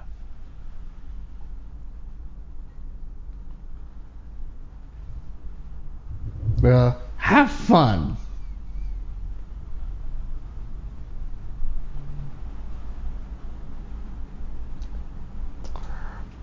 [6.65, 8.17] Uh, have fun.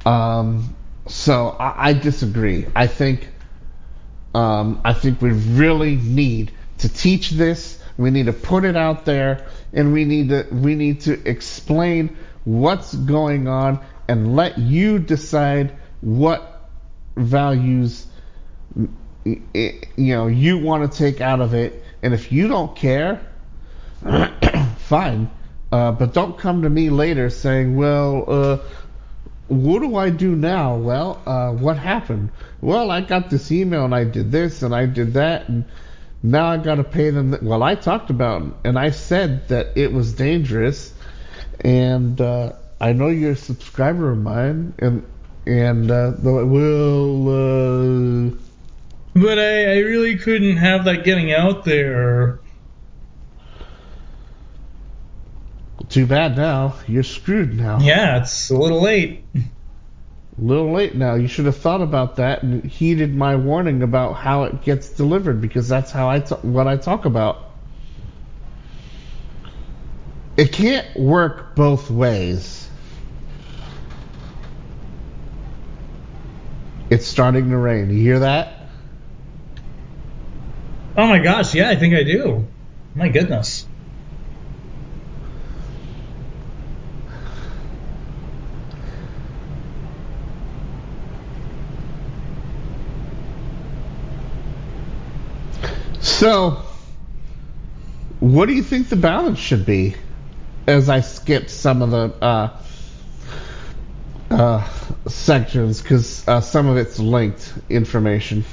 [0.05, 0.75] Um,
[1.07, 2.65] so I, I disagree.
[2.75, 3.27] I think
[4.33, 7.81] um, I think we really need to teach this.
[7.97, 12.15] We need to put it out there, and we need to we need to explain
[12.45, 16.69] what's going on and let you decide what
[17.17, 18.07] values
[19.53, 21.83] y- you know you want to take out of it.
[22.03, 23.21] And if you don't care,
[24.77, 25.29] fine.
[25.71, 28.57] Uh, but don't come to me later saying, well, uh,
[29.49, 30.77] what do I do now?
[30.77, 32.29] Well, uh, what happened?
[32.61, 35.65] Well, I got this email and I did this and I did that and
[36.23, 37.31] now I got to pay them.
[37.31, 40.93] th- Well, I talked about it, and I said that it was dangerous,
[41.61, 45.03] and uh, I know you're a subscriber of mine, and
[45.45, 48.31] and uh, like, well, uh,
[49.21, 52.39] But I, I really couldn't have that getting out there.
[55.89, 56.75] too bad now.
[56.87, 57.79] You're screwed now.
[57.79, 59.23] Yeah, it's a little late.
[59.35, 59.41] A
[60.37, 61.15] little late now.
[61.15, 65.41] You should have thought about that and heeded my warning about how it gets delivered
[65.41, 67.51] because that's how I t- what I talk about.
[70.35, 72.69] It can't work both ways.
[76.91, 77.89] It's starting to rain.
[77.89, 78.56] You hear that?
[80.97, 82.47] Oh my gosh, yeah, I think I do.
[82.95, 83.67] My goodness.
[95.99, 96.63] So,
[98.19, 99.95] what do you think the balance should be?
[100.65, 102.59] As I skipped some of the uh,
[104.31, 104.67] uh,
[105.07, 108.45] sections because uh, some of it's linked information.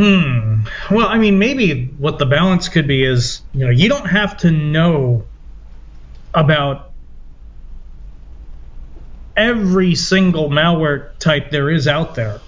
[0.00, 0.62] Hmm.
[0.90, 4.38] Well, I mean, maybe what the balance could be is, you know, you don't have
[4.38, 5.24] to know
[6.32, 6.92] about
[9.36, 12.40] every single malware type there is out there.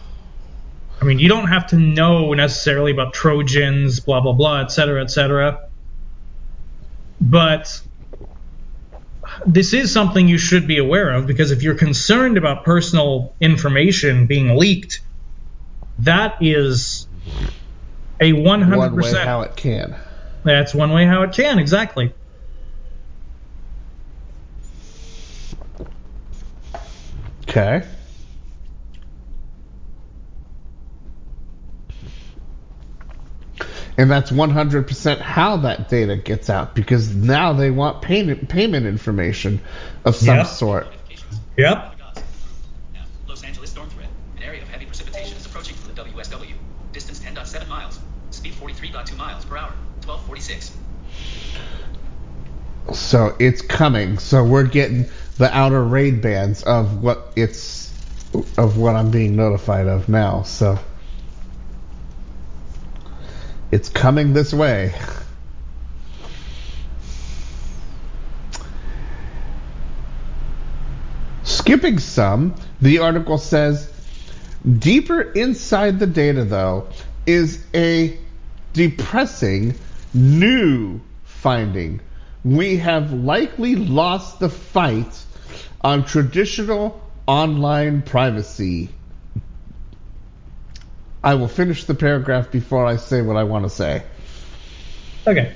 [0.99, 5.03] I mean, you don't have to know necessarily about Trojans, blah, blah, blah, et cetera,
[5.03, 5.61] et cetera.
[7.20, 7.83] But
[9.45, 14.27] this is something you should be aware of because if you're concerned about personal information
[14.27, 15.03] being leaked,
[15.99, 17.09] that is
[18.20, 18.77] a 100%.
[18.77, 19.97] One way how it can.
[20.44, 22.12] That's one way how it can, exactly.
[27.49, 27.82] Okay.
[33.99, 39.61] And that's 100% how that data gets out because now they want payment payment information
[40.05, 40.47] of some Yep.
[40.47, 40.86] sort.
[41.59, 41.99] Yep.
[42.94, 44.09] Now, Los Angeles storm threat.
[44.39, 46.55] An area of heavy precipitation is approaching from the WSW.
[46.93, 48.01] Distance 10.7 miles.
[48.31, 49.73] Speed 43.2 miles per hour.
[50.07, 50.73] 1246.
[52.93, 54.19] So it's coming.
[54.19, 55.06] So we're getting
[55.39, 57.93] the outer raid bands of what it's
[58.56, 60.43] of what I'm being notified of now.
[60.43, 60.78] So
[63.70, 64.94] it's coming this way.
[71.44, 73.90] Skipping some, the article says
[74.78, 76.89] deeper inside the data though
[77.27, 78.19] is a
[78.73, 79.74] depressing
[80.14, 82.01] new finding.
[82.44, 85.24] We have likely lost the fight
[85.81, 88.89] on traditional online privacy.
[91.23, 94.02] I will finish the paragraph before I say what I want to say.
[95.27, 95.55] Okay.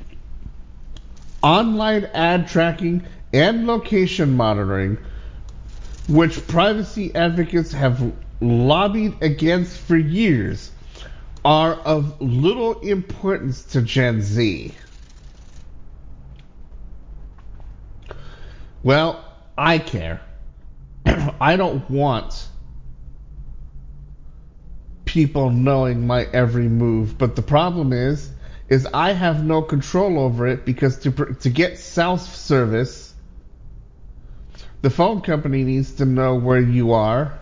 [1.43, 4.99] Online ad tracking and location monitoring,
[6.09, 10.71] which privacy advocates have lobbied against for years,
[11.45, 14.73] are of little importance to Gen Z.
[18.87, 19.25] Well,
[19.59, 20.21] I care.
[21.41, 22.47] I don't want
[25.05, 28.31] people knowing my every move, but the problem is
[28.69, 33.13] is I have no control over it because to pr- to get self service
[34.83, 37.41] the phone company needs to know where you are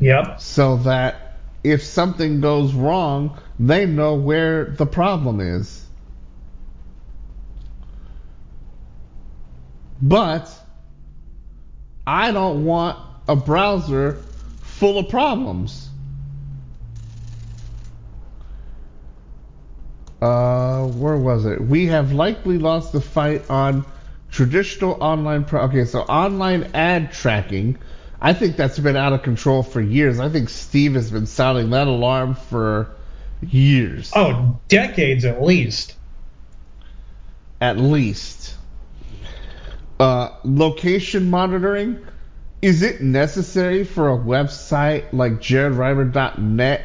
[0.00, 0.40] Yep.
[0.40, 5.83] so that if something goes wrong, they know where the problem is.
[10.04, 10.50] But
[12.06, 14.22] I don't want a browser
[14.60, 15.88] full of problems.
[20.20, 21.58] Uh, where was it?
[21.58, 23.86] We have likely lost the fight on
[24.30, 25.44] traditional online.
[25.44, 27.78] Pro- okay, so online ad tracking.
[28.20, 30.20] I think that's been out of control for years.
[30.20, 32.90] I think Steve has been sounding that alarm for
[33.40, 35.94] years, Oh, decades at least.
[37.58, 38.53] at least.
[39.98, 42.04] Uh, location monitoring.
[42.60, 46.82] Is it necessary for a website like jaredrimer.net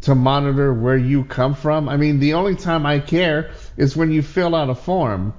[0.00, 1.88] to monitor where you come from?
[1.88, 5.34] I mean, the only time I care is when you fill out a form,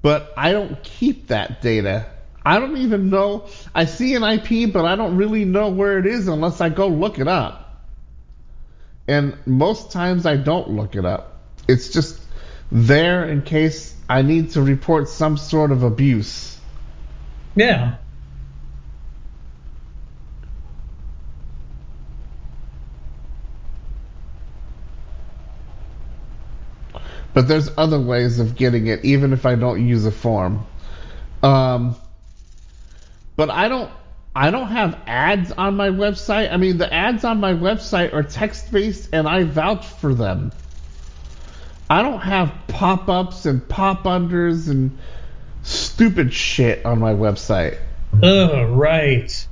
[0.00, 2.06] but I don't keep that data.
[2.44, 3.46] I don't even know.
[3.74, 6.86] I see an IP, but I don't really know where it is unless I go
[6.86, 7.84] look it up.
[9.08, 11.40] And most times I don't look it up.
[11.66, 12.20] It's just
[12.70, 16.45] there in case I need to report some sort of abuse.
[17.56, 17.96] Yeah.
[27.32, 30.64] But there's other ways of getting it, even if I don't use a form.
[31.42, 31.96] Um,
[33.36, 33.90] but I don't.
[34.34, 36.52] I don't have ads on my website.
[36.52, 40.52] I mean, the ads on my website are text based, and I vouch for them.
[41.88, 44.98] I don't have pop ups and pop unders and
[45.66, 47.78] stupid shit on my website.
[48.22, 49.46] Ugh, right.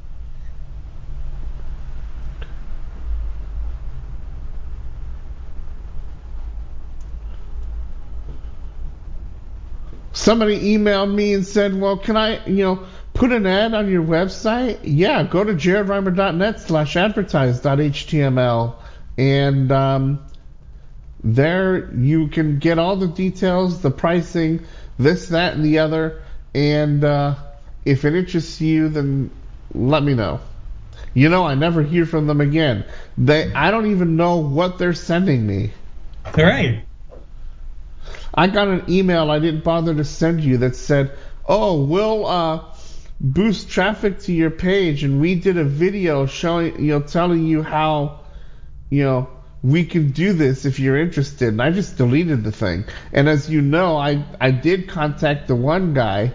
[10.12, 14.02] Somebody emailed me and said, "Well, can I, you know, put an ad on your
[14.02, 18.74] website?" Yeah, go to jaredrimer.net slash advertise.html,
[19.18, 20.24] and um,
[21.24, 24.64] there you can get all the details, the pricing,
[24.98, 26.22] this, that, and the other.
[26.54, 27.34] And uh,
[27.84, 29.30] if it interests you, then
[29.74, 30.40] let me know.
[31.12, 32.84] You know, I never hear from them again.
[33.16, 35.72] They, I don't even know what they're sending me.
[36.26, 36.84] All right.
[38.34, 41.12] I got an email I didn't bother to send you that said,
[41.46, 42.64] "Oh, we'll uh,
[43.20, 47.62] boost traffic to your page, and we did a video showing, you know, telling you
[47.62, 48.20] how,
[48.90, 49.28] you know,
[49.64, 52.84] we can do this if you're interested." And I just deleted the thing.
[53.12, 56.34] And as you know, I I did contact the one guy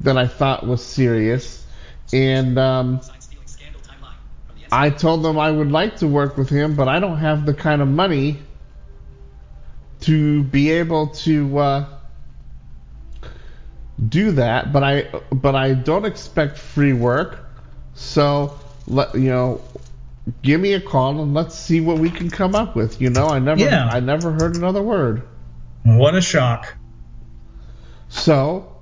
[0.00, 1.64] that I thought was serious,
[2.12, 3.00] and um,
[4.72, 7.54] I told them I would like to work with him, but I don't have the
[7.54, 8.38] kind of money
[10.00, 11.86] to be able to uh,
[14.08, 14.72] do that.
[14.72, 17.38] But I but I don't expect free work.
[17.94, 19.60] So let you know,
[20.42, 23.00] give me a call and let's see what we can come up with.
[23.00, 23.86] You know, I never Yeah.
[23.86, 25.22] I never heard another word.
[25.84, 26.74] What a shock.
[28.08, 28.76] So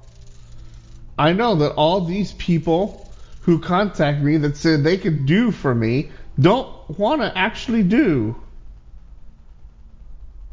[1.18, 5.74] I know that all these people who contact me that said they could do for
[5.74, 6.10] me
[6.40, 6.68] don't
[6.98, 8.36] want to actually do.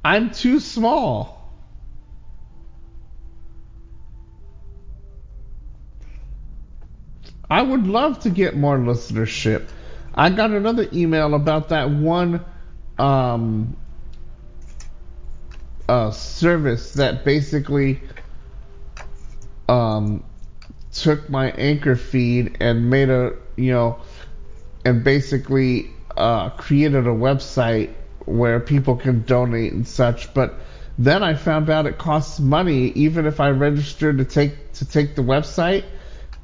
[0.04, 1.38] I'm too small.
[7.50, 9.68] I would love to get more listenership.
[10.14, 12.44] I got another email about that one
[13.00, 13.76] um,
[15.88, 18.02] uh, service that basically
[19.70, 20.24] um,
[20.92, 24.00] took my anchor feed and made a you know
[24.84, 27.94] and basically uh, created a website
[28.26, 30.34] where people can donate and such.
[30.34, 30.56] But
[30.98, 32.90] then I found out it costs money.
[32.90, 35.86] Even if I registered to take to take the website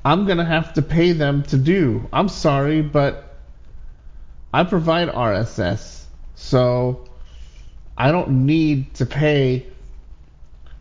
[0.07, 2.07] I'm gonna have to pay them to do.
[2.13, 3.26] I'm sorry but
[4.57, 7.07] I provide RSS so
[7.95, 9.67] I don't need to pay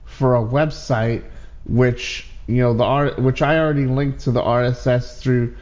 [0.06, 1.24] for a website
[1.66, 5.56] which you know the R which I already linked to the RSS through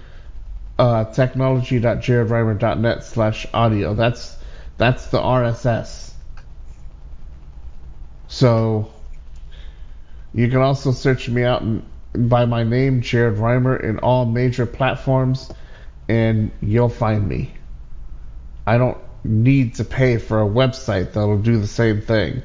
[0.78, 3.94] uh, technology.jaredrimer.net slash audio.
[3.94, 4.36] That's
[4.78, 6.12] that's the RSS.
[8.28, 8.92] So
[10.32, 11.64] you can also search me out
[12.14, 15.50] by my name, Jared Rimer, in all major platforms,
[16.08, 17.52] and you'll find me.
[18.66, 22.42] I don't need to pay for a website that'll do the same thing.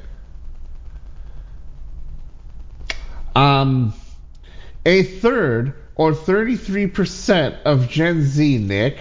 [3.34, 3.94] Um,
[4.84, 8.98] a third, or 33% of Gen Z, Nick,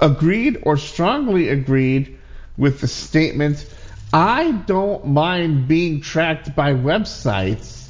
[0.00, 2.18] agreed or strongly agreed
[2.58, 3.66] with the statement
[4.12, 7.88] I don't mind being tracked by websites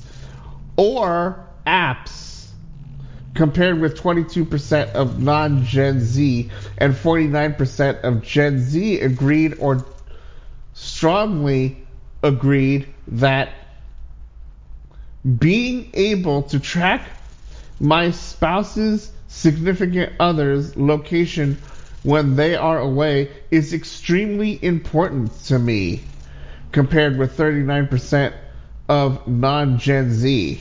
[0.77, 2.26] or apps,
[3.36, 9.84] compared with 22% of non Gen Z and 49% of Gen Z agreed or
[10.74, 11.86] strongly
[12.22, 13.50] agreed that
[15.38, 17.08] being able to track
[17.80, 21.58] my spouse's significant other's location
[22.02, 26.00] when they are away is extremely important to me,
[26.70, 28.32] compared with 39%
[28.88, 30.60] of non Gen Z.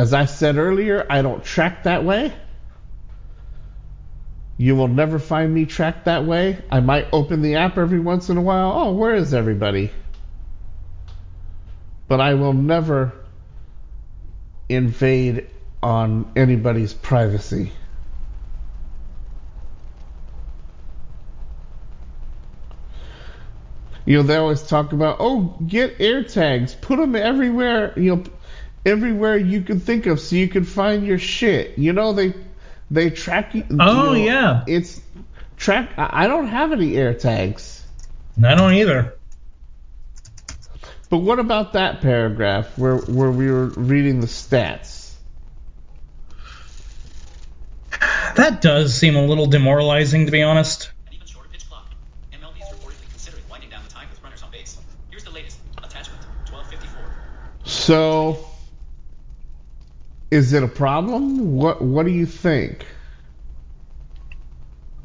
[0.00, 2.32] As I said earlier, I don't track that way.
[4.56, 6.56] You will never find me tracked that way.
[6.70, 8.72] I might open the app every once in a while.
[8.74, 9.90] Oh, where is everybody?
[12.08, 13.12] But I will never
[14.70, 15.48] invade
[15.82, 17.70] on anybody's privacy.
[24.06, 28.24] You know, they always talk about, oh, get air tags, put them everywhere, you know,
[28.84, 31.78] everywhere you can think of, so you can find your shit.
[31.78, 32.34] You know, they
[32.90, 33.64] they track you.
[33.78, 34.64] Oh, you know, yeah.
[34.66, 35.00] it's
[35.56, 35.90] track.
[35.96, 37.84] I I don't have any air tags.
[38.42, 39.14] I don't either.
[41.10, 45.14] But what about that paragraph where where we were reading the stats?
[48.36, 50.92] That does seem a little demoralizing, to be honest.
[51.08, 51.88] An even shorter pitch clock.
[52.32, 54.78] MLB is reportedly considering winding down the time with runners on base.
[55.10, 55.58] Here's the latest.
[55.78, 57.02] Attachment 1254.
[57.64, 58.49] So,
[60.30, 61.52] is it a problem?
[61.52, 62.86] What What do you think?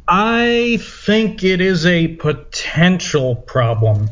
[0.07, 4.11] I think it is a potential problem.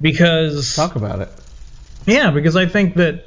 [0.00, 1.30] Because Talk about it.
[2.06, 3.24] Yeah, because I think that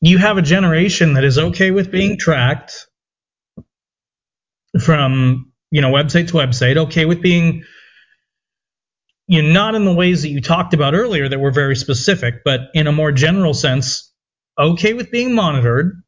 [0.00, 2.86] you have a generation that is okay with being tracked
[4.80, 7.64] from, you know, website to website, okay with being
[9.28, 12.44] you know, not in the ways that you talked about earlier that were very specific,
[12.44, 14.12] but in a more general sense,
[14.58, 16.02] okay with being monitored.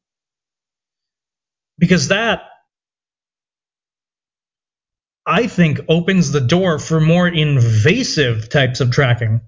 [1.78, 2.42] Because that
[5.28, 9.42] I think opens the door for more invasive types of tracking.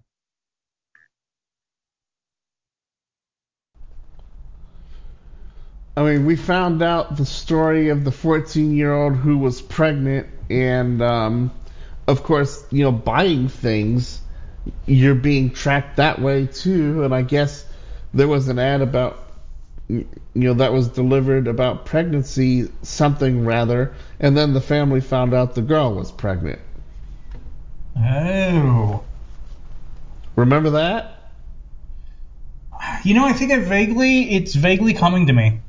[5.96, 10.28] I mean, we found out the story of the 14 year old who was pregnant,
[10.50, 11.50] and um,
[12.06, 14.20] of course, you know, buying things,
[14.84, 17.04] you're being tracked that way too.
[17.04, 17.64] And I guess
[18.12, 19.18] there was an ad about,
[19.88, 25.54] you know, that was delivered about pregnancy, something rather, and then the family found out
[25.54, 26.60] the girl was pregnant.
[27.98, 29.02] Oh.
[30.36, 31.16] Remember that?
[33.04, 35.60] You know, I think I vaguely, it's vaguely coming to me.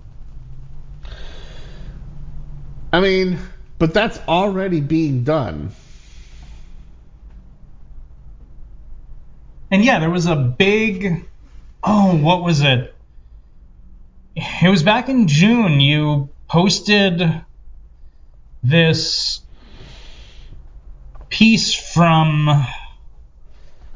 [2.93, 3.39] I mean,
[3.79, 5.71] but that's already being done.
[9.71, 11.25] And yeah, there was a big,
[11.83, 12.93] oh, what was it?
[14.35, 15.79] It was back in June.
[15.79, 17.43] You posted
[18.63, 19.41] this
[21.29, 22.65] piece from,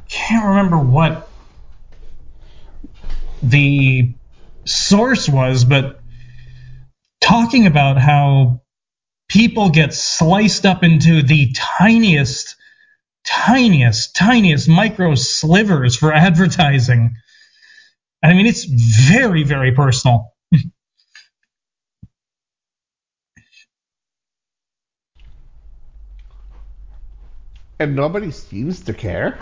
[0.10, 1.30] can't remember what
[3.44, 4.14] the
[4.66, 5.99] source was, but
[7.22, 8.62] talking about how
[9.28, 12.56] people get sliced up into the tiniest,
[13.26, 17.16] tiniest, tiniest micro slivers for advertising.
[18.26, 20.34] I mean, it's very, very personal.
[27.80, 29.38] And nobody seems to care.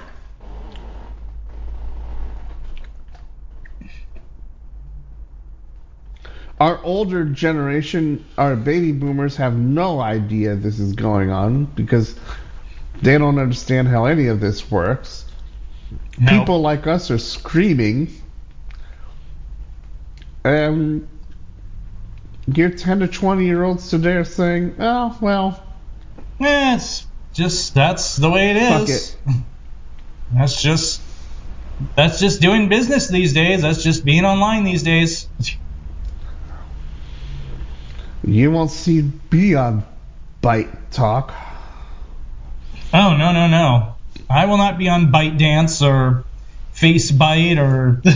[6.59, 12.15] Our older generation, our baby boomers, have no idea this is going on because
[13.01, 15.25] they don't understand how any of this works.
[16.19, 16.39] No.
[16.39, 18.22] People like us are screaming,
[20.43, 21.07] and
[22.47, 25.63] your 10 to 20 year olds today are saying, oh, well,
[26.39, 28.69] Eh, it's just that's the way it is.
[28.69, 29.15] Fuck is.
[30.33, 31.01] That's just
[31.95, 33.61] that's just doing business these days.
[33.61, 35.27] That's just being online these days.
[38.23, 39.85] you won't see me on
[40.41, 41.33] Bite Talk.
[42.93, 43.95] Oh no no no!
[44.27, 46.25] I will not be on Bite Dance or
[46.71, 48.01] Face Bite or.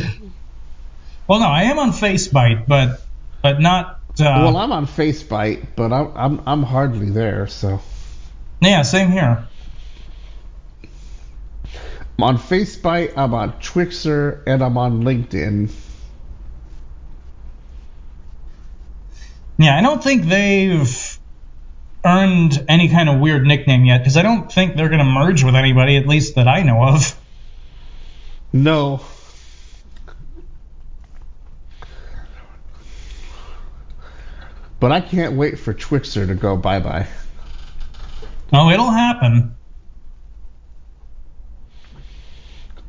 [1.27, 3.01] well, no, I am on FaceBite, but
[3.41, 4.01] but not.
[4.19, 7.79] Uh, well, I'm on FaceBite, but I'm, I'm, I'm hardly there, so.
[8.61, 9.47] yeah, same here.
[12.17, 15.71] I'm on FaceBite, I'm on Twixer, and I'm on LinkedIn.
[19.59, 21.19] Yeah, I don't think they've
[22.03, 25.43] earned any kind of weird nickname yet because I don't think they're going to merge
[25.43, 27.19] with anybody, at least that I know of.
[28.53, 29.01] No.
[34.79, 37.07] But I can't wait for Twixer to go bye bye.
[38.53, 39.55] Oh, it'll happen.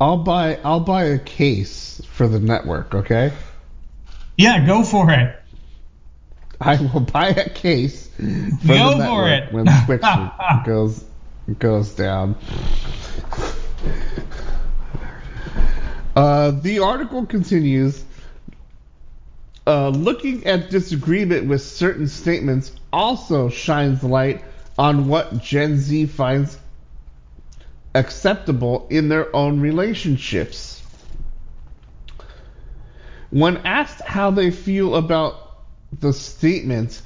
[0.01, 3.33] I'll buy I'll buy a case for the network, okay?
[4.37, 5.35] Yeah, go for it.
[6.61, 8.23] I will buy a case for
[8.67, 9.53] Go the for network it.
[9.53, 11.05] when Twixer goes
[11.59, 12.37] goes down.
[16.15, 18.05] Uh, the article continues.
[19.69, 24.43] Uh, looking at disagreement with certain statements also shines light
[24.79, 26.57] on what Gen Z finds
[27.95, 30.83] acceptable in their own relationships.
[33.29, 35.37] When asked how they feel about
[36.01, 37.03] the statements,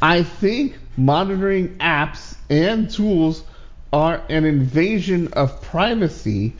[0.00, 3.44] I think monitoring apps and tools
[3.92, 6.54] are an invasion of privacy,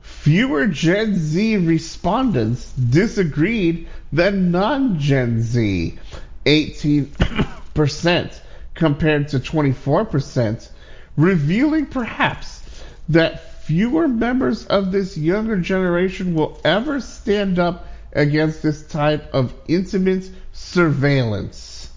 [0.00, 5.98] fewer Gen Z respondents disagreed than non Gen Z,
[6.44, 8.40] 18%
[8.74, 10.68] compared to 24%,
[11.16, 12.62] revealing perhaps
[13.08, 19.52] that fewer members of this younger generation will ever stand up against this type of
[19.68, 21.90] intimate surveillance.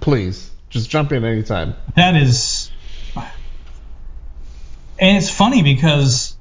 [0.00, 1.74] Please, just jump in anytime.
[1.96, 2.57] That is.
[4.98, 6.36] And it's funny because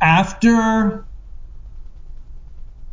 [0.00, 1.04] after.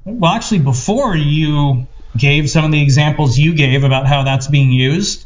[0.03, 1.87] Well, actually, before you
[2.17, 5.25] gave some of the examples you gave about how that's being used,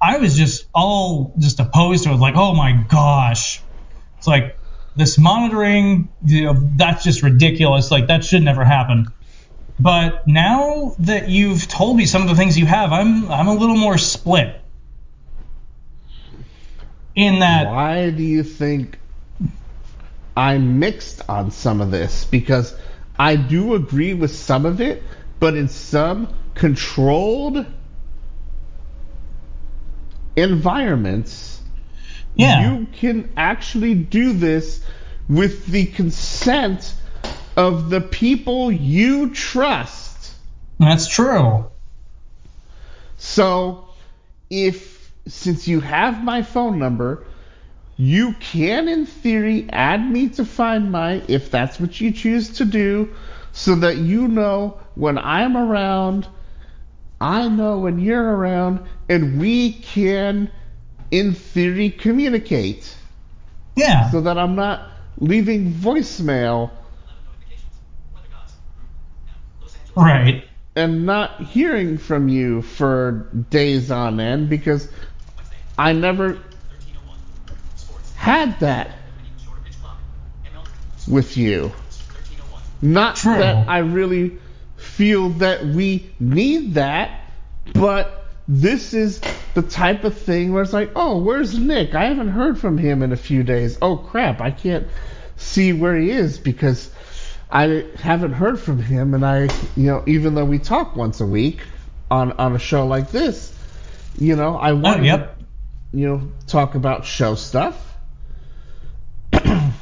[0.00, 2.16] I was just all just opposed to it.
[2.16, 3.60] Like, oh my gosh.
[4.18, 4.56] It's like
[4.94, 7.90] this monitoring, you know, that's just ridiculous.
[7.90, 9.08] Like, that should never happen.
[9.80, 13.54] But now that you've told me some of the things you have, I'm I'm a
[13.54, 14.57] little more split.
[17.14, 18.98] In that Why do you think
[20.36, 22.24] I'm mixed on some of this?
[22.24, 22.74] Because
[23.18, 25.02] I do agree with some of it,
[25.40, 27.66] but in some controlled
[30.36, 31.60] environments,
[32.34, 32.70] Yeah.
[32.78, 34.80] you can actually do this
[35.28, 36.94] with the consent
[37.56, 40.34] of the people you trust.
[40.78, 41.66] that's true.
[43.16, 43.88] So,
[44.48, 44.97] if
[45.28, 47.24] since you have my phone number,
[47.96, 52.64] you can in theory add me to Find My if that's what you choose to
[52.64, 53.14] do,
[53.52, 56.26] so that you know when I'm around,
[57.20, 60.50] I know when you're around, and we can
[61.10, 62.94] in theory communicate
[63.76, 64.10] Yeah.
[64.10, 64.88] so that I'm not
[65.18, 66.70] leaving voicemail
[69.96, 70.44] Right.
[70.76, 74.88] and not hearing from you for days on end because
[75.78, 76.38] I never
[78.16, 78.90] had that
[81.06, 81.72] with you.
[82.82, 83.38] Not True.
[83.38, 84.38] that I really
[84.76, 87.20] feel that we need that,
[87.72, 89.20] but this is
[89.54, 91.94] the type of thing where it's like, oh, where's Nick?
[91.94, 93.78] I haven't heard from him in a few days.
[93.82, 94.86] Oh, crap, I can't
[95.36, 96.90] see where he is because
[97.50, 101.26] I haven't heard from him, and I, you know, even though we talk once a
[101.26, 101.60] week
[102.10, 103.54] on on a show like this,
[104.18, 105.37] you know, I Oh, want yep.
[105.92, 107.94] You know, talk about show stuff.
[109.32, 109.72] and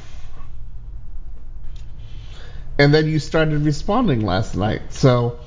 [2.77, 5.39] then you started responding last night, so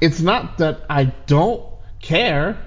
[0.00, 1.64] it's not that I don't
[2.00, 2.58] care.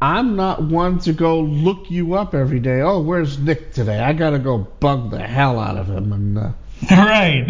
[0.00, 2.80] I'm not one to go look you up every day.
[2.80, 4.00] Oh, where's Nick today?
[4.00, 6.38] I gotta go bug the hell out of him and.
[6.38, 6.52] Uh,
[6.90, 7.46] Right.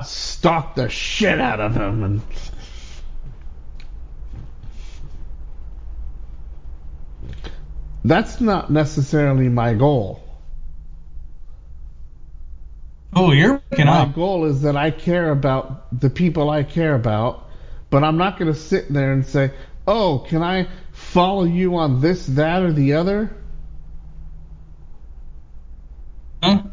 [0.06, 2.22] stalk the shit out of him and
[8.04, 10.22] that's not necessarily my goal.
[13.14, 14.14] oh, you're waking My up.
[14.14, 17.48] goal is that I care about the people I care about,
[17.90, 19.52] but I'm not going to sit there and say,
[19.86, 23.30] "Oh, can I follow you on this, that, or the other?"
[26.42, 26.64] Huh?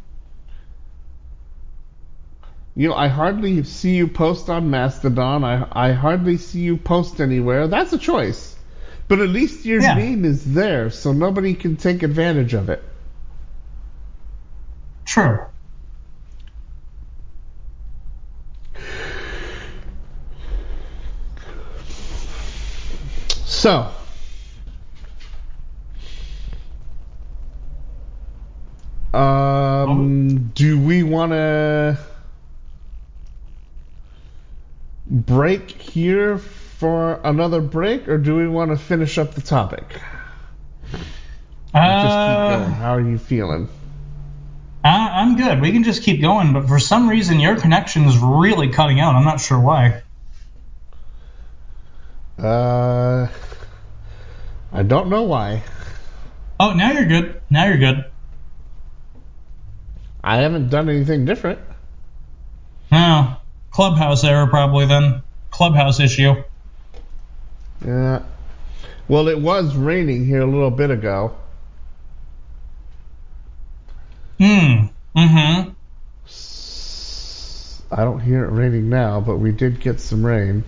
[2.75, 5.43] You know, I hardly see you post on Mastodon.
[5.43, 7.67] I I hardly see you post anywhere.
[7.67, 8.50] That's a choice.
[9.11, 9.95] But at least your Yeah.
[9.95, 12.81] name is there, so nobody can take advantage of it.
[15.03, 15.47] True.
[23.43, 23.89] So,
[29.13, 31.99] um, do we want to
[35.05, 36.37] break here
[36.81, 39.85] for another break, or do we want to finish up the topic?
[41.95, 42.73] Just keep going.
[42.73, 43.69] Uh, How are you feeling?
[44.83, 45.61] I, I'm good.
[45.61, 49.13] We can just keep going, but for some reason your connection is really cutting out.
[49.13, 50.01] I'm not sure why.
[52.39, 53.27] Uh,
[54.71, 55.61] I don't know why.
[56.59, 57.43] Oh, now you're good.
[57.51, 58.05] Now you're good.
[60.23, 61.59] I haven't done anything different.
[62.91, 63.39] Oh,
[63.69, 65.21] clubhouse error probably then.
[65.51, 66.43] Clubhouse issue.
[67.85, 68.23] Yeah.
[69.07, 71.35] Well, it was raining here a little bit ago.
[74.39, 74.87] Hmm.
[75.15, 75.69] Mm-hmm.
[77.93, 80.63] I don't hear it raining now, but we did get some rain.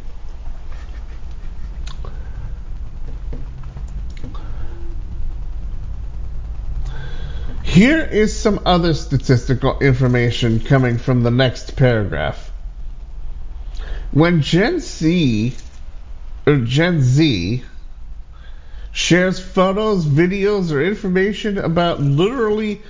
[7.64, 12.52] Here is some other statistical information coming from the next paragraph.
[14.11, 15.56] when Gen Z
[16.45, 17.64] Gen Z
[18.91, 22.82] shares photos, videos, or information about literally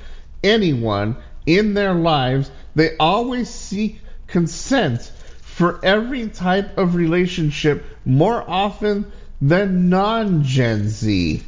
[0.43, 1.15] anyone
[1.45, 5.11] in their lives, they always seek consent
[5.41, 9.11] for every type of relationship more often
[9.41, 11.43] than non Gen Z.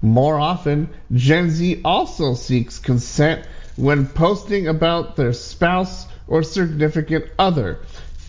[0.00, 3.44] More often, Gen Z also seeks consent
[3.76, 7.80] when posting about their spouse or significant other,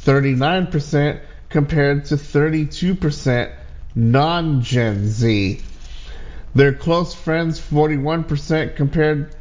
[0.10, 1.19] 39%
[1.49, 3.53] compared to 32%
[3.94, 5.61] non Gen Z.
[6.56, 9.36] Their close friends, 41% compared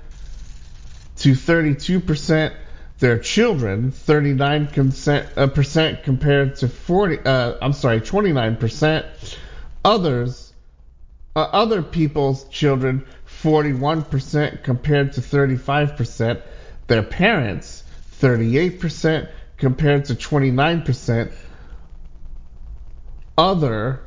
[1.17, 2.53] to 32%.
[2.99, 7.19] Their children, 39% uh, percent compared to 40.
[7.21, 9.07] Uh, I'm sorry, 29%.
[9.87, 10.53] Others,
[11.35, 13.07] uh, other people's children,
[13.43, 16.43] 41% compared to 35%.
[16.89, 17.85] Their parents,
[18.21, 19.29] 38%
[19.59, 21.33] compared to 29%.
[23.37, 24.01] Other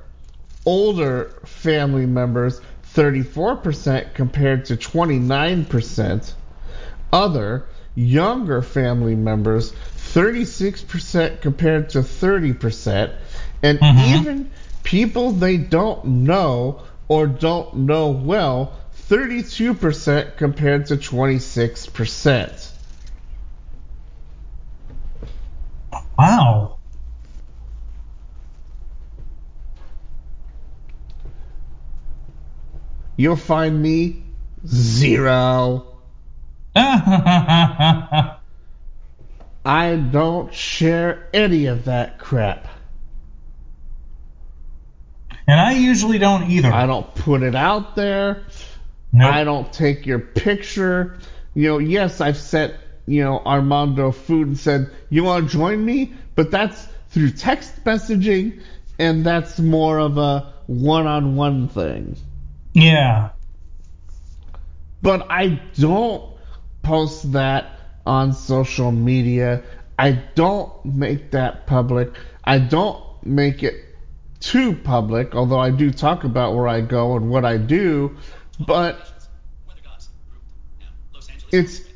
[0.66, 2.60] older family members,
[2.94, 6.34] 34% compared to 29%.
[7.14, 7.66] Other
[7.96, 13.12] younger family members, 36% compared to 30%.
[13.64, 14.20] And Mhm.
[14.20, 14.52] even
[14.84, 18.74] people they don't know or don't know well,
[19.10, 22.71] 32% compared to 26%.
[26.22, 26.78] Wow.
[33.18, 34.22] You'll find me
[34.68, 35.88] zero.
[36.76, 38.38] I
[40.12, 42.68] don't share any of that crap.
[45.48, 46.72] And I usually don't either.
[46.72, 48.44] I don't put it out there.
[49.12, 49.34] Nope.
[49.34, 51.18] I don't take your picture.
[51.56, 52.76] You know, yes, I've sent,
[53.06, 56.14] you know, Armando food and said, you want to join me?
[56.36, 58.62] But that's through text messaging,
[59.00, 62.16] and that's more of a one on one thing.
[62.74, 63.30] yeah.
[65.02, 66.36] But I don't
[66.84, 69.64] post that on social media.
[69.98, 72.16] I don't make that public.
[72.44, 73.76] I don't make it
[74.40, 78.16] too public, although I do talk about where I go and what I do.
[78.60, 79.00] But
[79.68, 80.10] Weather gods.
[80.30, 80.44] Group.
[80.80, 81.54] Now, Los Angeles.
[81.54, 81.91] it's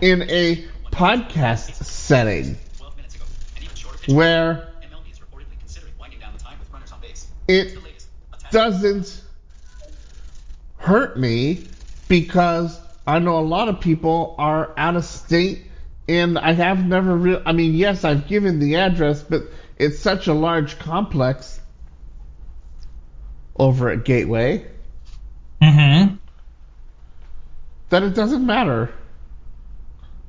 [0.00, 3.24] in a podcast setting 12 minutes ago.
[3.56, 4.14] And even shorter pitch.
[4.14, 7.26] where MLB is reportedly considering winding down the time with runners on base.
[7.48, 8.08] it The latest.
[8.32, 8.50] Attack.
[8.50, 9.22] doesn't
[10.78, 11.64] hurt me
[12.08, 15.62] because I know a lot of people are out of state
[16.08, 19.42] and I have never real I mean yes I've given the address but
[19.76, 21.60] it's such a large complex
[23.56, 24.66] over at Gateway
[25.62, 26.16] Mm-hmm.
[27.88, 28.92] that it doesn't matter.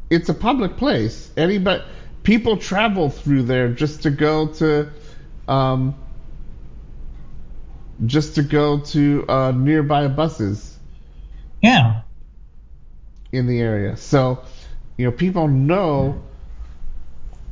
[0.09, 1.31] It's a public place.
[1.37, 1.83] Anybody
[2.23, 4.89] people travel through there just to go to
[5.47, 5.95] um
[8.05, 10.77] just to go to uh, nearby buses.
[11.61, 12.01] Yeah.
[13.31, 13.97] in the area.
[13.97, 14.43] So,
[14.97, 16.21] you know, people know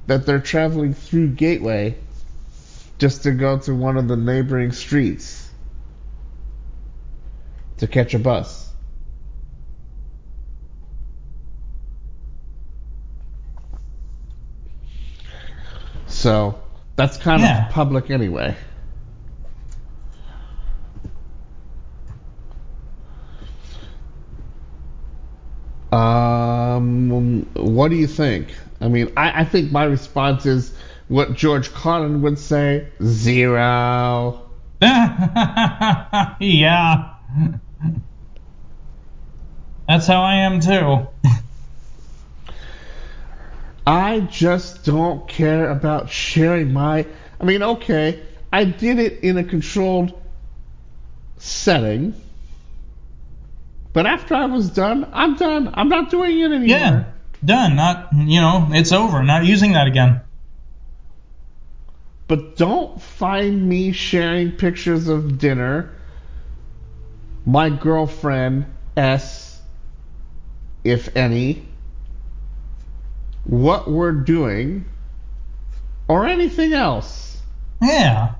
[0.07, 1.97] that they're traveling through Gateway
[2.99, 5.49] just to go to one of the neighboring streets
[7.77, 8.64] to catch a bus.
[16.25, 16.55] So,
[16.95, 17.67] that's kind Yeah.
[17.67, 18.55] of public anyway.
[25.91, 28.55] Um, what do you think?
[28.81, 30.75] I mean, I, I think my response is
[31.09, 34.41] what George Carlin would say: zero.
[34.81, 37.11] yeah.
[39.87, 41.07] That's how I am too.
[43.85, 47.05] I just don't care about sharing my.
[47.39, 50.19] I mean, okay, I did it in a controlled
[51.37, 52.15] setting,
[53.93, 55.71] but after I was done, I'm done.
[55.73, 56.65] I'm not doing it anymore.
[56.67, 57.03] Yeah.
[57.43, 57.75] Done.
[57.75, 59.21] Not you know, it's over.
[59.21, 60.21] Not using that again.
[62.27, 65.91] But don't find me sharing pictures of dinner,
[67.45, 68.65] my girlfriend,
[68.97, 69.61] S,
[70.83, 71.67] if any,
[73.45, 74.85] what we're doing,
[76.07, 77.41] or anything else.
[77.81, 78.35] Yeah.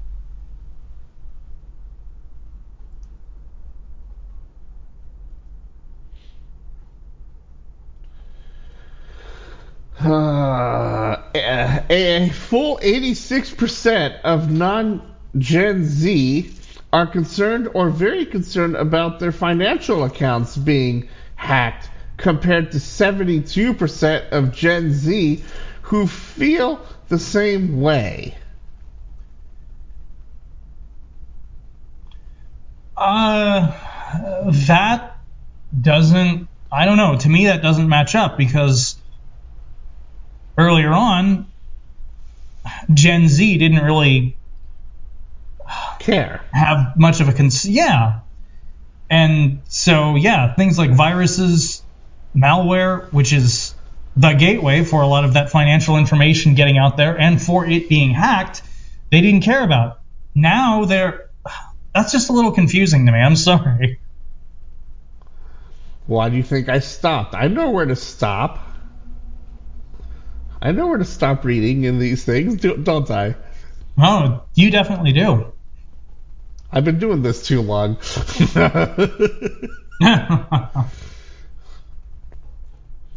[10.04, 16.54] Uh, a, a full 86% of non Gen Z
[16.92, 24.52] are concerned or very concerned about their financial accounts being hacked compared to 72% of
[24.52, 25.44] Gen Z
[25.84, 26.80] who feel
[27.10, 28.36] the same way.
[32.98, 33.72] Uh,
[34.68, 35.18] that
[35.80, 36.48] doesn't.
[36.72, 37.18] I don't know.
[37.18, 38.96] To me, that doesn't match up because
[40.58, 41.48] earlier on,
[42.94, 44.38] Gen Z didn't really
[46.00, 46.42] Care.
[46.52, 47.72] have much of a concern.
[47.74, 48.20] Yeah,
[49.10, 51.82] and so yeah, things like viruses,
[52.36, 53.74] malware, which is
[54.16, 57.90] the gateway for a lot of that financial information getting out there, and for it
[57.90, 58.62] being hacked,
[59.12, 60.00] they didn't care about.
[60.34, 61.30] Now they're.
[61.94, 63.20] That's just a little confusing to me.
[63.20, 64.00] I'm sorry.
[66.08, 67.34] Why do you think I stopped?
[67.34, 68.60] I know where to stop.
[70.62, 73.36] I know where to stop reading in these things, do- don't I?
[73.98, 75.54] Oh, you definitely do.
[76.72, 77.98] I've been doing this too long.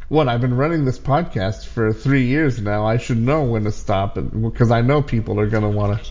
[0.09, 0.29] what?
[0.29, 2.87] I've been running this podcast for three years now.
[2.87, 6.11] I should know when to stop, because I know people are gonna want to.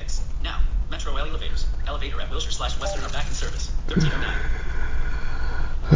[0.00, 0.22] X.
[0.42, 0.60] Now,
[0.90, 1.66] Metro elevators.
[1.86, 3.70] Elevator at Wilshire slash Western are back in service.
[3.88, 4.54] 1309.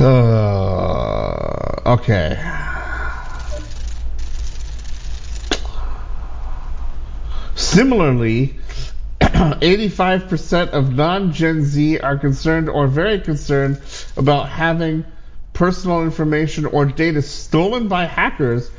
[0.04, 2.36] Uh, okay.
[7.54, 8.56] Similarly,
[9.20, 13.80] 85% of non Gen Z are concerned or very concerned
[14.16, 15.04] about having
[15.58, 18.70] personal information or data stolen by hackers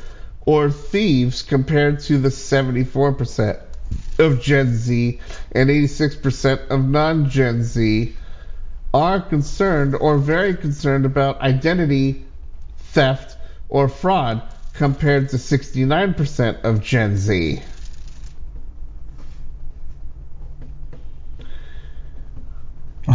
[0.46, 3.60] or thieves compared to the 74%
[4.18, 5.20] of Gen Z
[5.52, 8.16] and 86% of non Gen Z
[8.94, 12.24] are concerned or very concerned about identity
[12.78, 13.36] theft
[13.68, 14.40] or fraud
[14.72, 17.60] compared to 69% of Gen Z.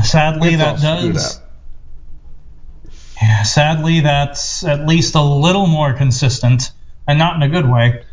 [0.04, 1.42] Sadly, that does.
[3.44, 6.72] Sadly, that's at least a little more consistent,
[7.08, 8.04] and not in a good way.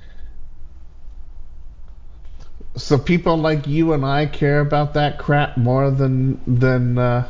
[2.77, 7.29] So people like you and I care about that crap more than than uh,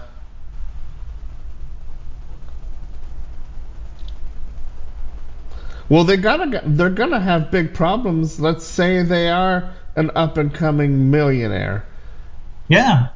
[5.92, 8.40] Well, they gotta they're gonna have big problems.
[8.40, 11.84] Let's say they are an up and coming millionaire.
[12.66, 13.08] Yeah.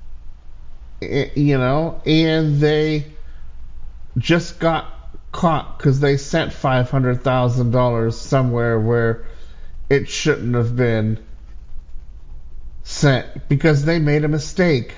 [1.00, 3.06] You know, and they
[4.18, 4.92] just got
[5.32, 9.26] caught because they sent five hundred thousand dollars somewhere where
[9.90, 11.22] it shouldn't have been
[12.82, 14.94] sent because they made a mistake.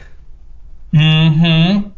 [0.95, 1.89] Mm-hmm.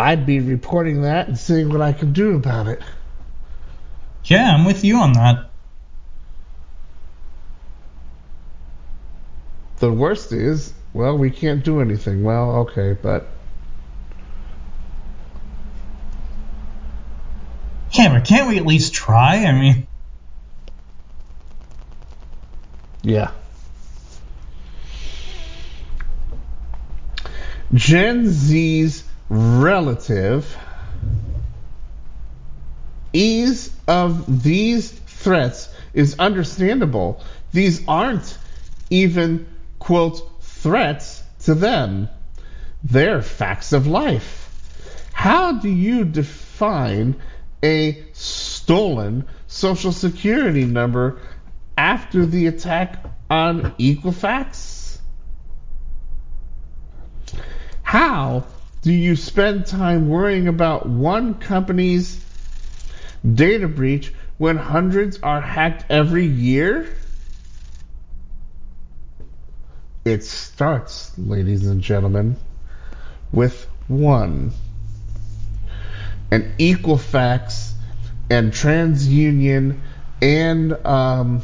[0.00, 2.80] I'd be reporting that and seeing what I can do about it.
[4.24, 5.50] Yeah, I'm with you on that.
[9.80, 12.24] The worst is, well, we can't do anything.
[12.24, 13.28] Well, okay, but
[17.92, 19.44] Yeah, but can't we at least try?
[19.44, 19.86] I mean,
[23.02, 23.30] Yeah.
[27.74, 30.56] Gen Z's relative
[33.12, 37.22] ease of these threats is understandable.
[37.52, 38.38] These aren't
[38.90, 39.46] even,
[39.88, 42.10] quote, threats to them.
[42.84, 44.50] They're facts of life.
[45.14, 47.16] How do you define
[47.62, 51.22] a stolen social security number
[51.78, 54.98] after the attack on Equifax?
[57.82, 58.44] How
[58.82, 62.22] do you spend time worrying about one company's
[63.24, 66.94] data breach when hundreds are hacked every year?
[70.08, 72.36] It starts, ladies and gentlemen,
[73.30, 74.52] with one.
[76.30, 77.72] And Equifax
[78.30, 79.78] and TransUnion
[80.22, 81.42] and um,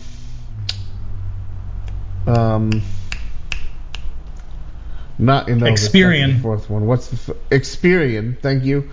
[2.26, 2.82] um,
[5.18, 6.36] not that's Experian.
[6.36, 6.86] The fourth one.
[6.86, 8.40] What's the f- Experian?
[8.40, 8.90] Thank you.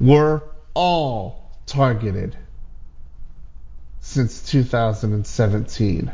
[0.00, 0.42] Were
[0.72, 2.38] all targeted
[4.00, 6.10] since 2017.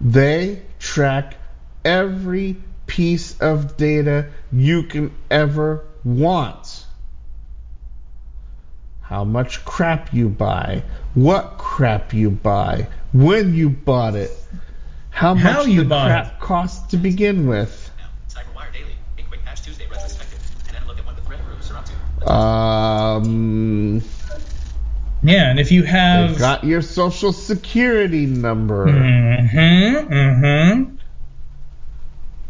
[0.00, 1.36] They track
[1.84, 2.56] every
[2.86, 6.86] piece of data you can ever want.
[9.00, 10.82] How much crap you buy,
[11.14, 14.30] what crap you buy, when you bought it,
[15.10, 17.90] how much How you the bought crap cost to begin with.
[17.98, 20.38] Now, CyberWire Daily, a quick patch Tuesday retrospective,
[20.68, 22.30] and then a look at what the threat groups are up to.
[22.30, 24.02] Um,
[25.22, 28.86] Yeah, and if you have They've got your social security number.
[28.86, 30.12] Mm-hmm.
[30.12, 30.94] Mm-hmm.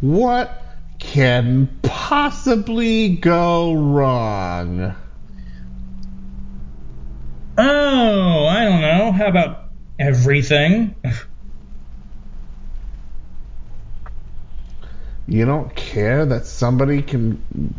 [0.00, 0.62] What
[0.98, 4.94] can possibly go wrong?
[7.56, 9.12] Oh, I don't know.
[9.12, 10.94] How about everything?
[15.26, 17.74] You don't care that somebody can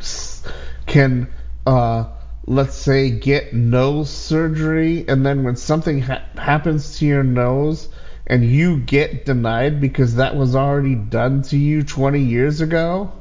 [0.86, 1.28] can
[1.66, 2.06] uh
[2.46, 7.90] let's say get nose surgery and then when something ha- happens to your nose
[8.26, 13.12] and you get denied because that was already done to you 20 years ago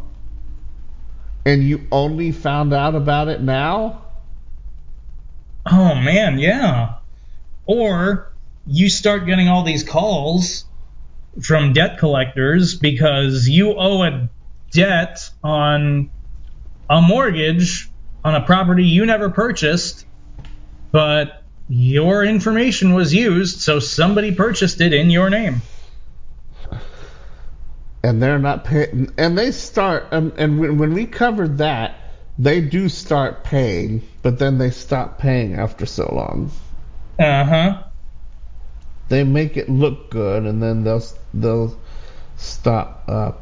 [1.45, 4.03] and you only found out about it now?
[5.71, 6.97] Oh man, yeah.
[7.67, 8.33] Or
[8.67, 10.65] you start getting all these calls
[11.43, 14.29] from debt collectors because you owe a
[14.73, 16.11] debt on
[16.91, 17.88] a mortgage
[18.25, 20.05] on a property you never purchased,
[20.93, 25.61] but your information was used, so somebody purchased it in your name.
[28.03, 31.97] and they're not paying and they start um, and when, when we covered that
[32.39, 36.51] they do start paying but then they stop paying after so long
[37.19, 37.83] Uh huh.
[39.09, 41.03] they make it look good and then they'll
[41.35, 41.77] they'll
[42.37, 43.33] stop uh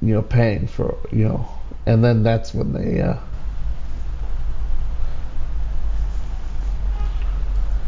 [0.00, 1.46] you know paying for you know
[1.84, 3.14] and then that's when they uh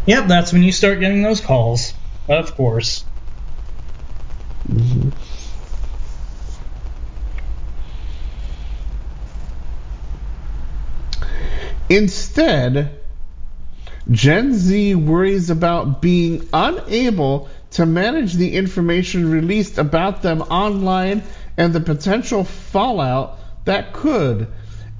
[0.06, 1.92] Yep, that's when you start getting those calls.
[2.28, 3.04] Of course.
[4.68, 5.10] Mm-hmm.
[11.88, 13.00] Instead,
[14.10, 21.22] Gen Z worries about being unable to manage the information released about them online
[21.56, 24.48] and the potential fallout that could,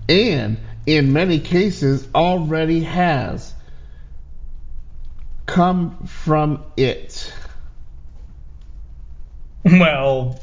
[0.09, 3.50] and in many cases already has,
[5.51, 7.33] come from it.
[9.65, 10.41] Well,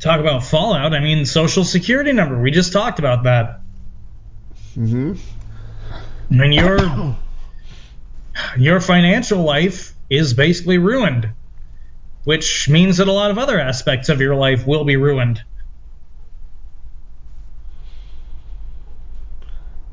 [0.00, 0.94] talk about fallout.
[0.94, 2.40] I mean, social security number.
[2.40, 3.60] We just talked about that.
[4.74, 5.14] hmm
[6.30, 7.16] I mean, your
[8.56, 11.28] your financial life is basically ruined,
[12.24, 15.42] which means that a lot of other aspects of your life will be ruined.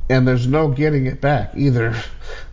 [0.09, 1.95] and there's no getting it back either.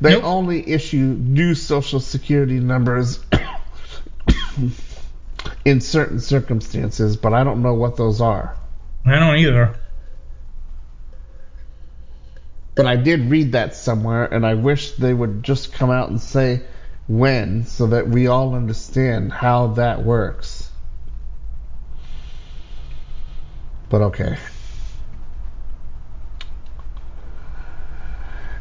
[0.01, 0.25] They Nope.
[0.25, 3.20] only issue new social security numbers
[5.65, 8.57] in certain circumstances, but I don't know what those are.
[9.07, 9.77] I don't either.
[12.75, 16.20] But I did read that somewhere, and I wish they would just come out and
[16.20, 16.62] say
[17.07, 20.70] when so that we all understand how that works.
[23.91, 24.39] But okay.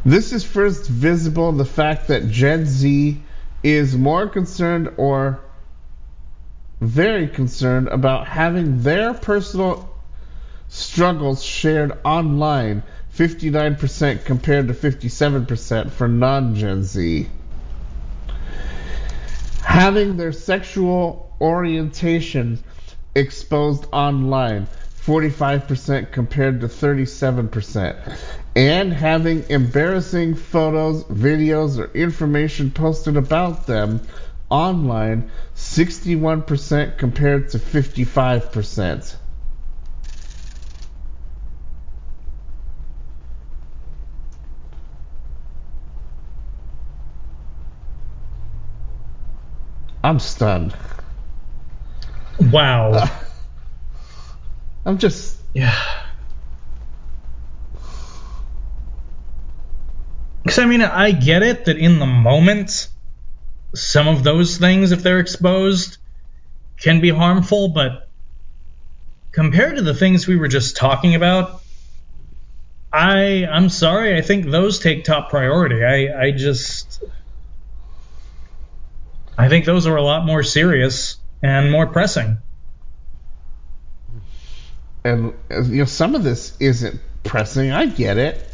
[0.06, 3.22] This is first visible in the fact that Gen Z
[3.64, 5.40] is more concerned or
[6.82, 9.90] very concerned about having their personal
[10.68, 12.84] struggles shared online
[13.16, 17.30] 59% compared to 57% for non Gen Z.
[19.64, 22.60] Having their sexual orientation
[23.16, 24.68] exposed online
[25.06, 28.18] 45% compared to 37%.
[28.56, 34.02] And having embarrassing photos, videos, or information posted about them
[34.50, 39.16] online 61% compared to 55%.
[50.04, 50.76] I'm stunned.
[52.40, 53.10] Wow.
[54.86, 55.74] I'm just Yeah.
[60.54, 62.88] Because, I mean, I get it that in the moment,
[63.74, 65.98] some of those things, if they're exposed,
[66.80, 68.08] can be harmful, but
[69.32, 71.64] compared to the things we were just talking about,
[72.92, 75.84] I I'm sorry, I think those take top priority.
[75.84, 77.04] I I just
[79.36, 82.38] I think those are a lot more serious and more pressing.
[85.04, 87.72] and you know some of this isn't pressing.
[87.72, 88.53] I get it.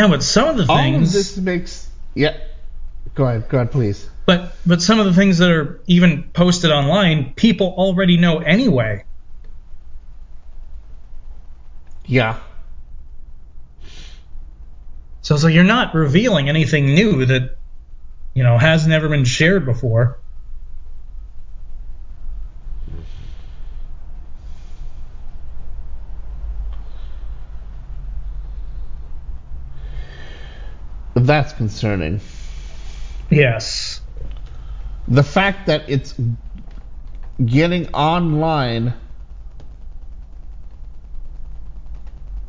[0.00, 2.36] No, but some of the All of things this makes yeah.
[3.14, 4.08] Go ahead, go ahead, please.
[4.24, 9.04] But but some of the things that are even posted online, people already know anyway.
[12.06, 12.40] Yeah,
[15.22, 17.56] So so you're not revealing anything new that
[18.34, 20.19] you know has never been shared before.
[31.40, 32.20] That's concerning.
[33.30, 34.02] Yes.
[35.08, 36.14] The fact that it's
[37.42, 38.92] getting online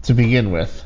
[0.02, 0.84] to begin with.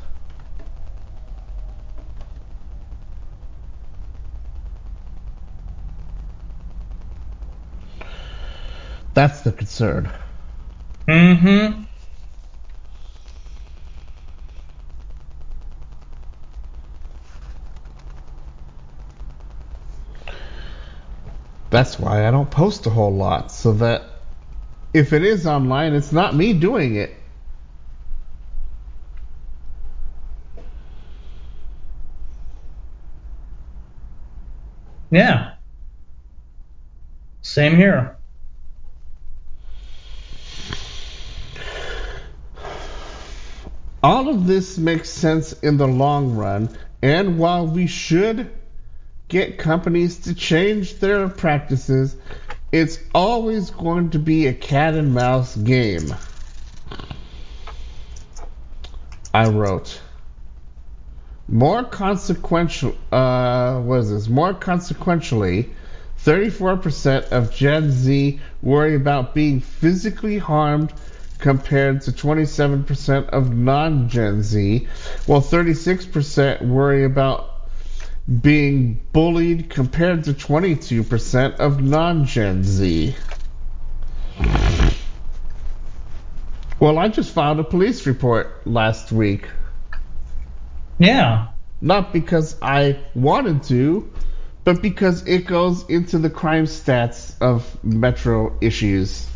[9.16, 10.12] That's the concern.
[11.10, 11.85] Mm-hmm.
[21.76, 24.04] That's why I don't post a whole lot, so that
[24.94, 27.14] if it is online, it's not me doing it.
[35.12, 35.56] Yeah.
[37.42, 38.16] Same here.
[44.02, 46.70] All of this makes sense in the long run,
[47.02, 48.50] and while we should
[49.28, 52.16] get companies to change their practices,
[52.72, 56.14] it's always going to be a cat and mouse game.
[59.34, 60.00] I wrote.
[61.48, 64.28] More consequential, uh, what is this?
[64.28, 65.70] More consequentially,
[66.24, 70.92] 34% of Gen Z worry about being physically harmed
[71.38, 74.88] compared to 27% of non Gen Z,
[75.26, 77.55] while 36% worry about
[78.42, 83.16] being bullied compared to 22% of non Gen Z.
[86.80, 89.48] Well, I just filed a police report last week.
[90.98, 91.48] Yeah.
[91.82, 94.12] Not because I wanted to,
[94.64, 99.28] but because it goes into the crime stats of metro issues.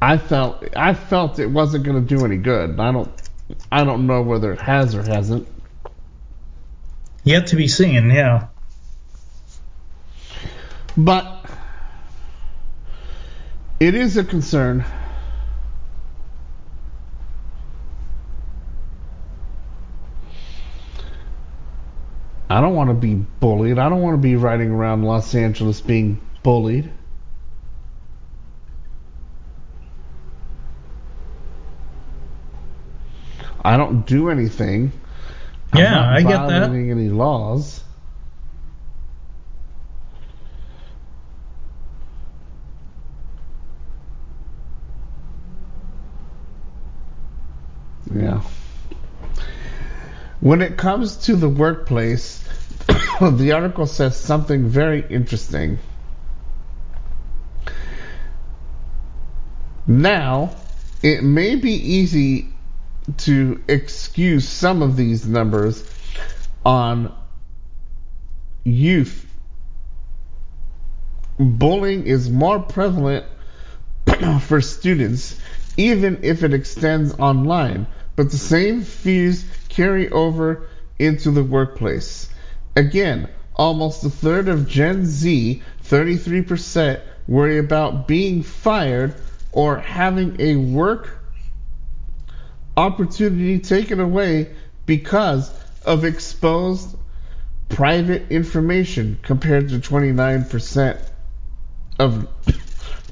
[0.00, 2.78] I felt I felt it wasn't going to do any good.
[2.78, 3.10] I don't
[3.70, 5.46] I don't know whether it has or hasn't.
[7.24, 8.48] Yet to be seen, yeah.
[10.96, 11.44] But
[13.78, 14.84] it is a concern.
[22.48, 23.78] I don't want to be bullied.
[23.78, 26.90] I don't want to be riding around Los Angeles being bullied.
[33.66, 34.92] I don't do anything.
[35.72, 36.68] I'm Yeah, I get that.
[36.68, 37.82] violating any laws.
[48.14, 48.40] Yeah.
[50.38, 52.48] When it comes to the workplace,
[53.20, 55.80] the article says something very interesting.
[59.88, 60.54] Now,
[61.02, 62.52] it may be easy
[63.18, 65.88] to excuse some of these numbers
[66.64, 67.14] on
[68.64, 69.24] youth.
[71.38, 73.26] Bullying is more prevalent
[74.40, 75.38] for students,
[75.76, 77.86] even if it extends online,
[78.16, 80.68] but the same fears carry over
[80.98, 82.28] into the workplace.
[82.74, 89.14] Again, almost a third of Gen Z, 33%, worry about being fired
[89.52, 91.15] or having a work
[92.76, 95.52] opportunity taken away because
[95.84, 96.96] of exposed
[97.68, 101.00] private information compared to 29%
[101.98, 102.28] of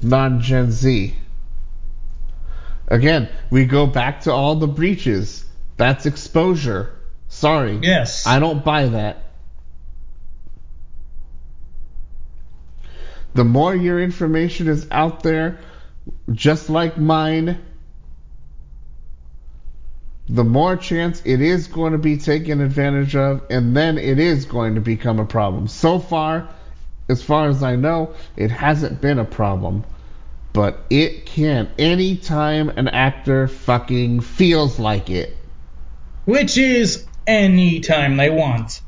[0.01, 1.15] non Gen Z.
[2.87, 5.43] Again, we go back to all the breaches.
[5.77, 6.91] That's exposure.
[7.27, 7.79] Sorry.
[7.81, 8.27] Yes.
[8.27, 9.23] I don't buy that.
[13.33, 15.59] The more your information is out there,
[16.31, 17.59] just like mine,
[20.27, 24.45] the more chance it is going to be taken advantage of, and then it is
[24.45, 25.67] going to become a problem.
[25.67, 26.47] So far,
[27.07, 29.83] as far as I know, it hasn't been a problem.
[30.53, 35.35] But it can anytime an actor fucking feels like it.
[36.23, 38.81] Which is any time they want.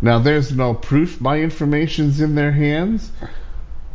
[0.00, 3.10] Now, there's no proof my information's in their hands,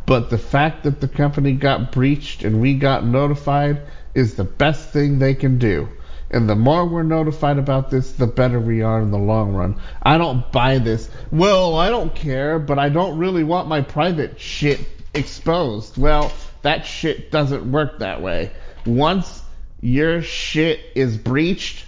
[0.06, 3.80] but the fact that the company got breached and we got notified
[4.14, 5.88] is the best thing they can do.
[6.30, 9.80] And the more we're notified about this, the better we are in the long run.
[10.02, 11.08] I don't buy this.
[11.30, 14.80] Well, I don't care, but I don't really want my private shit
[15.14, 15.96] exposed.
[15.96, 18.50] Well, that shit doesn't work that way.
[18.84, 19.42] Once
[19.80, 21.83] your shit is breached,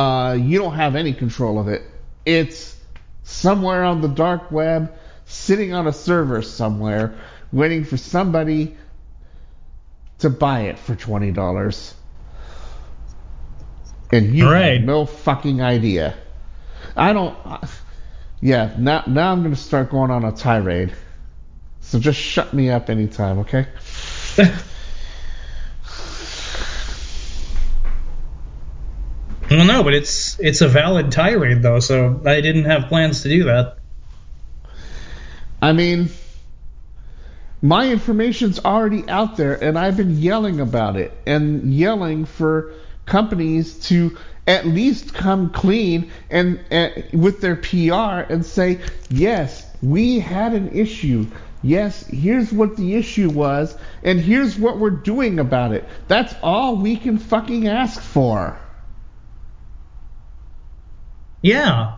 [0.00, 1.82] uh, you don't have any control of it.
[2.26, 2.76] It's
[3.24, 4.92] somewhere on the dark web.
[5.26, 7.14] sitting on a server somewhere
[7.52, 8.76] waiting for somebody
[10.20, 11.94] to buy it for twenty dollars.
[14.12, 14.78] And you Right.
[14.78, 16.16] have no fucking idea.
[16.96, 17.36] I don't.
[18.40, 20.94] Yeah, now now I'm gonna start going on a tirade.
[21.80, 23.68] So just shut me up anytime, okay?
[29.70, 33.44] No, but it's it's a valid tirade though, so I didn't have plans to do
[33.44, 33.76] that.
[35.62, 36.08] I mean,
[37.62, 42.74] my information's already out there, and I've been yelling about it and yelling for
[43.06, 50.18] companies to at least come clean and, and with their PR and say, yes, we
[50.18, 51.28] had an issue.
[51.62, 55.84] Yes, here's what the issue was, and here's what we're doing about it.
[56.08, 58.58] That's all we can fucking ask for.
[61.42, 61.96] Yeah.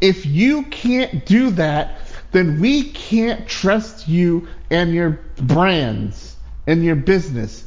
[0.00, 1.98] If you can't do that,
[2.32, 7.64] then we can't trust you and your brands and your business.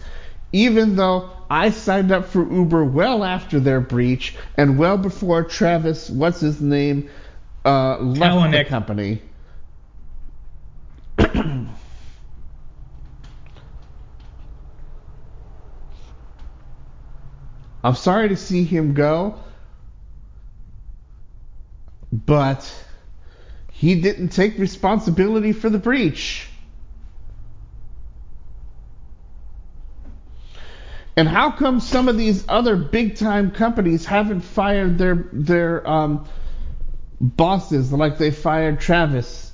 [0.53, 6.09] Even though I signed up for Uber well after their breach and well before Travis,
[6.09, 7.09] what's his name,
[7.65, 9.22] uh, left the company.
[17.83, 19.40] I'm sorry to see him go,
[22.11, 22.72] but
[23.72, 26.48] he didn't take responsibility for the breach.
[31.17, 36.27] And how come some of these other big time companies haven't fired their their um,
[37.19, 39.51] bosses like they fired Travis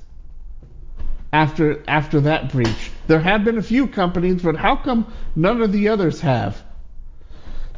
[1.33, 2.91] after after that breach?
[3.07, 6.61] There have been a few companies, but how come none of the others have?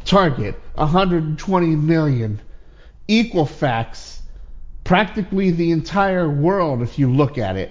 [0.04, 2.42] Target, 120 million.
[3.08, 4.19] Equifax,
[4.90, 7.70] practically the entire world if you look at it.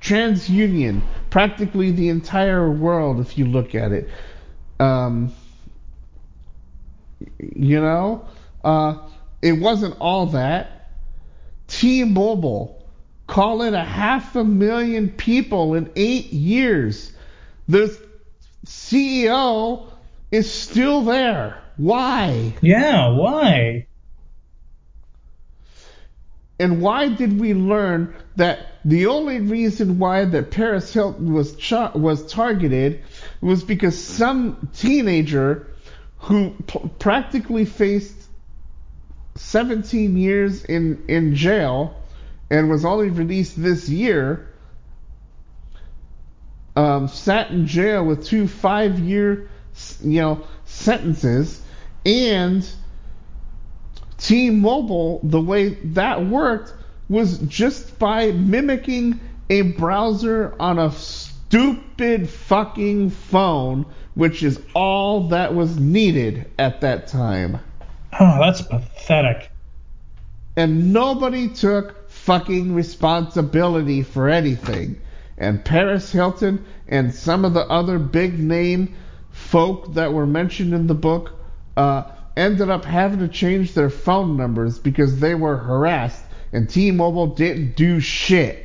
[0.00, 4.08] TransUnion, practically the entire world if you look at it.
[4.80, 5.34] Um,
[7.38, 8.26] you know,
[8.64, 9.06] uh,
[9.42, 10.92] it wasn't all that.
[11.66, 12.88] T-Mobile,
[13.26, 17.12] call it a half a million people in eight years.
[17.68, 17.94] The
[18.64, 19.92] CEO
[20.30, 21.62] is still there.
[21.76, 22.54] Why?
[22.62, 23.87] Yeah, why?
[26.58, 31.92] And why did we learn that the only reason why that Paris Hilton was cha-
[31.92, 33.02] was targeted
[33.40, 35.68] was because some teenager
[36.18, 38.16] who p- practically faced
[39.36, 41.94] 17 years in in jail
[42.50, 44.48] and was only released this year
[46.74, 49.48] um, sat in jail with two five year
[50.02, 51.62] you know sentences
[52.04, 52.68] and
[54.18, 56.74] T-Mobile, the way that worked
[57.08, 65.54] was just by mimicking a browser on a stupid fucking phone, which is all that
[65.54, 67.60] was needed at that time.
[68.18, 69.50] Oh, that's pathetic.
[70.56, 75.00] And nobody took fucking responsibility for anything.
[75.38, 78.96] And Paris Hilton and some of the other big name
[79.30, 81.30] folk that were mentioned in the book
[81.76, 87.28] uh, ended up having to change their phone numbers because they were harassed and T-Mobile
[87.28, 88.64] didn't do shit.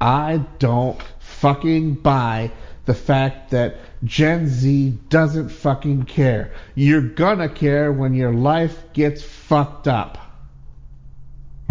[0.00, 2.52] I don't fucking buy
[2.86, 6.52] the fact that Gen Z doesn't fucking care.
[6.74, 10.18] You're gonna care when your life gets fucked up.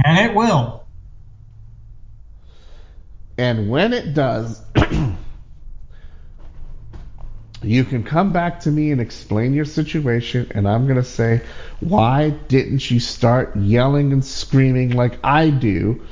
[0.05, 0.78] And it will.
[3.39, 4.61] And when it does,
[7.63, 11.43] you can come back to me and explain your situation, and I'm going to say,
[11.79, 16.05] why didn't you start yelling and screaming like I do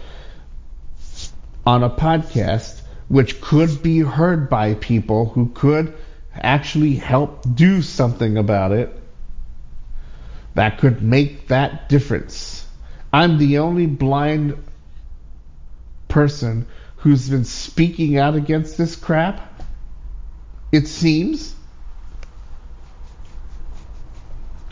[1.66, 5.94] on a podcast, which could be heard by people who could
[6.34, 8.98] actually help do something about it
[10.56, 12.66] that could make that difference?
[13.12, 14.64] I'm the only blind
[16.08, 16.68] person
[16.98, 19.64] who's been speaking out against this crap.
[20.72, 21.56] It seems.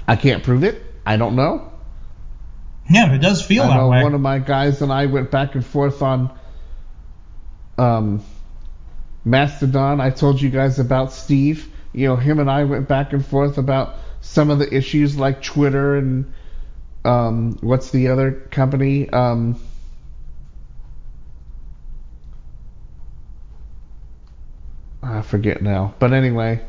[0.08, 0.82] I can't prove it.
[1.06, 1.72] I don't know.
[2.90, 4.04] Yeah, it does feel I that know way.
[4.04, 6.38] one of my guys and I went back and forth on
[7.78, 8.24] um,
[9.24, 10.00] Mastodon.
[10.00, 11.72] I told you guys about Steve.
[11.94, 15.42] You know, him and I went back and forth about some of the issues like
[15.42, 16.34] Twitter and
[17.04, 19.10] um, what's the other company?
[19.10, 19.60] Um,
[25.06, 25.94] I forget now.
[26.00, 26.62] But anyway,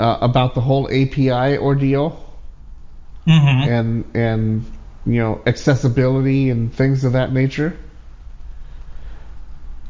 [0.00, 2.20] uh, about the whole API ordeal
[3.26, 3.70] Mm-hmm.
[3.70, 4.64] and and
[5.06, 7.74] you know accessibility and things of that nature.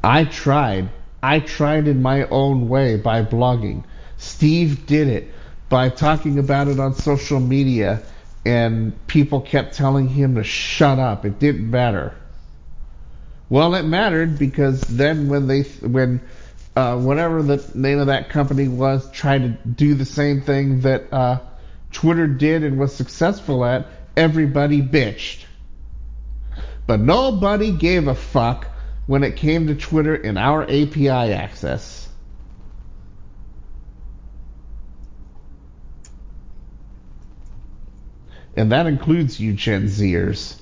[0.04, 0.90] I tried.
[1.22, 3.84] I tried in my own way by blogging.
[4.18, 5.32] Steve did it
[5.68, 8.02] by talking about it on social media,
[8.46, 11.24] and people kept telling him to shut up.
[11.24, 12.14] It didn't matter.
[13.48, 16.20] Well, it mattered because then when they when
[16.76, 21.12] uh, whatever the name of that company was tried to do the same thing that
[21.12, 21.40] uh,
[21.92, 23.86] Twitter did and was successful at,
[24.16, 25.44] everybody bitched.
[26.86, 28.66] But nobody gave a fuck
[29.06, 32.08] when it came to Twitter and our API access.
[38.56, 40.60] And that includes you Gen Zers.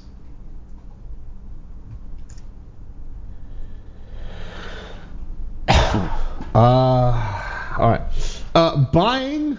[5.95, 8.03] Uh, all right.
[8.55, 9.59] Uh, buying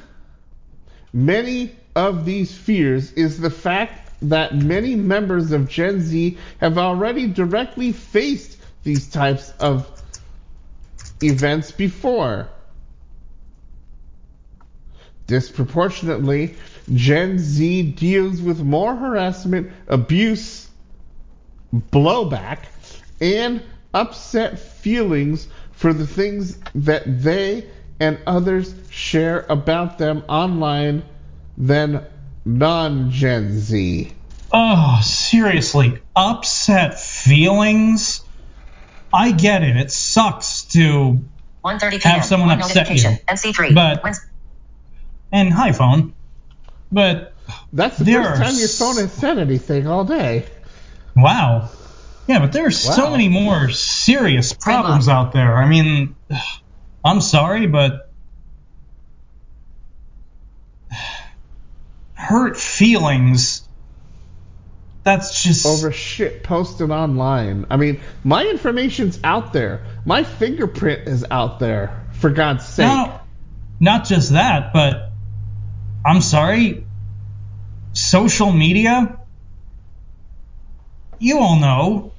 [1.11, 7.27] many of these fears is the fact that many members of Gen Z have already
[7.27, 9.89] directly faced these types of
[11.21, 12.49] events before.
[15.27, 16.55] Disproportionately,
[16.93, 20.69] Gen Z deals with more harassment, abuse,
[21.73, 22.59] blowback,
[23.21, 23.61] and
[23.93, 25.47] upset feelings
[25.83, 27.67] for the things that they
[27.99, 31.03] and others share about them online
[31.57, 32.05] than
[32.45, 34.13] non Gen Z.
[34.53, 38.23] Oh, seriously, upset feelings?
[39.11, 39.75] I get it.
[39.75, 41.19] It sucks to
[41.65, 41.99] 1:30 p.m.
[42.01, 43.17] have someone One upset you.
[43.27, 43.73] MC3.
[43.75, 44.05] But-
[45.33, 46.13] And hi, phone.
[46.93, 47.33] But
[47.73, 50.45] That's the There first are time your phone has said anything all day.
[51.13, 51.69] wow.
[52.27, 53.11] Yeah, but there's so Wow.
[53.11, 55.57] many more serious problems out there.
[55.57, 56.15] I mean,
[57.05, 57.99] I'm sorry, but
[62.13, 63.67] hurt feelings.
[65.03, 67.65] That's just over shit posted online.
[67.69, 69.85] I mean, my information's out there.
[70.05, 71.99] My fingerprint is out there.
[72.13, 72.87] For God's sake.
[72.87, 73.19] No,
[73.81, 75.09] not just that, but
[76.05, 76.87] I'm sorry.
[77.91, 79.19] Social media,
[81.19, 82.12] you all know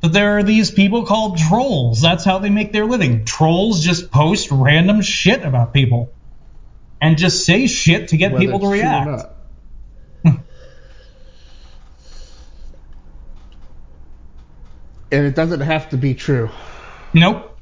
[0.00, 2.00] that there are these people called trolls.
[2.00, 3.24] That's how they make their living.
[3.24, 6.12] Trolls just post random shit about people
[7.00, 9.26] and just say shit to get whether people to it's true or react.
[15.10, 16.50] and it doesn't have to be true.
[17.12, 17.57] Nope.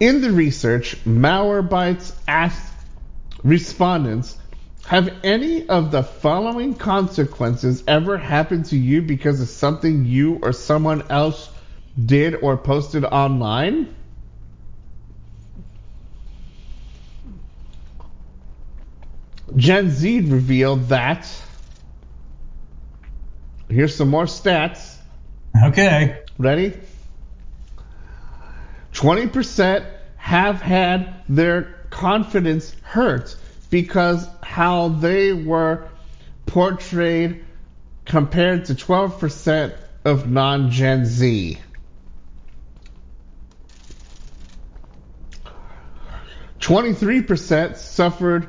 [0.00, 2.72] In the research, Malwarebytes asked
[3.44, 4.36] respondents,
[4.86, 10.52] have any of the following consequences ever happened to you because of something you or
[10.52, 11.50] someone else
[12.02, 13.94] did or posted online?
[19.54, 21.28] Gen Z revealed that.
[23.68, 24.96] Here's some more stats.
[25.64, 26.20] Okay.
[26.38, 26.72] Ready?
[28.92, 29.84] 20%
[30.16, 33.36] have had their confidence hurt
[33.70, 35.88] because how they were
[36.46, 37.44] portrayed
[38.04, 41.58] compared to 12% of non Gen Z.
[46.60, 48.46] Twenty-three percent suffered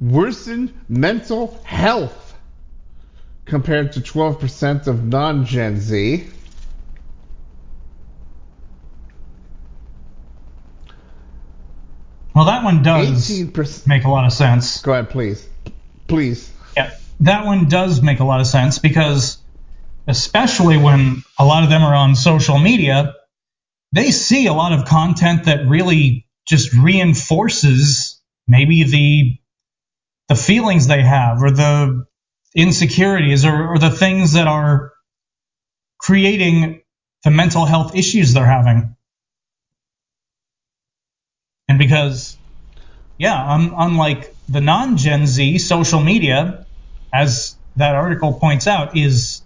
[0.00, 2.34] worsened mental health
[3.44, 6.26] compared to twelve percent of non-Gen Z.
[12.38, 13.88] Well, that one does Eighteen percent.
[13.88, 14.80] make a lot of sense.
[14.82, 15.44] Go ahead, please.
[16.06, 16.48] Please.
[16.76, 19.38] Yeah, that one does make a lot of sense because,
[20.06, 23.12] especially when a lot of them are on social media,
[23.90, 29.40] they see a lot of content that really just reinforces maybe the
[30.28, 32.06] the feelings they have or the
[32.54, 34.92] insecurities or, or the things that are
[35.98, 36.82] creating
[37.24, 38.94] the mental health issues they're having.
[41.78, 42.36] And because,
[43.18, 46.66] yeah, un- unlike the non Gen Z, social media,
[47.14, 49.42] as that article points out, is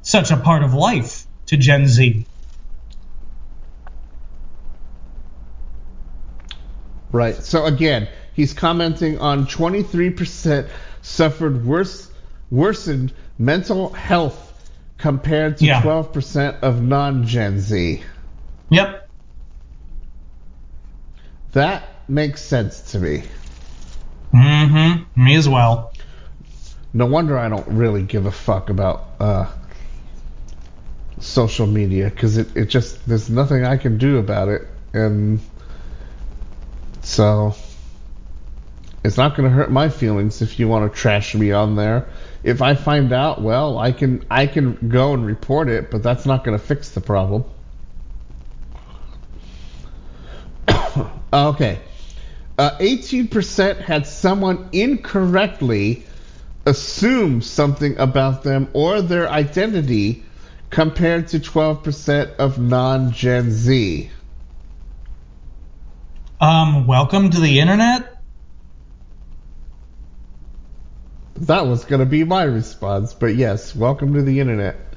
[0.00, 2.26] such a part of life to Gen Z.
[7.12, 7.36] Right.
[7.36, 10.68] So again, he's commenting on 23%
[11.02, 12.10] suffered worse
[12.50, 14.40] worsened mental health
[14.96, 15.82] compared to Yeah.
[15.82, 18.02] 12% of non-Gen Z.
[18.70, 19.03] Yep.
[21.54, 23.22] That makes sense to me.
[24.32, 25.92] hmm me as well.
[26.92, 29.50] No wonder I don't really give a fuck about uh,
[31.20, 35.40] social media because it, it just there's nothing I can do about it, and
[37.02, 37.54] so
[39.04, 42.08] it's not going to hurt my feelings if you want to trash me on there.
[42.42, 46.26] If I find out, well, I can I can go and report it, but that's
[46.26, 47.44] not going to fix the problem.
[51.34, 51.80] Okay.
[52.56, 56.04] Uh, 18% had someone incorrectly
[56.66, 60.22] assume something about them or their identity
[60.70, 64.10] compared to 12% of non Gen Z.
[66.40, 68.22] Um, welcome to the internet.
[71.36, 74.93] That was going to be my response, but yes, welcome to the internet.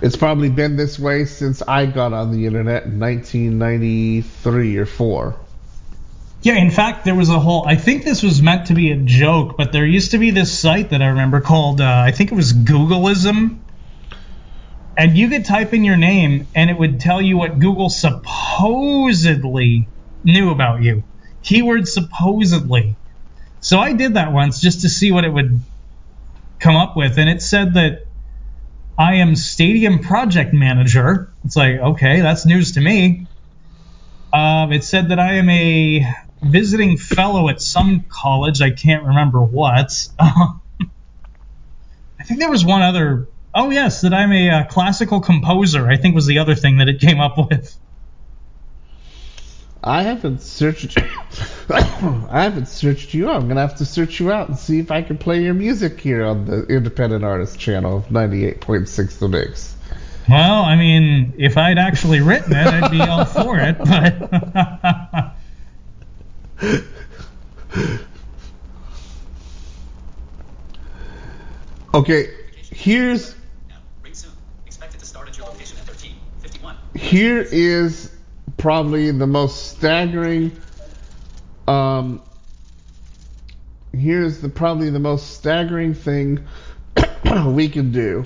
[0.00, 5.36] It's probably been this way since I got on the internet in 1993 or 4.
[6.42, 7.66] Yeah, in fact, there was a whole.
[7.66, 10.56] I think this was meant to be a joke, but there used to be this
[10.56, 11.80] site that I remember called.
[11.80, 13.58] Uh, I think it was Googlism,
[14.96, 19.88] and you could type in your name, and it would tell you what Google supposedly
[20.22, 21.02] knew about you.
[21.42, 22.94] Keyword supposedly.
[23.60, 25.60] So I did that once just to see what it would
[26.60, 28.06] come up with, and it said that
[28.98, 31.32] I am Stadium Project Manager.
[31.44, 33.28] It's like, okay, that's news to me.
[34.32, 36.04] Um, it said that I am a
[36.42, 38.60] visiting fellow at some college.
[38.60, 39.92] I can't remember what.
[40.18, 40.58] I
[42.24, 43.28] think there was one other.
[43.54, 45.88] Oh yes, that I'm a uh, classical composer.
[45.88, 47.78] I think was the other thing that it came up with.
[49.82, 50.98] I haven't searched.
[51.70, 53.36] I haven't searched you out.
[53.36, 56.00] I'm gonna have to search you out and see if I can play your music
[56.00, 59.76] here on the Independent Artist channel of 98.6 The Mix.
[60.28, 63.78] Well, I mean, if I'd actually written it, I'd be all for it.
[63.78, 65.34] But
[71.94, 72.28] okay,
[72.70, 73.36] here's
[73.68, 74.32] Now, ring soon.
[74.66, 76.76] Expected to start at your location at 1351.
[76.94, 78.10] here is
[78.58, 80.52] probably the most staggering
[81.66, 82.20] um
[83.92, 86.44] here's the probably the most staggering thing
[87.46, 88.24] we can do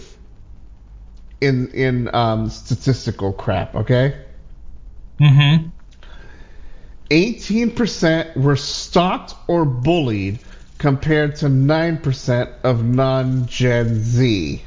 [1.40, 4.16] in in um, statistical crap okay
[5.20, 5.68] mm-hmm.
[7.10, 10.38] 18% were stalked or bullied
[10.78, 14.62] compared to 9% of non-gen z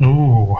[0.00, 0.56] Ooh.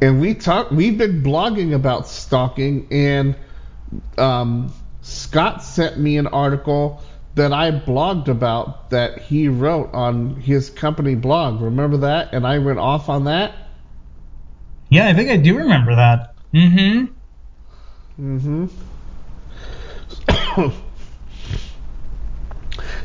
[0.00, 3.36] And we talk we've been blogging about stalking and
[4.18, 7.02] um, scott sent me an article
[7.36, 11.60] that i blogged about that he wrote on his company blog.
[11.60, 12.32] Remember that?
[12.32, 13.54] And i went off on that?
[14.88, 16.34] Yeah, I think I do remember that.
[16.54, 17.06] Mm-hmm.
[18.18, 18.66] mm-hmm.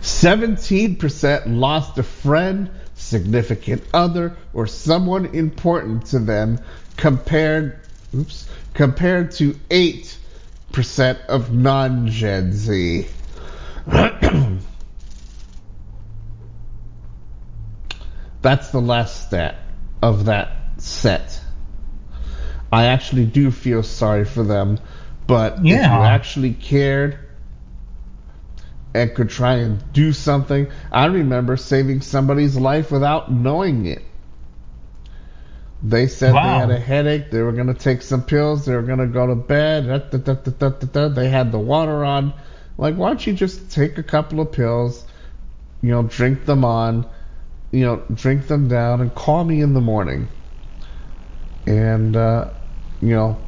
[0.01, 6.59] 17% lost a friend significant other or someone important to them
[7.01, 7.79] compared
[8.13, 13.07] oops compared to 8% of non-gen z
[18.43, 19.57] that's the last stat
[20.03, 21.41] of that set
[22.71, 24.77] i actually do feel sorry for them
[25.25, 27.17] but if you actually cared
[28.93, 30.67] and could try and do something.
[30.91, 34.01] I remember saving somebody's life without knowing it.
[35.83, 36.43] They said Wow.
[36.43, 37.31] they had a headache.
[37.31, 38.65] They were going to take some pills.
[38.65, 39.87] They were going to go to bed.
[39.87, 41.07] Da, da, da.
[41.09, 42.33] They had the water on.
[42.77, 45.05] Like, why don't you just take a couple of pills,
[45.81, 47.09] you know, drink them on,
[47.71, 50.29] you know, drink them down, and call me in the morning.
[51.67, 52.51] And, uh,
[53.01, 53.39] you know,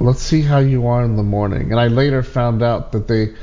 [0.00, 1.70] let's see how you are in the morning.
[1.72, 3.34] And I later found out that they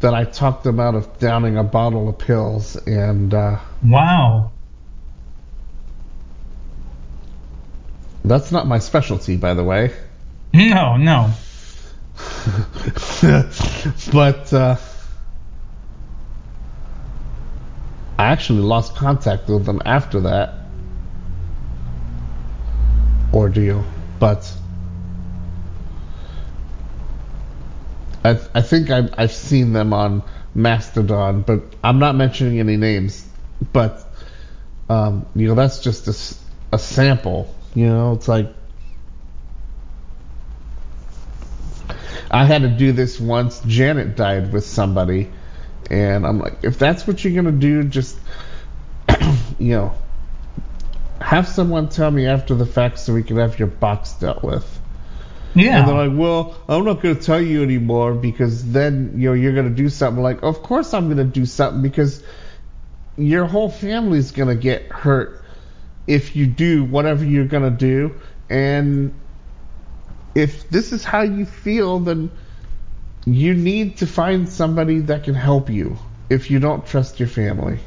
[0.00, 4.53] that I talked them out of downing a bottle of pills, and uh, Wow.
[8.24, 9.92] That's not my specialty, by the way.
[10.52, 11.30] No, no.
[14.12, 14.76] but uh,
[18.18, 20.54] I actually lost contact with them after that
[23.32, 23.84] ordeal.
[24.20, 24.50] But
[28.24, 30.22] I, I think I've, I've seen them on
[30.54, 33.26] Mastodon, but I'm not mentioning any names.
[33.72, 34.02] But
[34.88, 36.08] um, you know, that's just
[36.72, 37.53] a sample.
[37.74, 38.52] You know, it's like
[42.30, 43.60] I had to do this once.
[43.66, 45.30] Janet died with somebody,
[45.90, 48.16] and I'm like, if that's what you're gonna do, just
[49.58, 49.94] you know,
[51.20, 54.80] have someone tell me after the fact so we can have your box dealt with.
[55.54, 55.78] Yeah.
[55.78, 59.34] And they're like, well, I'm not going to tell you anymore because then you know
[59.34, 60.22] you're going to do something.
[60.22, 62.22] Like, of course I'm going to do something because
[63.16, 65.43] your whole family's going to get hurt
[66.06, 68.14] if you do whatever you're going to do.
[68.50, 69.14] And
[70.34, 72.30] if this is how you feel, then
[73.24, 75.96] you need to find somebody that can help you
[76.28, 77.78] if you don't trust your family.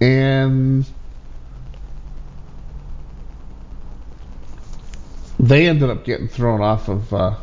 [0.00, 0.86] And
[5.38, 7.36] they ended up getting thrown off of uh,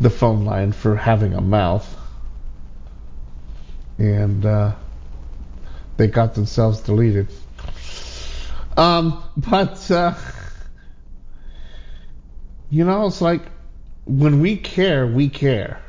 [0.00, 1.96] the phone line for having a mouth.
[3.98, 4.74] And uh,
[5.98, 7.28] they got themselves deleted.
[8.76, 10.14] Um, but, uh,
[12.70, 13.42] you know, it's like
[14.06, 15.82] when we care, we care.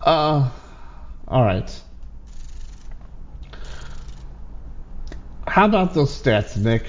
[0.00, 0.50] Uh,
[1.26, 1.82] all right.
[5.46, 6.84] How about those stats, Nick?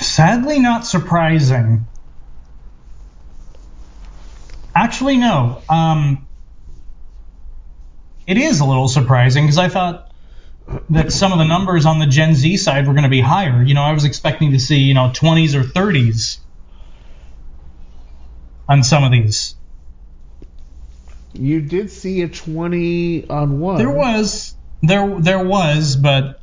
[0.00, 1.86] Sadly, not surprising.
[4.78, 5.60] Actually, no.
[5.68, 6.28] Um,
[8.28, 10.12] it is a little surprising because I thought
[10.90, 13.60] that some of the numbers on the Gen Z side were going to be higher.
[13.60, 16.38] You know, I was expecting to see, you know, 20s or 30s
[18.68, 19.56] on some of these.
[21.32, 23.78] You did see a 20 on one.
[23.78, 26.40] There was, there, there was, but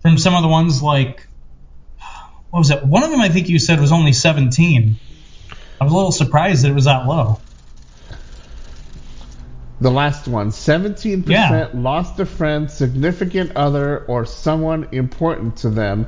[0.00, 1.26] from some of the ones like,
[2.48, 2.82] what was it?
[2.82, 4.96] One of them I think you said was only 17.
[5.80, 7.40] I was a little surprised that it was that low.
[9.80, 11.68] The last one 17% Yeah.
[11.72, 16.06] lost a friend, significant other, or someone important to them,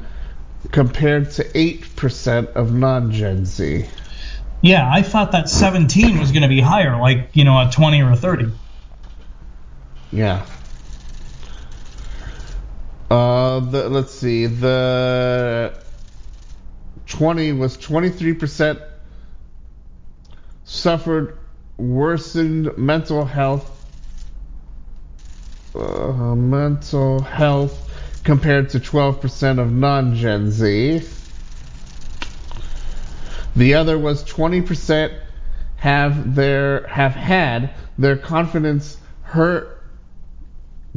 [0.70, 3.86] compared to 8% of non Gen Z.
[4.60, 8.02] Yeah, I thought that 17 was going to be higher, like, you know, a 20
[8.02, 8.52] or a 30.
[10.12, 10.44] Yeah.
[13.10, 14.46] Uh, the, let's see.
[14.46, 15.72] The
[17.06, 18.80] 20 was 23%
[20.72, 21.36] suffered
[21.76, 23.70] worsened mental health.
[25.74, 27.90] Uh, mental health
[28.24, 31.02] compared to 12% of non Gen Z.
[33.54, 35.18] The other was 20%
[35.76, 39.82] have their have had their confidence hurt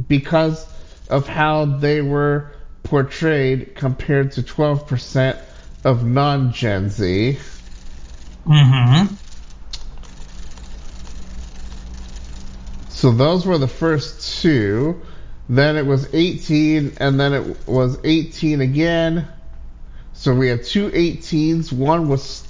[0.08, 0.66] because
[1.08, 5.42] of how they were portrayed compared to 12%
[5.84, 7.38] of non Gen Z.
[8.46, 9.14] Mm-hmm.
[12.96, 15.02] So those were the first two.
[15.50, 19.28] Then it was 18, and then it was 18 again.
[20.14, 21.70] So we had two 18s.
[21.70, 22.42] One was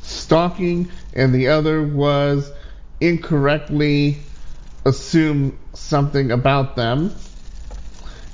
[0.00, 2.50] stalking, and the other was
[2.98, 4.22] incorrectly
[4.86, 7.14] assume something about them.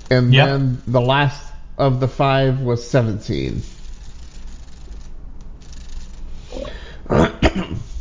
[0.08, 0.46] And Yep.
[0.46, 3.64] then the last of the five was 17.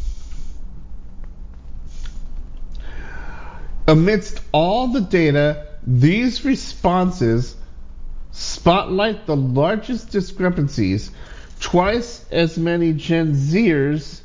[3.87, 7.55] Amidst all the data, these responses
[8.31, 11.11] spotlight the largest discrepancies.
[11.59, 14.21] Twice as many Gen Zers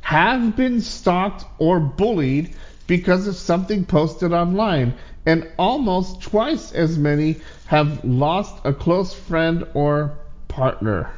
[0.00, 2.54] have been stalked or bullied
[2.86, 4.94] because of something posted online,
[5.26, 11.10] and almost twice as many have lost a close friend or partner.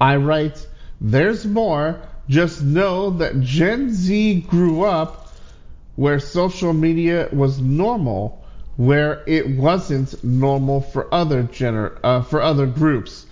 [0.00, 0.64] I write,
[1.00, 2.00] there's more.
[2.28, 5.28] Just know that Gen Z grew up
[5.96, 8.44] where social media was normal,
[8.76, 13.26] where it wasn't normal for other gener- uh, for other groups.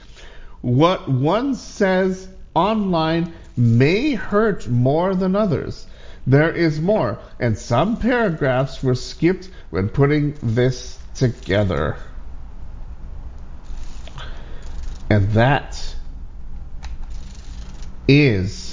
[0.63, 5.87] What one says online may hurt more than others.
[6.27, 11.97] There is more, and some paragraphs were skipped when putting this together.
[15.09, 15.95] And that
[18.09, 18.66] is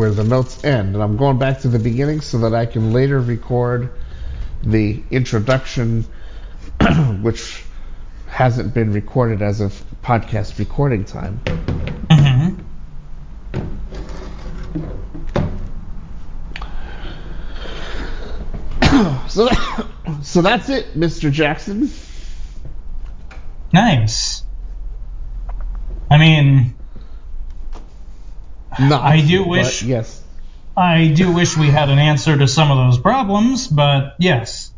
[0.00, 0.94] where the notes end.
[0.94, 3.92] And I'm going back to the beginning so that I can later record
[4.62, 6.06] the introduction,
[7.20, 7.62] which
[8.26, 11.42] hasn't been recorded as of podcast recording time.
[11.44, 12.60] Mm-hmm.
[19.28, 19.50] So,
[20.22, 21.30] so that's it, Mr.
[21.30, 21.90] Jackson.
[23.70, 24.44] Nice.
[26.10, 26.74] I mean,
[28.78, 30.22] Not, I do wish- yes.
[30.76, 34.70] I do wish we had an answer to some of those problems, but yes.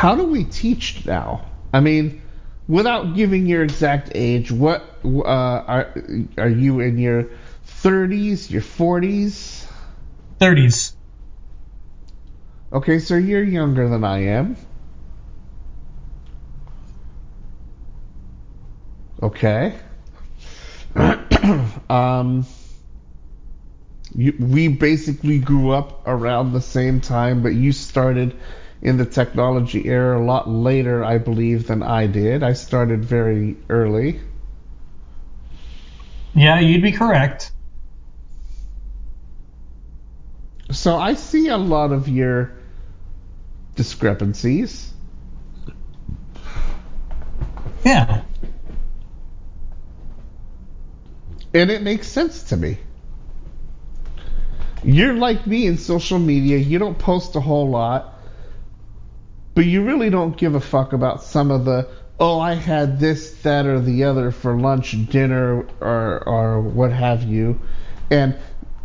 [0.00, 1.44] how do we teach now?
[1.74, 2.22] I mean,
[2.66, 5.94] without giving your exact age, what uh, are
[6.38, 7.24] are you in your
[7.84, 9.66] 30s, your 40s?
[10.40, 10.94] 30s.
[12.72, 14.56] Okay, so you're younger than I am.
[19.30, 19.78] Okay.
[21.88, 22.44] um,
[24.12, 28.36] you, we basically grew up around the same time, but you started
[28.82, 32.42] in the technology era a lot later, I believe, than I did.
[32.42, 34.20] I started very early.
[36.34, 37.52] Yeah, you'd be correct.
[40.72, 42.50] So I see a lot of your
[43.76, 44.92] discrepancies.
[47.84, 48.22] Yeah.
[51.52, 52.78] And it makes sense to me.
[54.82, 56.58] You're like me in social media.
[56.58, 58.14] You don't post a whole lot,
[59.54, 61.88] but you really don't give a fuck about some of the,
[62.18, 67.24] oh, I had this, that, or the other for lunch, dinner, or, or what have
[67.24, 67.60] you.
[68.10, 68.36] And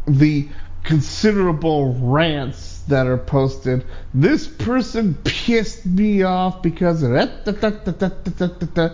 [0.07, 0.49] the
[0.83, 3.83] considerable rants that are posted.
[4.13, 7.45] This person pissed me off because of that.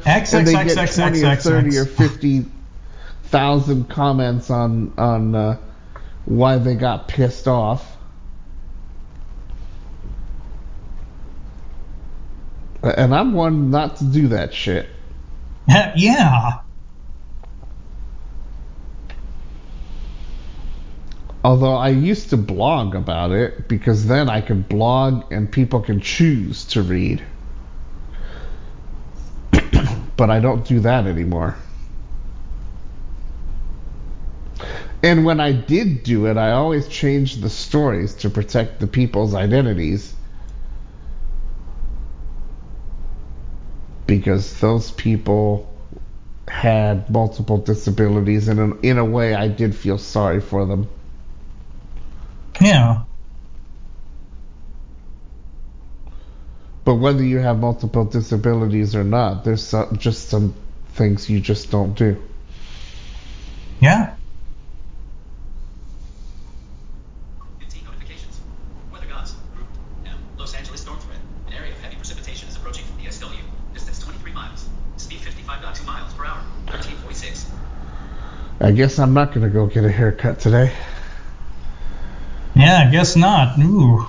[0.04, 0.96] XXXXX.
[0.96, 2.46] 20 or 30 or 50
[3.32, 5.58] thousand comments on on uh,
[6.26, 7.98] why they got pissed off.
[12.84, 14.90] And I'm one not to do that shit.
[15.96, 16.60] yeah.
[21.44, 26.00] Although I used to blog about it because then I could blog and people can
[26.00, 27.24] choose to read.
[30.18, 31.56] but I don't do that anymore.
[35.04, 39.34] And when I did do it, I always changed the stories to protect the people's
[39.34, 40.14] identities.
[44.06, 45.68] Because those people
[46.48, 50.88] had multiple disabilities, and in, in a way, I did feel sorry for them.
[52.60, 53.04] Yeah.
[56.84, 60.56] But whether you have multiple disabilities or not, there's some, just some
[60.94, 62.22] things you just don't do.
[63.80, 64.16] Yeah.
[67.60, 68.42] 15 notifications.
[68.92, 69.36] Weather gods.
[69.56, 69.68] Group
[70.06, 70.18] M.
[70.38, 71.20] Los Angeles storm threat.
[71.48, 73.42] An area of heavy precipitation is approaching from the SW.
[73.74, 74.68] Distance 23 miles.
[74.98, 76.42] Speed 55.2 miles per hour.
[76.66, 77.46] 1346.
[78.64, 80.72] I guess I'm not going to go get a haircut today.
[82.54, 83.58] Yeah, I guess not.
[83.60, 84.06] Ooh.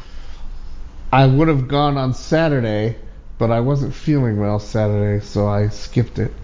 [1.10, 2.96] I would have gone on Saturday,
[3.38, 6.34] but I wasn't feeling well Saturday, so I skipped it.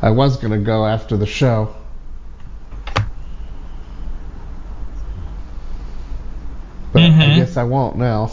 [0.00, 1.74] I was going to go after the show.
[6.92, 7.34] But I Mhm.
[7.36, 8.30] guess I won't now.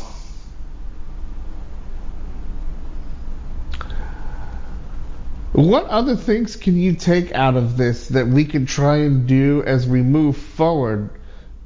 [5.52, 9.64] What other things can you take out of this that we can try and do
[9.64, 11.10] as we move forward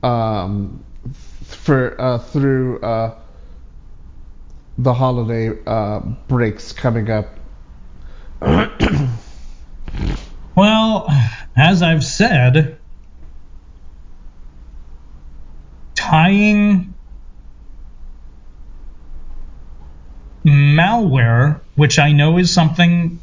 [0.02, 0.84] um,
[1.44, 3.16] for uh, through uh,
[4.78, 7.28] the holiday uh, breaks coming up?
[10.56, 11.08] Well,
[11.56, 12.78] as I've said,
[15.96, 16.94] tying
[20.46, 23.20] malware, which I know is something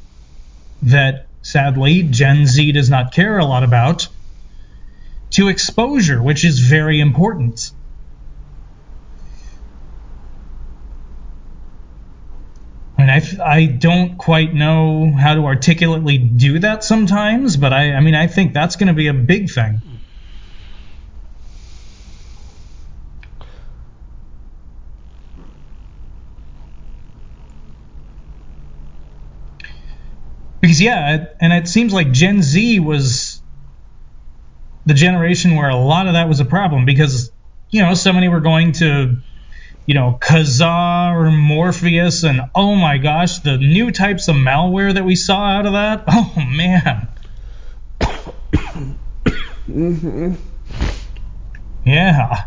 [0.82, 4.08] that sadly Gen Z does not care a lot about,
[5.30, 7.72] to exposure, which is very important.
[12.98, 18.00] And I, I don't quite know how to articulately do that sometimes, but I, I
[18.00, 19.80] mean, I think that's going to be a big thing.
[30.60, 33.40] Because, yeah, and it seems like Gen Z was
[34.86, 37.30] the generation where a lot of that was a problem because,
[37.70, 39.16] you know, so many were going to
[39.90, 45.04] you know, Kazaa or Morpheus, and oh my gosh, the new types of malware that
[45.04, 46.04] we saw out of that.
[46.08, 47.08] Oh man.
[49.66, 50.34] hmm
[51.84, 52.44] Yeah.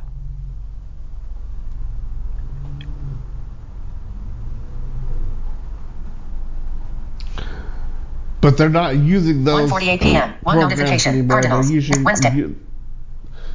[8.43, 10.33] But they're not using those 1:48 p.m.
[10.43, 11.13] One notification.
[11.13, 11.35] anymore.
[11.41, 11.67] Cardinals.
[11.67, 12.35] They're using Wednesday.
[12.35, 12.59] you-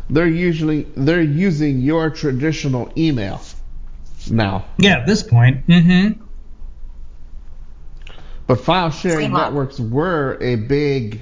[0.08, 3.42] they're usually they're using your traditional email
[4.30, 4.64] now.
[4.78, 5.66] Yeah, at this point.
[5.66, 6.22] Mm-hmm.
[8.46, 9.44] But file sharing Streamlab.
[9.44, 11.20] networks were a big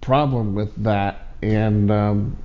[0.00, 2.38] problem with that, and um,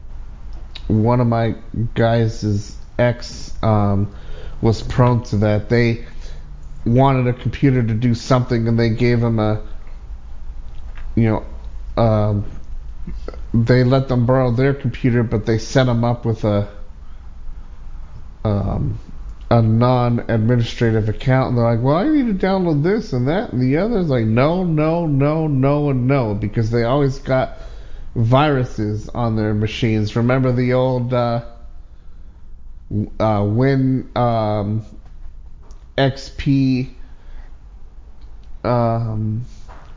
[0.88, 1.56] one of my
[1.94, 4.14] guys' ex um,
[4.62, 5.70] was prone to that.
[5.70, 6.06] They
[6.86, 9.62] wanted a computer to do something, and they gave them a,
[11.16, 12.46] you know, um,
[13.54, 16.70] they let them borrow their computer, but they set them up with a
[18.44, 19.00] um,
[19.50, 23.62] a non-administrative account, and they're like, "Well, I need to download this and that and
[23.62, 27.58] the other." It's like, no, no, no, no, and no, because they always got
[28.16, 30.16] viruses on their machines.
[30.16, 31.46] Remember the old uh,
[33.20, 34.86] uh, Win um,
[35.98, 36.94] XP
[38.64, 39.46] um,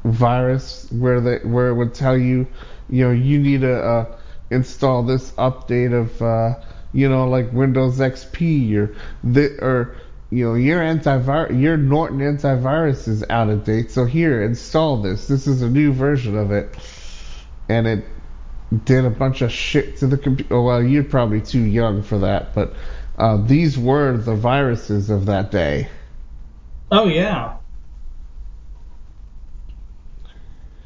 [0.05, 2.47] virus where they where it would tell you,
[2.89, 4.17] you know, you need to uh,
[4.51, 6.60] install this update of, uh,
[6.93, 8.94] you know, like Windows XP or
[9.25, 9.97] the or
[10.31, 13.91] you know your antivirus your Norton antivirus is out of date.
[13.91, 15.27] So here, install this.
[15.27, 16.77] This is a new version of it,
[17.68, 18.05] and it
[18.85, 20.60] did a bunch of shit to the computer.
[20.60, 22.75] Well, you're probably too young for that, but
[23.18, 25.88] uh, these were the viruses of that day.
[26.90, 27.56] Oh yeah.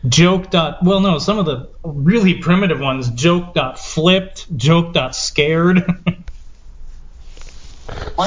[0.09, 5.15] Joke dot well no some of the really primitive ones joke dot flipped joke dot
[5.15, 5.79] scared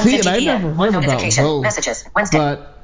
[0.02, 2.04] See, and I never heard about those, Messages.
[2.14, 2.38] Wednesday.
[2.38, 2.82] but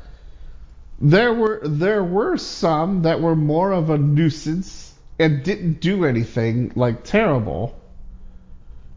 [1.01, 6.73] there were there were some that were more of a nuisance and didn't do anything
[6.75, 7.79] like terrible.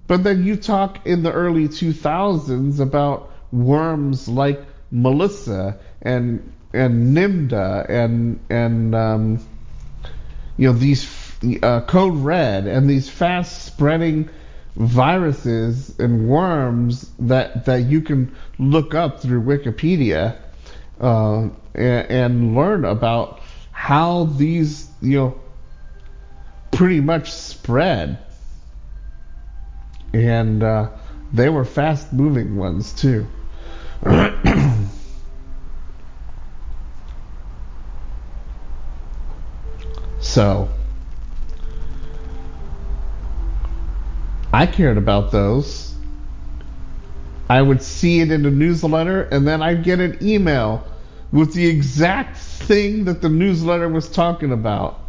[0.08, 4.62] But then you talk in the early 2000s about worms like
[4.92, 9.40] Melissa and and Nimda and and um,
[10.58, 11.10] you know these
[11.64, 14.30] uh, Code Red and these fast spreading
[14.76, 20.38] viruses and worms that that you can look up through Wikipedia
[21.00, 25.42] uh, and, and learn about how these you know
[26.72, 28.20] pretty much spread
[30.16, 30.90] and uh,
[31.34, 33.28] they were fast moving ones too
[40.20, 40.70] so
[44.56, 45.96] I cared about those.
[47.50, 50.88] I would see it in a newsletter, and then I'd get an email
[51.34, 55.02] with the exact thing that the newsletter was talking about.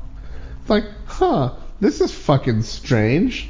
[0.60, 3.48] It's like, huh, this is fucking strange.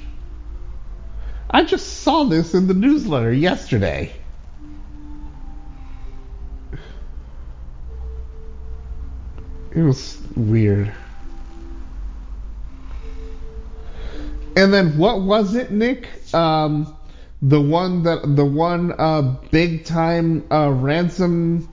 [1.56, 4.12] I just saw this in the newsletter yesterday.
[9.74, 10.92] It was weird.
[14.54, 16.06] And then what was it, Nick?
[16.34, 16.94] Um,
[17.40, 21.66] the one that the one uh, big time uh, ransom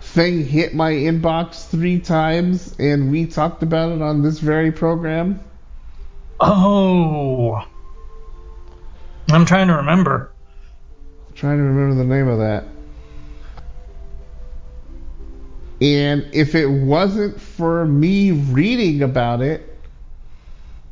[0.00, 5.38] thing hit my inbox three times, and we talked about it on this very program.
[6.40, 7.62] oh
[9.30, 10.32] I'm trying to remember
[11.38, 12.64] trying to remember the name of that.
[15.80, 19.78] And if it wasn't for me reading about it,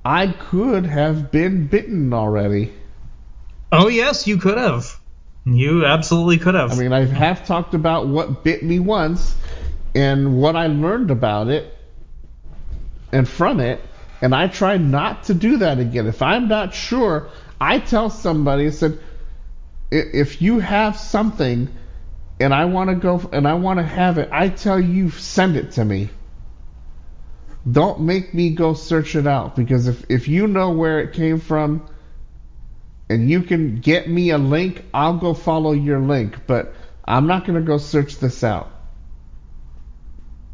[0.05, 2.73] I could have been bitten already.
[3.73, 4.97] oh yes you could have
[5.45, 9.35] you absolutely could have I mean, I have half talked about what bit me once
[9.97, 11.77] and what I learned about it
[13.11, 13.81] and from it,
[14.21, 16.07] and I try not to do that again.
[16.07, 17.29] If I'm not sure,
[17.61, 18.99] I tell somebody, I said,
[19.91, 21.69] if you have something
[22.41, 25.57] and I want to go and I want to have it, I tell you, send
[25.57, 26.11] it to me.
[27.71, 31.41] Don't make me go search it out because if, if you know where it came
[31.41, 31.89] from
[33.09, 37.47] and you can get me a link, I'll go follow your link, but I'm not
[37.47, 38.71] going to go search this out.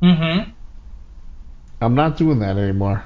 [0.02, 0.50] mm-hmm
[1.82, 3.04] I'm not doing that anymore.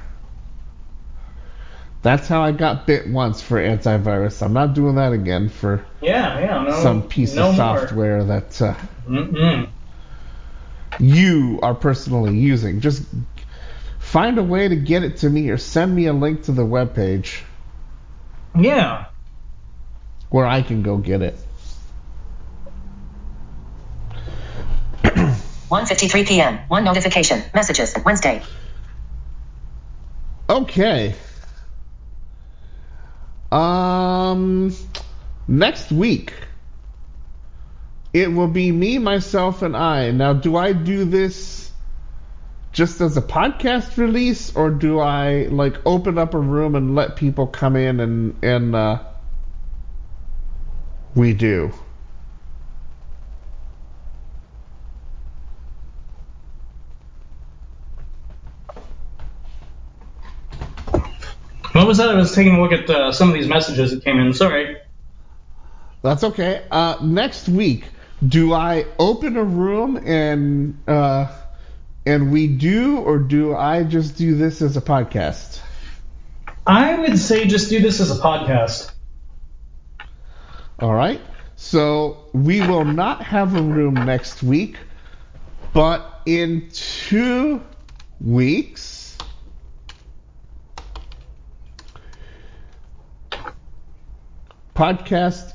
[2.03, 4.43] That's how I got bit once for antivirus.
[4.43, 7.79] I'm not doing that again for yeah yeah no some piece no of more.
[7.79, 8.75] software that uh,
[11.01, 12.81] you are personally using.
[12.81, 13.03] Just
[13.99, 16.63] find a way to get it to me or send me a link to the
[16.63, 17.41] webpage
[18.59, 19.07] yeah
[20.31, 21.39] where I can go get it.
[25.03, 26.59] 1:53 p.m.
[26.69, 27.43] One notification.
[27.53, 27.95] Messages.
[28.05, 28.43] Wednesday.
[30.49, 31.15] Okay.
[33.53, 34.75] Um,
[35.49, 36.33] next week
[38.17, 40.11] it will be me, myself, and I.
[40.11, 41.71] Now, do I do this
[42.73, 47.17] just as a podcast release, or do I like open up a room and let
[47.17, 49.03] people come in and and uh,
[51.15, 51.73] we do?
[61.87, 64.03] What was that I was taking a look at uh, some of these messages that
[64.03, 64.77] came in sorry
[66.03, 66.67] That's okay.
[66.69, 67.85] Uh, next week
[68.27, 71.33] do I open a room and uh,
[72.05, 75.61] and we do, or do I just do this as a podcast?
[76.67, 78.91] I would say just do this as a podcast.
[80.81, 81.21] All right.
[81.55, 84.77] So we will not have a room next week,
[85.73, 87.63] but in two
[88.21, 88.96] weeks,
[94.77, 95.55] podcast.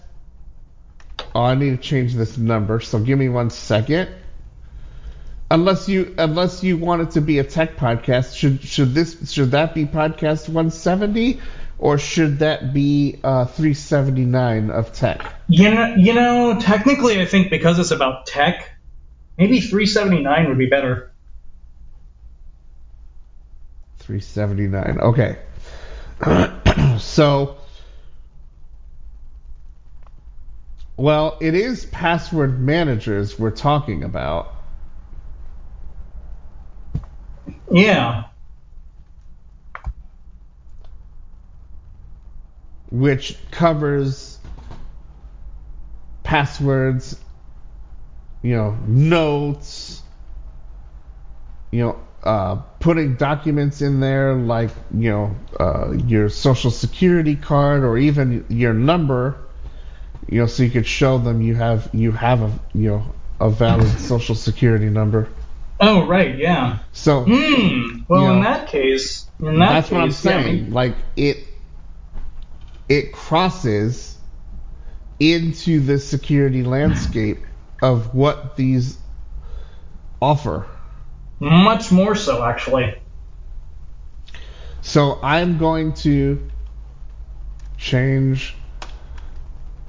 [1.33, 2.79] Oh, I need to change this number.
[2.79, 4.09] So give me one second.
[5.49, 9.51] Unless you unless you want it to be a tech podcast, should should this should
[9.51, 11.39] that be podcast 170
[11.81, 15.33] or should that be uh, 379 of tech?
[15.49, 18.69] You know, you know, technically, I think because it's about tech,
[19.37, 21.11] maybe 379 would be better.
[23.97, 24.99] 379.
[25.01, 25.37] Okay.
[26.99, 27.57] so,
[31.01, 34.55] well, it is password managers we're talking about.
[37.71, 38.25] Yeah.
[42.91, 44.37] which covers
[46.23, 47.17] passwords,
[48.41, 50.01] you know, notes,
[51.71, 57.83] you know, uh, putting documents in there like, you know, uh, your social security card
[57.83, 59.37] or even your number,
[60.29, 63.49] you know, so you could show them you have you have a you know a
[63.49, 65.29] valid social security number.
[65.79, 66.79] Oh, right, yeah.
[66.91, 68.01] So Hmm.
[68.07, 70.71] Well, You in that case, in that that's case, what I'm yeah, saying.
[70.71, 71.37] like it
[72.87, 74.17] it crosses
[75.19, 77.45] into the security landscape
[77.81, 78.97] of what these
[80.21, 80.65] offer.
[81.39, 82.95] much more so, actually.
[84.81, 86.49] So I'm going to
[87.77, 88.55] change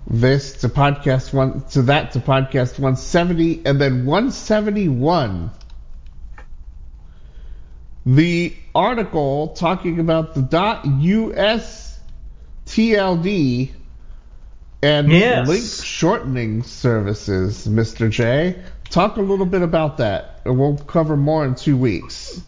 [0.07, 5.51] this to podcast one to that to podcast 170 and then 171
[8.05, 10.41] the article talking about the
[11.37, 11.99] .us
[12.67, 13.71] TLD
[14.83, 15.49] and Yes.
[15.49, 18.11] link shortening services, Mr.
[18.11, 18.57] J.
[18.91, 22.41] Talk a little bit about that, and we'll cover more in two weeks.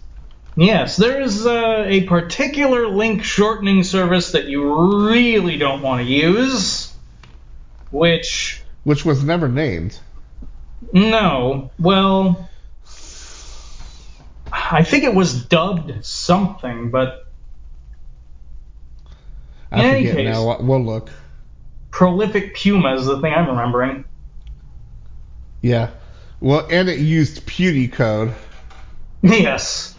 [0.56, 6.93] Yes, there's uh, a particular link shortening service that you really don't want to use,
[7.94, 9.98] which, Which was never named.
[10.92, 12.48] no, well,
[14.52, 17.26] I think it was dubbed something, but
[19.72, 20.60] I In any forget case- now.
[20.60, 21.10] We'll look.
[21.90, 24.04] Prolific Puma is the thing I'm remembering.
[25.62, 25.90] Yeah.
[26.40, 28.32] Well, and it used Punycode
[29.22, 29.94] Yes.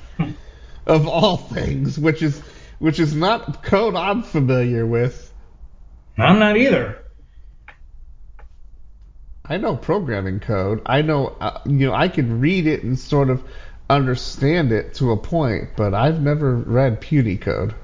[0.86, 2.40] of all things, which is
[2.80, 5.32] which is not code I'm familiar with.
[6.18, 7.02] I'm not either.
[9.48, 10.82] I know programming code.
[10.86, 13.44] I know uh, you know I can read it and sort of
[13.90, 17.76] understand it to a point, but I've never read Punycode.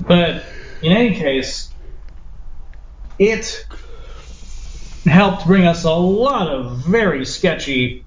[0.00, 0.44] But
[0.82, 1.70] in any case,
[3.18, 3.66] it
[5.04, 8.04] helped bring us a lot of very sketchy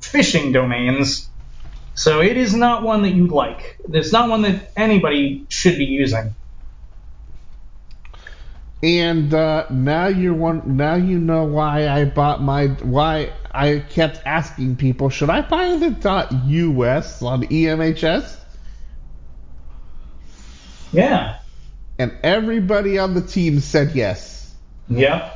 [0.00, 1.28] phishing domains.
[1.94, 3.78] So it is not one that you'd like.
[3.92, 6.34] It's not one that anybody should be using.
[8.84, 10.76] And uh, now you're one.
[10.76, 12.66] Now you know why I bought my.
[12.66, 18.38] Why I kept asking people, should I buy the .us on EMHS?
[20.92, 21.38] Yeah.
[21.98, 24.54] And everybody on the team said yes.
[24.90, 25.32] Yeah.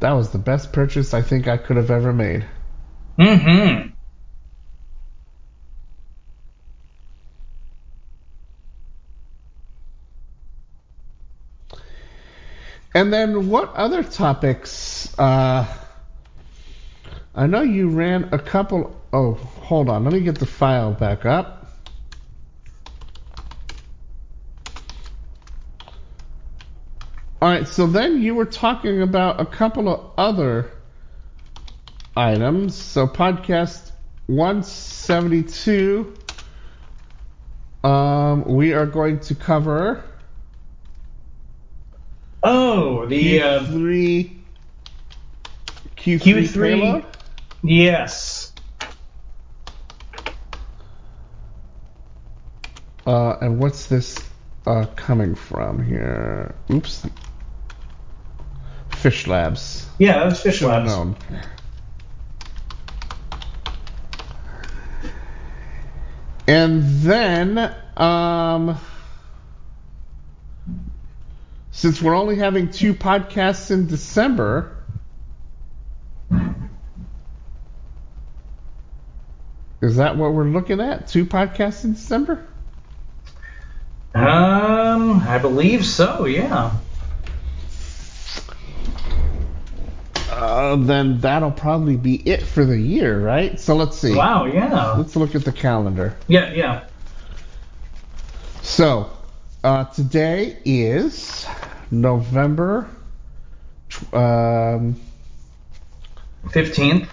[0.00, 2.44] That was the best purchase I think I could have ever made.
[3.18, 3.91] Mm-hmm.
[12.94, 15.18] And then what other topics?
[15.18, 15.66] Uh,
[17.34, 19.00] I know you ran a couple.
[19.12, 20.04] Oh, hold on.
[20.04, 21.66] Let me get the file back up.
[27.40, 27.66] All right.
[27.66, 30.70] So then you were talking about a couple of other
[32.14, 32.74] items.
[32.74, 33.90] So podcast
[34.26, 36.14] 172.
[37.82, 40.04] Um, we are going to cover
[42.42, 44.36] Oh, the uh, Q3
[45.96, 46.54] Q3, Q3.
[46.54, 47.04] payload.
[47.62, 48.52] yes.
[53.06, 54.18] Uh, and what's this
[54.66, 56.54] uh, coming from here?
[56.70, 57.06] Oops.
[58.90, 59.84] PhishLabs.
[59.98, 60.86] Yeah, that's Fish Should Labs.
[60.86, 61.16] known.
[66.46, 68.76] And then, um,
[71.72, 74.76] since we're only having two podcasts in December,
[79.80, 81.08] is that what we're looking at?
[81.08, 82.46] Two podcasts in December?
[84.14, 86.26] Um, I believe so.
[86.26, 86.76] Yeah.
[90.30, 93.58] Uh, then that'll probably be it for the year, right?
[93.58, 94.14] So let's see.
[94.14, 94.44] Wow.
[94.44, 94.92] Yeah.
[94.92, 96.16] Let's look at the calendar.
[96.28, 96.52] Yeah.
[96.52, 96.84] Yeah.
[98.60, 99.10] So,
[99.64, 101.46] uh, today is
[101.90, 102.88] November
[104.12, 104.96] um,
[106.50, 107.08] Fifteenth.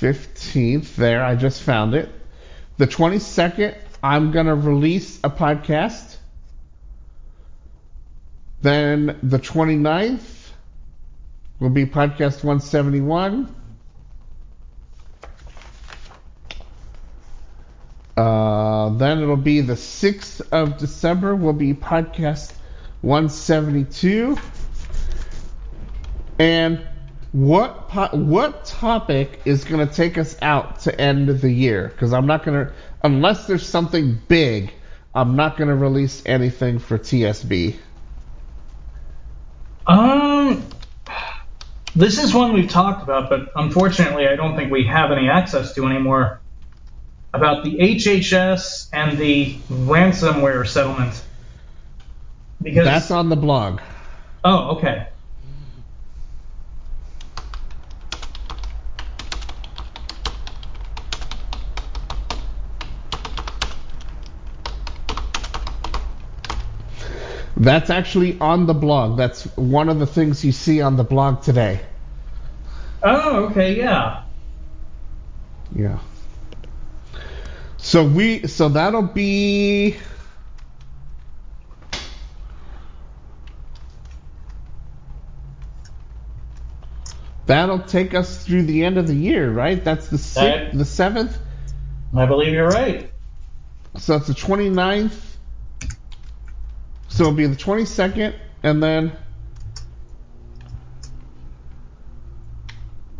[0.00, 0.96] 15th.
[0.96, 2.10] There, I just found it.
[2.76, 6.16] The 22nd, I'm going to release a podcast.
[8.60, 10.50] Then the 29th
[11.60, 13.54] will be podcast 171.
[18.16, 22.52] Uh, then it'll be the 6th of December will be podcast
[23.00, 24.36] 172.
[26.38, 26.86] And
[27.32, 31.88] what po- what topic is going to take us out to end the year?
[31.88, 34.72] Because I'm not going to, unless there's something big,
[35.14, 37.76] I'm not going to release anything for TSB.
[39.86, 40.62] Um,
[41.96, 45.74] this is one we've talked about, but unfortunately, I don't think we have any access
[45.74, 46.41] to anymore.
[47.34, 51.22] About the HHS and the ransomware settlement.
[52.62, 53.80] Because That's on the blog.
[54.44, 55.06] oh, okay.
[67.56, 69.16] That's actually on the blog.
[69.16, 71.80] That's one of the things you see on the blog today.
[73.04, 74.24] Oh, okay, yeah.
[75.72, 75.98] Yeah.
[77.82, 79.96] So we so that'll be
[87.46, 89.82] That'll take us through the end of the year, right?
[89.82, 91.36] That's the sixth, the seventh.
[92.16, 93.12] I believe you're right.
[93.98, 95.12] So it's the 29th.
[97.08, 99.12] So it'll be the 22nd, and then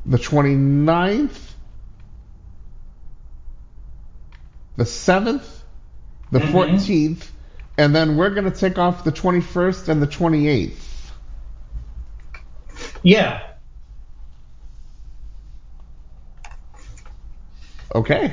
[0.07, 1.52] the 29th,
[4.77, 5.63] the 7th,
[6.31, 6.53] the Mhm.
[6.53, 7.31] 14th,
[7.79, 11.13] and then we're going to take off the 21st and the 28th.
[13.03, 13.41] Yeah.
[17.95, 18.33] Okay.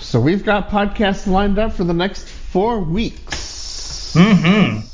[0.00, 4.14] So we've got podcasts lined up for the next four weeks.
[4.16, 4.89] Mm-hmm.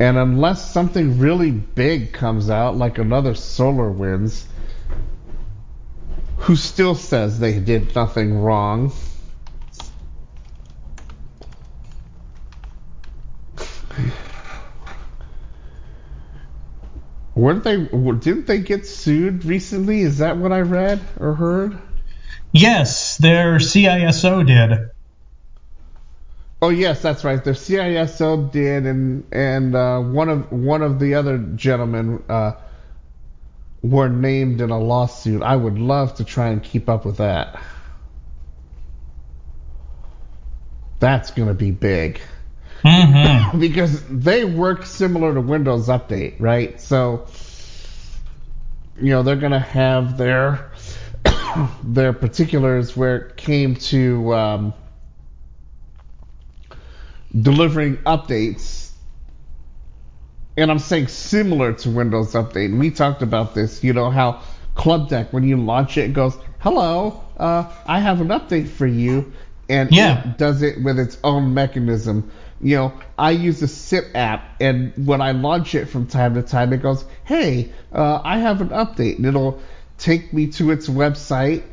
[0.00, 4.44] And unless something really big comes out, like another SolarWinds,
[6.38, 8.92] who still says they did nothing wrong.
[17.34, 17.76] Weren't they?
[17.76, 20.02] Didn't they get sued recently?
[20.02, 21.78] Is that what I read or heard?
[22.52, 24.90] Yes, their CISO did.
[26.64, 27.44] Oh yes, that's right.
[27.44, 32.52] The CISO did, and and uh, one of one of the other gentlemen uh,
[33.82, 35.42] were named in a lawsuit.
[35.42, 37.60] I would love to try and keep up with that.
[41.00, 42.22] That's gonna be big
[42.82, 43.58] Mm-hmm.
[43.60, 46.80] because they work similar to Windows Update, right?
[46.80, 47.26] So
[48.98, 50.70] you know they're gonna have their
[51.84, 54.74] their particulars where it came to um,
[57.40, 58.92] delivering updates.
[60.56, 62.66] And I'm saying similar to Windows Update.
[62.66, 64.40] And we talked about this, you know, how
[64.74, 68.86] Club Deck, when you launch it, it goes, hello, uh, I have an update for
[68.86, 69.32] you.
[69.68, 70.20] And Yeah.
[70.20, 72.30] it does it with its own mechanism.
[72.60, 76.42] You know, I use a SIP app, and when I launch it from time to
[76.42, 79.16] time, it goes, hey, uh, I have an update.
[79.16, 79.60] And it'll
[79.98, 81.64] take me to its website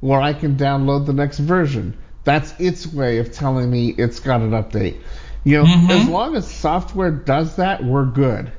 [0.00, 1.96] where I can download the next version.
[2.26, 4.96] That's its way of telling me it's got an update.
[5.44, 5.90] You know, Mhm.
[5.92, 8.50] as long as software does that, we're good.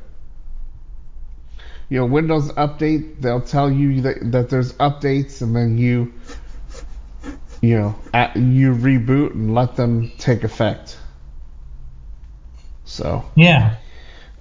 [1.89, 6.13] You know, Windows Update, they'll tell you that, that there's updates, and then you,
[7.61, 10.97] you know, at, you reboot and let them take effect.
[12.85, 13.75] So, Yeah.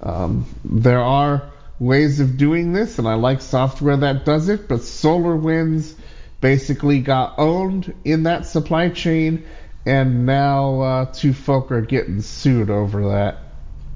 [0.00, 1.42] um, there are
[1.80, 5.94] ways of doing this, and I like software that does it, but SolarWinds
[6.40, 9.44] basically got owned in that supply chain,
[9.84, 13.38] and now uh, two folk are getting sued over that.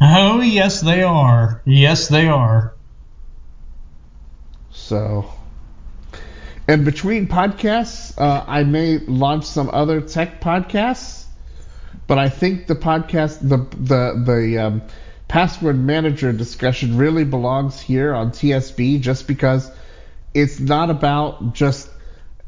[0.00, 1.60] Oh, yes, they are.
[1.66, 2.74] Yes, they are.
[4.70, 5.30] So,
[6.66, 11.26] and between podcasts, uh, I may launch some other tech podcasts,
[12.06, 14.82] but I think the podcast, the the the um,
[15.28, 19.70] password manager discussion really belongs here on TSB, just because
[20.32, 21.90] it's not about just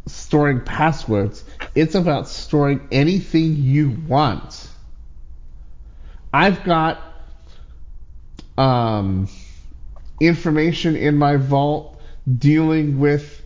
[0.07, 1.45] storing passwords.
[1.75, 4.69] It's about storing anything you want.
[6.33, 7.01] I've got
[8.57, 9.29] um,
[10.21, 12.01] information in my vault
[12.39, 13.43] dealing with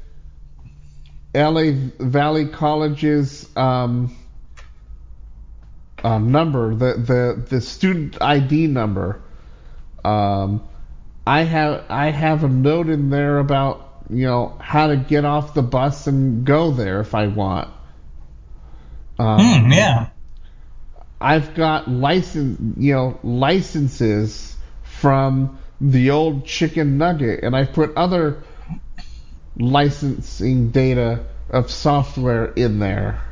[1.35, 4.17] LA Valley College's um,
[6.03, 9.21] uh, number, the, the the student ID number.
[10.05, 10.67] Um,
[11.27, 15.55] I have I have a note in there about you know how to get off
[15.55, 17.69] the bus and go there if I want.
[19.19, 20.09] Um, Hmm, yeah.
[21.21, 28.43] I've got license, you know, licenses from the old chicken nugget, and I put other
[29.59, 33.23] licensing data of software in there.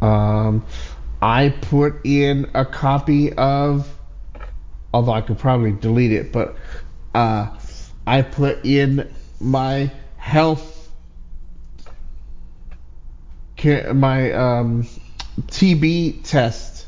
[0.00, 0.64] Um,
[1.20, 3.88] I put in a copy of,
[4.92, 6.56] although I could probably delete it, but
[7.14, 7.57] uh,
[8.08, 9.06] I put in
[9.38, 10.76] my health
[13.92, 14.88] my um,
[15.42, 16.86] TB test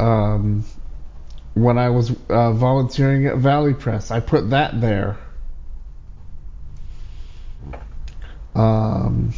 [0.00, 0.64] um,
[1.54, 4.10] when I was uh, volunteering at Valley Press.
[4.10, 5.16] I put that there.
[8.54, 9.32] Um,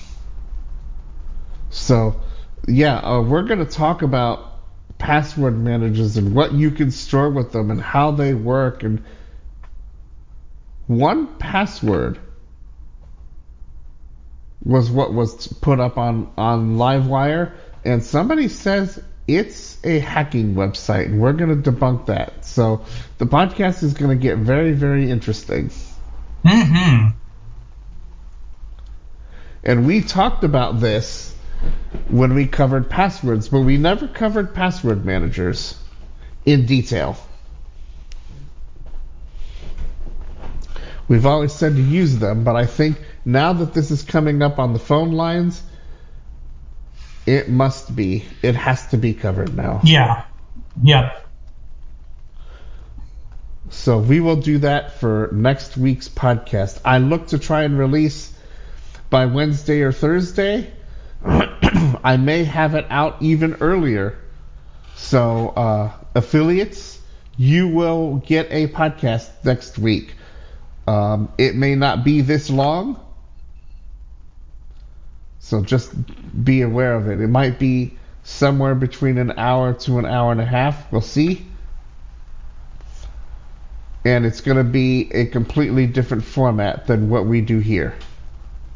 [1.71, 2.21] so,
[2.67, 4.47] yeah, uh, we're going to talk about
[4.97, 9.05] password managers and what you can store with them and how they work and
[10.89, 12.19] one password
[14.65, 17.53] was what was put up on on livewire
[17.85, 22.45] and somebody says it's a hacking website and we're going to debunk that.
[22.45, 22.85] So
[23.19, 25.71] the podcast is going to get very very interesting.
[26.45, 27.09] Mm-hmm.
[29.65, 31.35] and we talked about this
[32.09, 35.77] when we covered passwords but we never covered password managers
[36.47, 37.19] in detail
[41.09, 44.59] we've always said to use them but i think now that this is coming up
[44.59, 45.63] on the phone lines
[47.27, 50.25] it must be it has to be covered now Yeah.
[50.83, 51.27] Yep.
[53.71, 56.81] So we will do that for next week's podcast.
[56.85, 58.33] I look to try and release
[59.11, 60.73] by Wednesday or Thursday.
[61.25, 64.19] I may have it out even earlier.
[64.97, 66.99] So uh, affiliates,
[67.37, 70.15] you will get a podcast next week.
[70.89, 72.99] Um, it may not be this long.
[75.39, 75.93] So just
[76.45, 77.21] be aware of it.
[77.21, 80.91] It might be somewhere between an hour to an hour and a half.
[80.93, 81.47] We'll see
[84.05, 87.95] and it's going to be a completely different format than what we do here.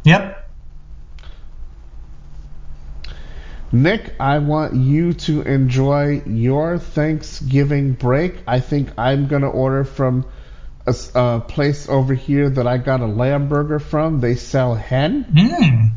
[0.04, 0.38] Yep.
[3.74, 8.36] Nick, I want you to enjoy your Thanksgiving break.
[8.46, 10.26] I think I'm going to order from
[10.86, 14.20] a, a place over here that I got a lamb burger from.
[14.20, 15.24] They sell hen.
[15.24, 15.92] Mm.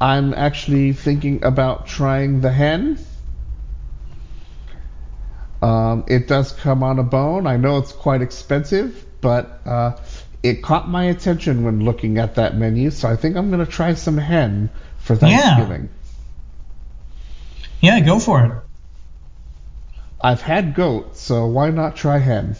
[0.00, 2.98] I'm actually thinking about trying the hen.
[5.62, 7.46] Um, it does come on a bone.
[7.46, 9.96] I know it's quite expensive, but uh,
[10.42, 13.70] it caught my attention when looking at that menu, so I think I'm going to
[13.70, 15.30] try some hen for Thanksgiving.
[15.30, 15.56] Yeah.
[15.56, 15.88] Thanksgiving.
[17.80, 18.52] Yeah, go for it.
[20.20, 22.56] I've had goat, so why not try hen?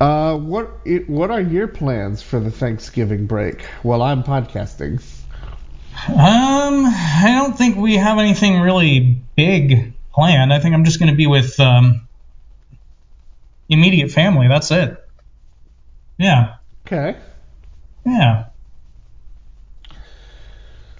[0.00, 3.64] Uh, what it, what are your plans for the Thanksgiving break?
[3.82, 5.02] Well, I'm podcasting.
[6.08, 10.52] Um, I don't think we have anything really big planned.
[10.52, 12.08] I think I'm just going to be with um,
[13.68, 14.48] immediate family.
[14.48, 14.96] That's it.
[16.18, 16.56] Yeah.
[16.86, 17.16] Okay.
[18.04, 18.46] Yeah.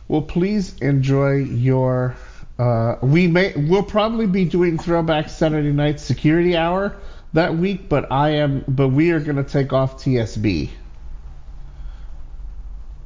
[0.07, 2.17] Well, please enjoy your.
[2.57, 6.97] Uh, we may we'll probably be doing Throwback Saturday Night Security Hour
[7.35, 10.71] that week, but I am but we are going to take off TSB.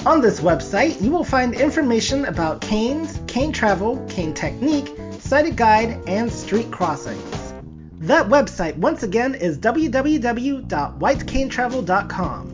[0.05, 5.97] On this website, you will find information about canes, cane travel, cane technique, sighted guide,
[6.09, 7.55] and street crossings.
[8.01, 12.49] That website, once again, is www.whitecanetravel.com.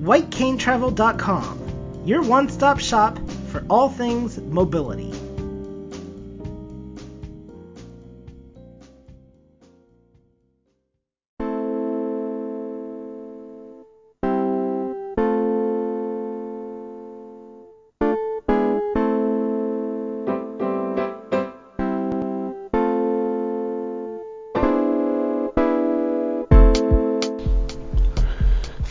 [0.00, 5.12] Whitecanetravel.com, your one stop shop for all things mobility.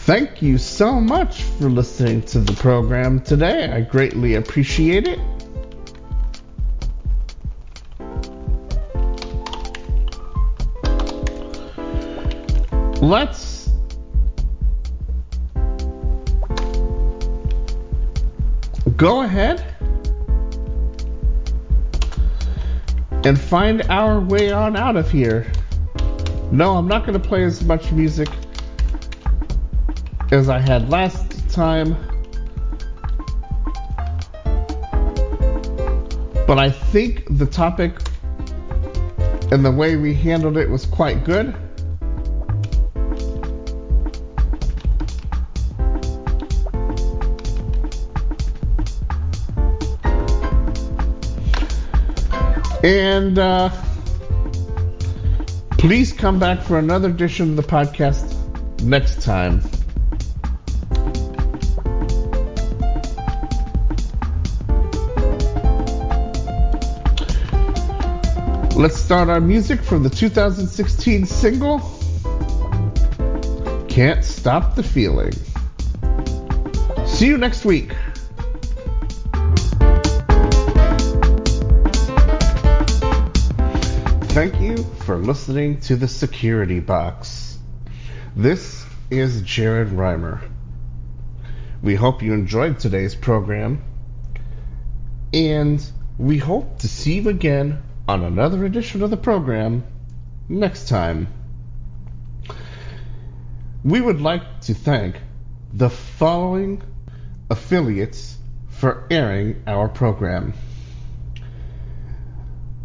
[0.07, 3.69] Thank you so much for listening to the program today.
[3.69, 5.19] I greatly appreciate it.
[13.01, 13.69] Let's
[18.95, 19.61] go ahead
[23.25, 25.51] and find our way on out of here.
[26.53, 28.29] No, I'm not going to play as much music
[30.31, 31.95] as I had last time.
[36.45, 37.93] But I think the topic
[39.51, 41.55] and the way we handled it was quite good.
[52.83, 53.69] And uh,
[55.71, 58.33] please come back for another edition of the podcast
[58.81, 59.61] next time.
[68.77, 71.79] Let's start our music from the 2016 single
[73.89, 75.31] Can't Stop the Feeling.
[77.07, 77.95] See you next week.
[84.29, 87.57] Thank you for listening to the Security Box.
[88.35, 90.39] This is Jared Rimer.
[91.81, 93.83] We hope you enjoyed today's program,
[95.33, 95.83] and
[96.19, 99.83] we hope to see you again on another edition of the program
[100.47, 101.27] next time.
[103.83, 105.17] We would like to thank
[105.73, 106.81] the following
[107.49, 108.37] affiliates
[108.69, 110.53] for airing our program.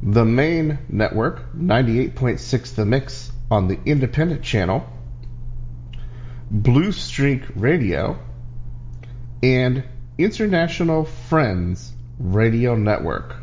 [0.03, 4.85] The main network, 98.6 The Mix on the independent channel,
[6.51, 8.19] Blue Streak Radio,
[9.43, 9.85] and
[10.19, 13.42] International Friends Radio Network.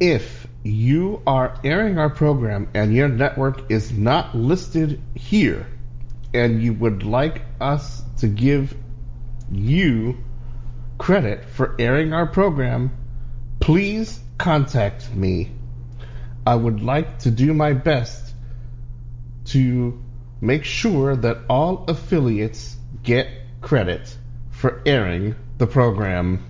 [0.00, 5.66] If you are airing our program and your network is not listed here,
[6.32, 8.76] and you would like us to give
[9.50, 10.18] you
[10.98, 12.92] credit for airing our program,
[13.60, 15.50] please contact me.
[16.46, 18.34] I would like to do my best
[19.46, 20.00] to
[20.40, 23.28] make sure that all affiliates get
[23.60, 24.16] credit
[24.50, 26.44] for airing the program.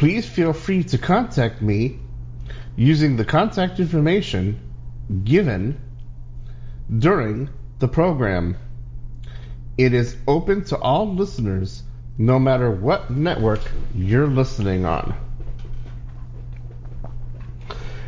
[0.00, 1.98] Please feel free to contact me
[2.74, 4.58] using the contact information
[5.24, 5.78] given
[6.98, 8.56] during the program.
[9.76, 11.82] It is open to all listeners
[12.16, 13.60] no matter what network
[13.94, 15.14] you're listening on.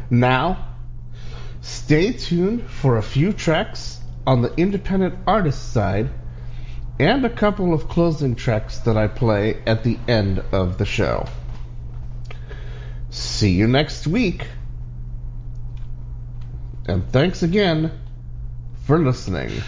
[0.09, 0.69] Now,
[1.61, 6.09] stay tuned for a few tracks on the independent artist side
[6.99, 11.27] and a couple of closing tracks that I play at the end of the show.
[13.13, 14.47] See you next week.
[16.87, 17.93] And thanks again
[18.87, 19.63] for listening.